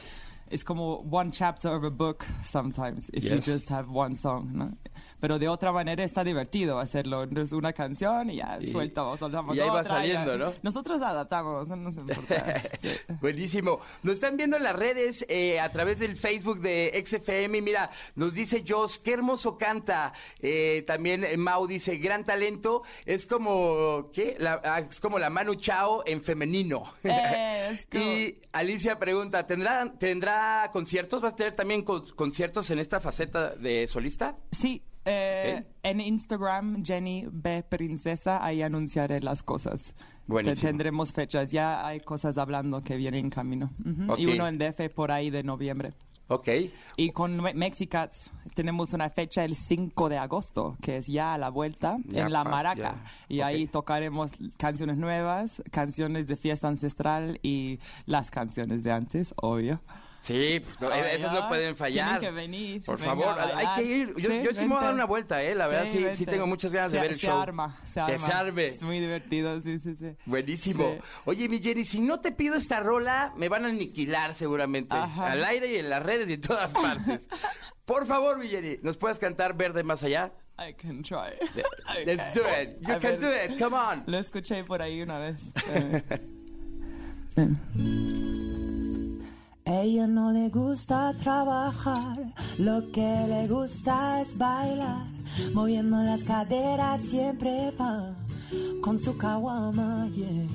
Es 0.54 0.64
como 0.64 0.98
one 1.10 1.32
chapter 1.32 1.72
of 1.72 1.84
a 1.84 1.90
book 1.90 2.24
sometimes 2.44 3.10
if 3.12 3.24
you 3.24 3.38
Yes. 3.38 3.46
just 3.48 3.72
have 3.72 3.88
one 3.90 4.16
song, 4.16 4.52
¿no? 4.54 4.78
Pero 5.20 5.40
de 5.40 5.48
otra 5.48 5.72
manera 5.72 6.04
está 6.04 6.24
divertido 6.24 6.78
hacerlo. 6.80 7.24
Es 7.24 7.52
una 7.54 7.74
canción 7.74 8.30
y 8.30 8.36
ya 8.36 8.60
Y- 8.62 8.68
suelto, 8.68 9.18
soltamos 9.18 9.56
y 9.56 9.62
ahí 9.62 9.68
va 9.70 9.80
otra, 9.80 9.96
saliendo, 9.96 10.38
ya. 10.38 10.46
¿no? 10.46 10.54
Nosotros 10.62 11.02
adaptamos, 11.02 11.68
no 11.70 11.76
nos 11.76 11.96
importa. 11.98 12.62
Buenísimo. 13.22 13.80
Nos 14.04 14.14
están 14.14 14.38
viendo 14.38 14.58
en 14.58 14.64
las 14.64 14.76
redes 14.76 15.26
eh, 15.28 15.60
a 15.60 15.72
través 15.72 15.98
del 15.98 16.18
Facebook 16.18 16.60
de 16.60 17.04
XFM. 17.04 17.60
Mira, 17.62 17.90
nos 18.16 18.36
dice 18.36 18.64
Jos, 18.68 19.00
qué 19.00 19.14
hermoso 19.14 19.58
canta. 19.58 20.14
Eh, 20.40 20.84
también 20.86 21.26
Mau 21.40 21.66
dice, 21.66 21.98
gran 21.98 22.26
talento. 22.26 22.84
Es 23.08 23.26
como, 23.26 24.12
¿qué? 24.14 24.36
La, 24.38 24.62
ah, 24.64 24.82
es 24.82 25.00
como 25.00 25.18
la 25.18 25.32
Manu 25.32 25.56
Chao 25.56 26.04
en 26.06 26.22
femenino. 26.22 26.84
Cool. 27.02 27.12
y 28.02 28.40
Alicia 28.52 29.00
pregunta, 29.00 29.48
¿tendrá, 29.48 29.92
¿tendrá 29.98 30.43
conciertos? 30.72 31.22
¿Vas 31.22 31.34
a 31.34 31.36
tener 31.36 31.56
también 31.56 31.84
con- 31.84 32.06
conciertos 32.16 32.70
en 32.72 32.80
esta 32.80 33.00
faceta 33.00 33.56
de 33.56 33.88
solista? 33.88 34.36
Sí, 34.52 34.82
eh, 35.06 35.66
en 35.84 36.00
Instagram, 36.02 36.84
Jenny 36.84 37.26
B. 37.32 37.64
Princesa, 37.68 38.44
ahí 38.44 38.62
anunciaré 38.62 39.20
las 39.22 39.44
cosas. 39.44 39.94
Buenísimo. 40.28 40.56
Te- 40.62 40.68
Tendremos 40.68 41.12
fechas, 41.12 41.52
ya 41.52 41.86
hay 41.86 42.00
cosas 42.00 42.38
hablando 42.38 42.82
que 42.82 42.96
vienen 42.96 43.26
en 43.26 43.30
camino. 43.30 43.72
Y 44.18 44.26
uno 44.28 44.48
en 44.48 44.58
DF 44.58 44.90
por 44.90 45.12
ahí 45.12 45.30
de 45.30 45.44
noviembre. 45.44 45.94
Ok. 46.30 46.48
Y 46.96 47.10
con 47.12 47.42
Me- 47.42 47.54
Mexicats 47.54 48.32
tenemos 48.56 48.94
una 48.94 49.10
fecha 49.10 49.44
el 49.44 49.56
5 49.56 50.08
de 50.08 50.18
agosto, 50.18 50.78
que 50.82 50.96
es 50.96 51.08
ya 51.08 51.34
a 51.34 51.38
la 51.38 51.50
vuelta, 51.50 51.98
Ya 52.06 52.22
en 52.26 52.32
La 52.32 52.46
Maraca. 52.46 53.04
Y 53.28 53.42
ahí 53.42 53.68
tocaremos 53.68 54.32
canciones 54.58 54.98
nuevas, 54.98 55.62
canciones 55.70 56.28
de 56.28 56.38
fiesta 56.38 56.70
ancestral 56.70 57.40
y 57.44 57.80
las 58.06 58.32
canciones 58.32 58.84
de 58.84 58.94
antes, 58.94 59.34
obvio. 59.36 59.82
Sí, 60.24 60.62
pues 60.64 60.80
no, 60.80 60.90
Ay, 60.90 61.02
esas 61.16 61.34
no 61.34 61.50
pueden 61.50 61.76
fallar. 61.76 62.20
tienen 62.20 62.22
que 62.22 62.32
venir, 62.42 62.82
Por 62.86 62.98
favor, 62.98 63.38
hay 63.38 63.68
que 63.76 63.84
ir. 63.84 64.16
Yo, 64.16 64.30
Sí, 64.30 64.42
yo 64.42 64.54
sí 64.54 64.62
me 64.62 64.68
voy 64.70 64.78
a 64.78 64.86
dar 64.86 64.94
una 64.94 65.04
vuelta, 65.06 65.44
¿eh? 65.44 65.54
La 65.54 65.68
verdad, 65.68 65.92
sí, 65.92 66.06
sí, 66.14 66.26
tengo 66.26 66.48
muchas 66.48 66.72
ganas 66.72 66.94
de 66.94 67.00
ver 67.02 67.12
el 67.12 67.20
se 67.20 67.28
show. 67.28 67.38
arma, 67.42 67.78
se 67.84 67.96
Que 67.96 68.00
arma. 68.14 68.18
se 68.20 68.32
arme. 68.32 68.66
Es 68.68 68.82
muy 68.84 69.02
divertido, 69.02 69.60
sí, 69.62 69.80
sí, 69.80 69.96
sí. 69.98 70.16
Buenísimo. 70.26 70.98
Oye, 71.26 71.50
mi 71.50 71.60
Jenny, 71.60 71.84
si 71.84 72.00
no 72.00 72.22
te 72.22 72.32
pido 72.32 72.56
esta 72.56 72.80
rola, 72.80 73.34
me 73.36 73.50
van 73.50 73.66
a 73.66 73.68
aniquilar 73.68 74.34
seguramente. 74.34 74.96
Ajá. 74.96 75.34
Al 75.34 75.44
aire 75.44 75.74
y 75.74 75.76
en 75.76 75.90
las 75.90 76.02
redes 76.02 76.30
y 76.30 76.34
en 76.36 76.42
todas 76.42 76.72
partes. 76.74 77.28
Por 77.84 78.06
favor, 78.06 78.38
mi 78.40 78.48
Jenny, 78.48 78.78
¿nos 78.82 78.96
puedes 78.96 79.20
cantar 79.20 79.58
Verde 79.58 79.84
Más 79.84 80.04
Allá? 80.04 80.32
I 80.58 80.72
can 80.74 81.04
try. 81.04 81.34
Let's 82.06 82.34
do 82.34 82.44
it. 82.62 82.80
You 82.80 82.94
A 82.94 83.00
can 83.00 83.20
ver, 83.20 83.20
do 83.20 83.54
it. 83.56 83.60
Come 83.60 83.76
on. 83.76 84.04
Lo 84.08 84.20
escuché 84.20 84.64
por 84.64 84.82
ahí 84.82 85.02
una 85.02 85.18
vez. 85.20 85.42
Ella 89.66 90.08
no 90.08 90.32
le 90.32 90.50
gusta 90.50 91.14
trabajar, 91.24 92.18
lo 92.58 92.92
que 92.92 93.28
le 93.28 93.48
gusta 93.48 94.22
es 94.22 94.38
bailar, 94.38 95.08
moviendo 95.54 96.04
las 96.04 96.24
caderas 96.24 97.02
siempre 97.02 97.72
va 97.80 98.14
con 98.82 98.98
su 98.98 99.14
yeah. 99.14 100.48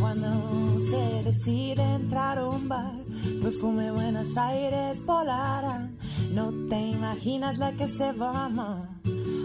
Cuando 0.00 0.80
se 0.80 1.22
decide 1.22 1.82
entrar 1.94 2.38
a 2.38 2.48
un 2.48 2.68
bar, 2.68 2.92
perfume 3.40 3.92
Buenos 3.92 4.36
Aires 4.36 5.06
volarán, 5.06 5.96
no 6.32 6.52
te 6.68 6.76
imaginas 6.76 7.58
la 7.58 7.72
que 7.72 7.86
se 7.86 8.12
va 8.12 8.50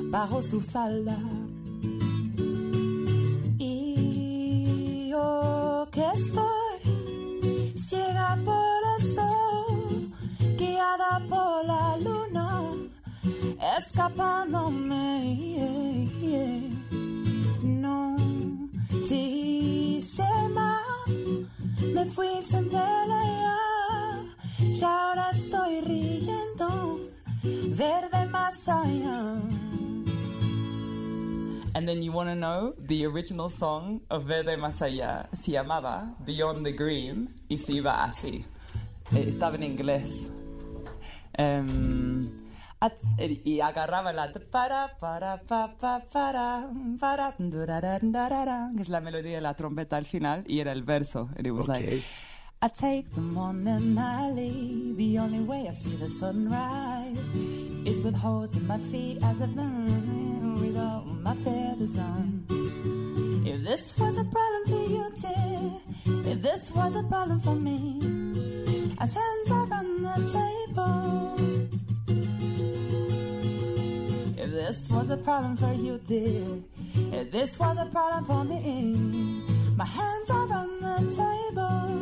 bajo 0.09 0.41
su 0.41 0.61
falda. 0.61 1.17
Y 3.59 5.09
yo 5.09 5.87
que 5.91 6.03
estoy 6.13 6.74
ciega 7.75 8.37
por 8.43 8.81
el 8.97 9.15
sol, 9.15 10.11
guiada 10.57 11.21
por 11.29 11.65
la 11.65 11.97
luna, 11.97 12.61
escapándome. 13.77 15.49
No 17.63 18.15
te 19.07 19.15
hice 19.15 20.23
mal, 20.53 21.49
me 21.93 22.05
fui 22.05 22.41
sin 22.41 22.69
pelear, 22.69 24.23
y 24.59 24.83
ahora 24.83 25.29
estoy 25.31 25.81
riendo, 25.81 26.99
verde 27.43 28.25
más 28.27 28.67
allá. 28.69 29.41
And 31.75 31.85
then 31.89 32.01
you 32.01 32.13
want 32.13 32.29
to 32.29 32.35
know 32.35 32.73
the 32.79 33.05
original 33.05 33.49
song 33.49 33.99
of 34.09 34.23
Verde 34.23 34.55
Allá 34.55 35.27
se 35.33 35.51
llamaba 35.51 36.15
Beyond 36.25 36.63
the 36.65 36.71
Green 36.71 37.27
y 37.49 37.57
se 37.57 37.73
iba 37.73 38.01
así. 38.05 38.45
Eh, 39.13 39.25
Estaba 39.27 39.55
en 39.57 39.63
inglés. 39.63 40.29
Em, 41.37 42.29
at- 42.79 42.93
eh, 43.17 43.41
y 43.43 43.59
agarraba 43.59 44.13
la 44.13 44.31
para 44.49 44.87
para 45.01 45.41
pa 45.41 45.75
pa 45.77 45.99
para 46.09 46.69
para 46.97 47.35
durarararara, 47.37 48.71
que 48.73 48.81
es 48.81 48.87
la 48.87 49.01
melodía 49.01 49.35
de 49.35 49.41
la 49.41 49.53
trompeta 49.55 49.97
al 49.97 50.05
final 50.05 50.45
y 50.47 50.59
era 50.61 50.71
el 50.71 50.83
verso. 50.83 51.29
And 51.35 51.45
it 51.45 51.51
was 51.51 51.67
like 51.67 52.03
I 52.61 52.69
take 52.69 53.09
the 53.15 53.21
morning 53.21 53.97
I. 53.97 54.93
The 54.95 55.19
only 55.19 55.41
way 55.41 55.67
I 55.67 55.73
see 55.73 55.97
the 55.97 56.07
sunrise 56.07 57.33
is 57.83 58.01
with 58.01 58.15
holes 58.15 58.55
in 58.55 58.65
my 58.65 58.77
feet 58.89 59.21
as 59.21 59.41
I've 59.41 59.53
been 59.53 60.44
my 61.25 61.33
feathers 61.43 61.97
on. 61.97 62.45
If 63.51 63.63
this 63.63 63.97
was 63.97 64.15
a 64.15 64.25
problem 64.35 64.63
to 64.71 64.79
you, 64.93 65.05
dear, 65.23 66.31
if 66.31 66.41
this 66.41 66.71
was 66.75 66.95
a 66.95 67.03
problem 67.03 67.39
for 67.39 67.55
me, 67.55 67.81
as 68.99 69.11
hands 69.11 69.49
are 69.57 69.69
on 69.79 69.87
the 70.05 70.17
table. 70.37 71.35
If 74.43 74.51
this 74.51 74.87
was 74.91 75.09
a 75.09 75.17
problem 75.17 75.57
for 75.57 75.73
you, 75.73 75.97
dear, 76.05 76.47
if 77.19 77.31
this 77.31 77.57
was 77.57 77.77
a 77.79 77.87
problem 77.87 78.25
for 78.25 78.43
me, 78.43 78.61
my 79.75 79.85
hands 79.85 80.29
are 80.29 80.53
on 80.61 80.69
the 80.85 80.97
table. 81.21 81.95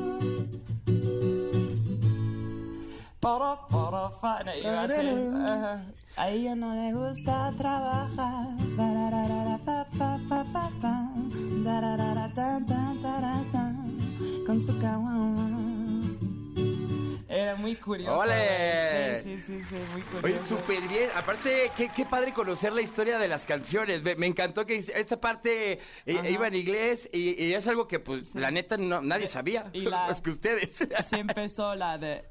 para 3.24 3.56
para 3.72 4.10
para 4.20 4.58
y 4.58 4.60
iba 4.68 4.84
así. 4.84 6.03
A 6.16 6.30
ella 6.30 6.56
no 6.56 6.76
le 6.76 6.94
gusta 6.94 7.52
trabajar. 7.58 8.48
Con 14.46 14.60
su. 14.60 15.73
Era 17.34 17.56
muy 17.56 17.76
curioso. 17.76 18.18
¡Ole! 18.20 19.22
Sí, 19.24 19.40
sí, 19.40 19.60
sí, 19.60 19.64
sí, 19.70 19.76
muy 19.92 20.02
Oye, 20.02 20.22
curioso. 20.22 20.58
súper 20.58 20.88
bien. 20.88 21.10
Aparte, 21.16 21.72
qué, 21.76 21.90
qué 21.96 22.06
padre 22.06 22.34
conocer 22.34 22.74
la 22.74 22.82
historia 22.82 23.18
de 23.18 23.28
las 23.28 23.46
canciones. 23.46 24.04
Me, 24.04 24.16
me 24.16 24.28
encantó 24.28 24.66
que 24.66 24.76
esta 24.76 25.20
parte 25.20 25.80
eh, 26.06 26.30
iba 26.32 26.48
en 26.48 26.56
inglés 26.56 27.10
y, 27.12 27.42
y 27.44 27.54
es 27.54 27.68
algo 27.68 27.88
que, 27.88 28.00
pues, 28.00 28.36
la 28.36 28.52
neta, 28.52 28.78
no, 28.78 29.02
nadie 29.02 29.28
sabía. 29.28 29.66
Y 29.74 29.82
la- 29.82 30.08
Más 30.08 30.22
que 30.22 30.30
ustedes. 30.30 30.74
Sí 31.04 31.16
empezó 31.20 31.76
la 31.76 31.98
de 31.98 32.24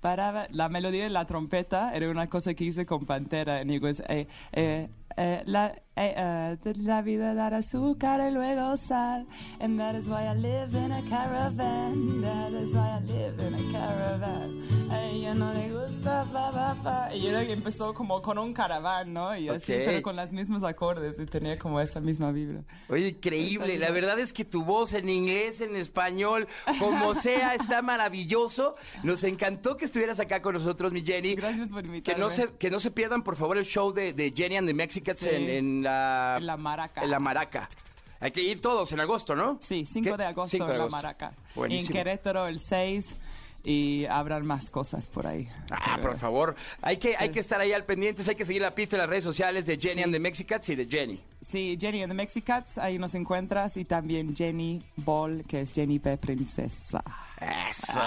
para 0.00 0.46
la 0.50 0.68
melodía 0.68 1.04
de 1.04 1.10
la 1.10 1.26
trompeta 1.26 1.92
era 1.94 2.08
una 2.10 2.28
cosa 2.28 2.54
que 2.54 2.64
hice 2.64 2.86
con 2.86 3.04
Pantera 3.06 3.62
was, 3.80 4.00
eh, 4.08 4.26
eh, 4.52 4.88
eh, 5.16 5.42
la, 5.46 5.74
eh, 6.06 6.56
de 6.62 6.74
la 6.76 7.02
vida 7.02 7.34
dar 7.34 7.54
azúcar 7.54 8.20
y 8.28 8.32
luego 8.32 8.76
sal 8.76 9.26
and 9.60 9.78
that 9.78 9.94
is 9.94 10.06
why 10.08 10.22
I 10.26 10.34
live 10.36 10.74
in 10.76 10.92
a 10.92 11.02
caravan 11.08 12.20
that 12.22 12.52
is 12.52 12.72
why 12.72 12.98
I 12.98 13.00
live 13.06 13.40
in 13.46 13.54
a 13.54 13.72
caravan 13.72 14.90
a 14.90 15.04
ella 15.04 15.34
no 15.34 15.52
le 15.52 15.70
gusta 15.70 16.24
pa, 16.32 16.50
pa, 16.50 16.70
Maranatha. 16.70 17.14
Y 17.14 17.26
era, 17.26 17.42
empezó 17.42 17.94
como 17.94 18.22
con 18.22 18.38
un 18.38 18.52
caraván, 18.52 19.12
¿no? 19.12 19.36
Y 19.36 19.48
así, 19.48 19.72
pero 19.84 20.02
con 20.02 20.16
los 20.16 20.32
mismos 20.32 20.64
acordes 20.64 21.18
y 21.18 21.26
tenía 21.26 21.58
como 21.58 21.80
esa 21.80 22.00
misma 22.00 22.32
vibra. 22.32 22.62
Oye, 22.88 23.08
increíble. 23.08 23.78
La 23.78 23.90
verdad 23.90 24.18
es 24.18 24.32
que 24.32 24.44
tu 24.44 24.64
voz 24.64 24.92
en 24.92 25.08
inglés, 25.08 25.60
en 25.60 25.76
español, 25.76 26.48
como 26.78 27.14
sea, 27.14 27.54
está 27.54 27.82
maravilloso. 27.82 28.76
Nos 29.02 29.24
encantó 29.24 29.76
que 29.76 29.84
estuvieras 29.84 30.20
acá 30.20 30.42
con 30.42 30.54
nosotros, 30.54 30.92
mi 30.92 31.02
Jenny. 31.02 31.34
Gracias 31.34 31.70
por 31.70 31.84
invitarme. 31.84 32.14
Que 32.16 32.20
no 32.20 32.30
se, 32.30 32.48
que 32.58 32.70
no 32.70 32.80
se 32.80 32.90
pierdan, 32.90 33.22
por 33.22 33.36
favor, 33.36 33.58
el 33.58 33.64
show 33.64 33.92
de, 33.92 34.12
de 34.12 34.32
Jenny 34.36 34.56
and 34.56 34.68
the 34.68 34.74
Mexicans 34.74 35.18
Sí. 35.20 35.28
en, 35.30 35.50
en 35.50 35.86
la... 35.90 36.36
En 36.38 36.46
la 36.46 36.56
Maraca. 36.56 37.02
En 37.02 37.10
la 37.10 37.18
Maraca. 37.18 37.68
Hay 38.20 38.32
que 38.32 38.42
ir 38.42 38.60
todos 38.60 38.92
en 38.92 39.00
agosto, 39.00 39.34
¿no? 39.34 39.58
Sí, 39.62 39.86
5 39.86 40.16
de 40.16 40.24
agosto 40.26 40.50
5 40.50 40.64
de 40.66 40.72
en 40.72 40.78
la 40.78 40.84
agosto. 40.84 40.96
Maraca. 40.96 41.32
Y 41.32 41.48
en 41.48 41.54
Buenísimo. 41.54 41.92
Querétaro 41.94 42.46
el 42.46 42.60
6 42.60 43.14
y 43.64 44.04
habrán 44.06 44.46
más 44.46 44.70
cosas 44.70 45.06
por 45.08 45.26
ahí. 45.26 45.48
Ah, 45.70 45.98
por 46.00 46.16
favor. 46.18 46.54
Hay 46.82 46.98
que, 46.98 47.16
hay 47.16 47.30
que 47.30 47.40
estar 47.40 47.60
ahí 47.60 47.72
al 47.72 47.84
pendientes, 47.84 48.28
hay 48.28 48.34
que 48.36 48.44
seguir 48.44 48.60
la 48.62 48.74
pista 48.74 48.96
en 48.96 49.00
las 49.00 49.08
redes 49.08 49.24
sociales 49.24 49.64
de 49.66 49.78
Jenny 49.78 49.94
Sí. 49.96 50.02
and 50.02 50.12
the 50.12 50.18
Mexicans 50.20 50.68
y 50.68 50.74
de 50.76 50.86
Jenny. 50.86 51.20
Sí, 51.40 51.76
Jenny 51.80 52.02
and 52.02 52.10
the 52.10 52.14
Mexicats, 52.16 52.76
ahí 52.78 52.98
nos 52.98 53.14
encuentras. 53.14 53.76
Y 53.78 53.84
también 53.86 54.34
Jenny 54.36 54.82
Ball, 54.96 55.44
que 55.48 55.62
es 55.62 55.72
Jenny 55.72 55.98
P. 55.98 56.16
Princesa. 56.18 57.02
Eso. 57.40 58.00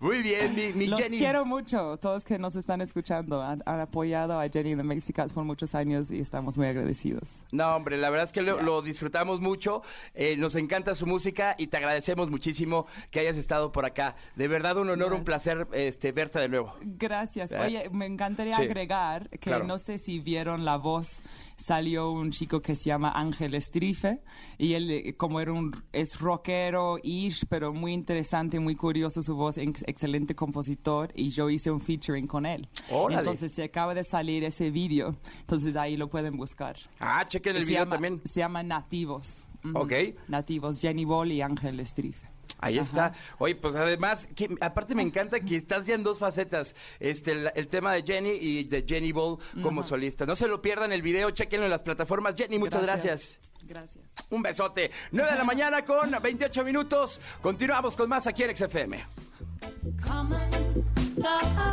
Muy 0.00 0.22
bien, 0.22 0.54
mi, 0.54 0.72
mi 0.72 0.86
Los 0.86 1.00
Jenny. 1.00 1.18
quiero 1.18 1.44
mucho, 1.44 1.96
todos 1.98 2.24
que 2.24 2.38
nos 2.38 2.56
están 2.56 2.80
escuchando. 2.80 3.42
Han, 3.42 3.62
han 3.66 3.80
apoyado 3.80 4.40
a 4.40 4.48
Jenny 4.48 4.72
and 4.72 4.80
the 4.80 4.86
Mexicats 4.86 5.32
por 5.32 5.44
muchos 5.44 5.74
años 5.74 6.10
y 6.10 6.18
estamos 6.20 6.56
muy 6.58 6.66
agradecidos. 6.66 7.28
No, 7.52 7.76
hombre, 7.76 7.96
la 7.98 8.10
verdad 8.10 8.24
es 8.24 8.32
que 8.32 8.42
lo, 8.42 8.60
lo 8.62 8.82
disfrutamos 8.82 9.40
mucho, 9.40 9.82
eh, 10.14 10.36
nos 10.36 10.54
encanta 10.54 10.94
su 10.94 11.06
música 11.06 11.54
y 11.58 11.66
te 11.68 11.76
agradecemos 11.76 12.30
muchísimo 12.30 12.86
que 13.10 13.20
hayas 13.20 13.36
estado 13.36 13.70
por 13.70 13.84
acá. 13.84 14.16
De 14.34 14.48
verdad, 14.48 14.76
un 14.78 14.88
honor, 14.90 15.12
un 15.12 15.24
placer 15.24 15.68
este, 15.72 16.12
verte 16.12 16.38
de 16.40 16.48
nuevo. 16.48 16.74
Gracias. 16.80 17.52
Eh, 17.52 17.58
Oye, 17.60 17.90
me 17.92 18.06
encantaría 18.06 18.56
sí. 18.56 18.62
agregar 18.62 19.28
que 19.28 19.38
Claro. 19.38 19.64
no 19.64 19.78
sé 19.78 19.98
si 19.98 20.18
vieron 20.20 20.64
la 20.64 20.76
voz. 20.76 21.18
Salió 21.62 22.10
un 22.10 22.32
chico 22.32 22.60
que 22.60 22.74
se 22.74 22.86
llama 22.86 23.12
Ángel 23.14 23.54
Estrife 23.54 24.20
y 24.58 24.72
él 24.74 24.90
eh, 24.90 25.14
como 25.16 25.38
era 25.38 25.52
un 25.52 25.70
es 25.92 26.18
rockero 26.18 26.96
ish, 27.04 27.44
pero 27.48 27.72
muy 27.72 27.92
interesante, 27.92 28.58
muy 28.58 28.74
curioso 28.74 29.22
su 29.22 29.36
voz, 29.36 29.58
ex- 29.58 29.84
excelente 29.86 30.34
compositor 30.34 31.12
y 31.14 31.28
yo 31.28 31.48
hice 31.50 31.70
un 31.70 31.80
featuring 31.80 32.26
con 32.26 32.46
él. 32.46 32.68
Órale. 32.90 33.20
Entonces 33.20 33.52
se 33.52 33.62
acaba 33.62 33.94
de 33.94 34.02
salir 34.02 34.42
ese 34.42 34.70
video, 34.70 35.14
entonces 35.38 35.76
ahí 35.76 35.96
lo 35.96 36.10
pueden 36.10 36.36
buscar. 36.36 36.74
Ah, 36.98 37.24
chequen 37.28 37.54
el 37.54 37.62
Se 37.62 37.68
video 37.68 37.82
llama- 37.84 37.92
también. 37.94 38.20
Se 38.24 38.40
llama 38.40 38.64
Nativos. 38.64 39.44
Ujú. 39.64 39.78
Ok. 39.78 39.92
Nativos, 40.26 40.80
Jenny 40.80 41.04
Ball 41.04 41.30
y 41.30 41.42
Ángel 41.42 41.78
Estrife. 41.78 42.26
Ahí 42.62 42.78
está. 42.78 43.12
Oye, 43.38 43.56
pues 43.56 43.74
además, 43.74 44.28
que, 44.36 44.48
aparte 44.60 44.94
me 44.94 45.02
encanta 45.02 45.40
que 45.40 45.56
estás 45.56 45.86
ya 45.86 45.96
en 45.96 46.04
dos 46.04 46.18
facetas. 46.18 46.76
Este, 47.00 47.32
el, 47.32 47.50
el 47.56 47.66
tema 47.66 47.92
de 47.92 48.04
Jenny 48.04 48.30
y 48.30 48.64
de 48.64 48.84
Jenny 48.88 49.10
Ball 49.10 49.38
como 49.62 49.82
solista. 49.82 50.26
No 50.26 50.36
se 50.36 50.46
lo 50.46 50.62
pierdan 50.62 50.92
el 50.92 51.02
video, 51.02 51.30
chequenlo 51.32 51.66
en 51.66 51.72
las 51.72 51.82
plataformas. 51.82 52.36
Jenny, 52.36 52.60
muchas 52.60 52.82
gracias. 52.82 53.40
Gracias. 53.64 54.04
Un 54.30 54.42
besote. 54.42 54.92
9 55.10 55.32
de 55.32 55.38
la 55.38 55.44
mañana 55.44 55.84
con 55.84 56.10
28 56.10 56.64
minutos. 56.64 57.20
Continuamos 57.42 57.96
con 57.96 58.08
más 58.08 58.28
aquí 58.28 58.44
en 58.44 58.56
XFM. 58.56 59.04
Common 60.06 60.50
the 61.16 61.72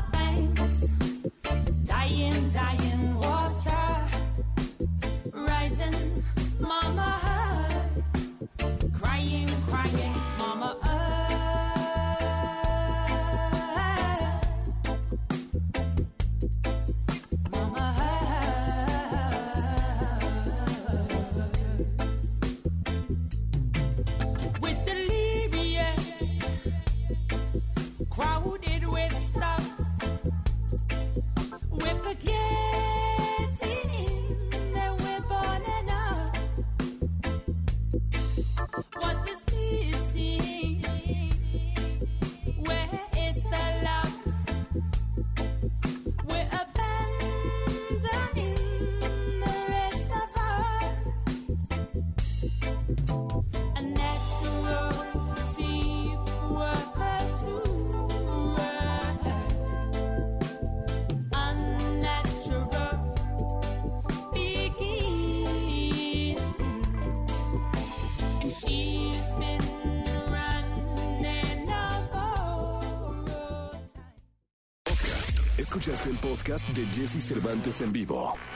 de 76.74 76.86
Jesse 76.92 77.22
Cervantes 77.22 77.82
en 77.82 77.92
vivo. 77.92 78.49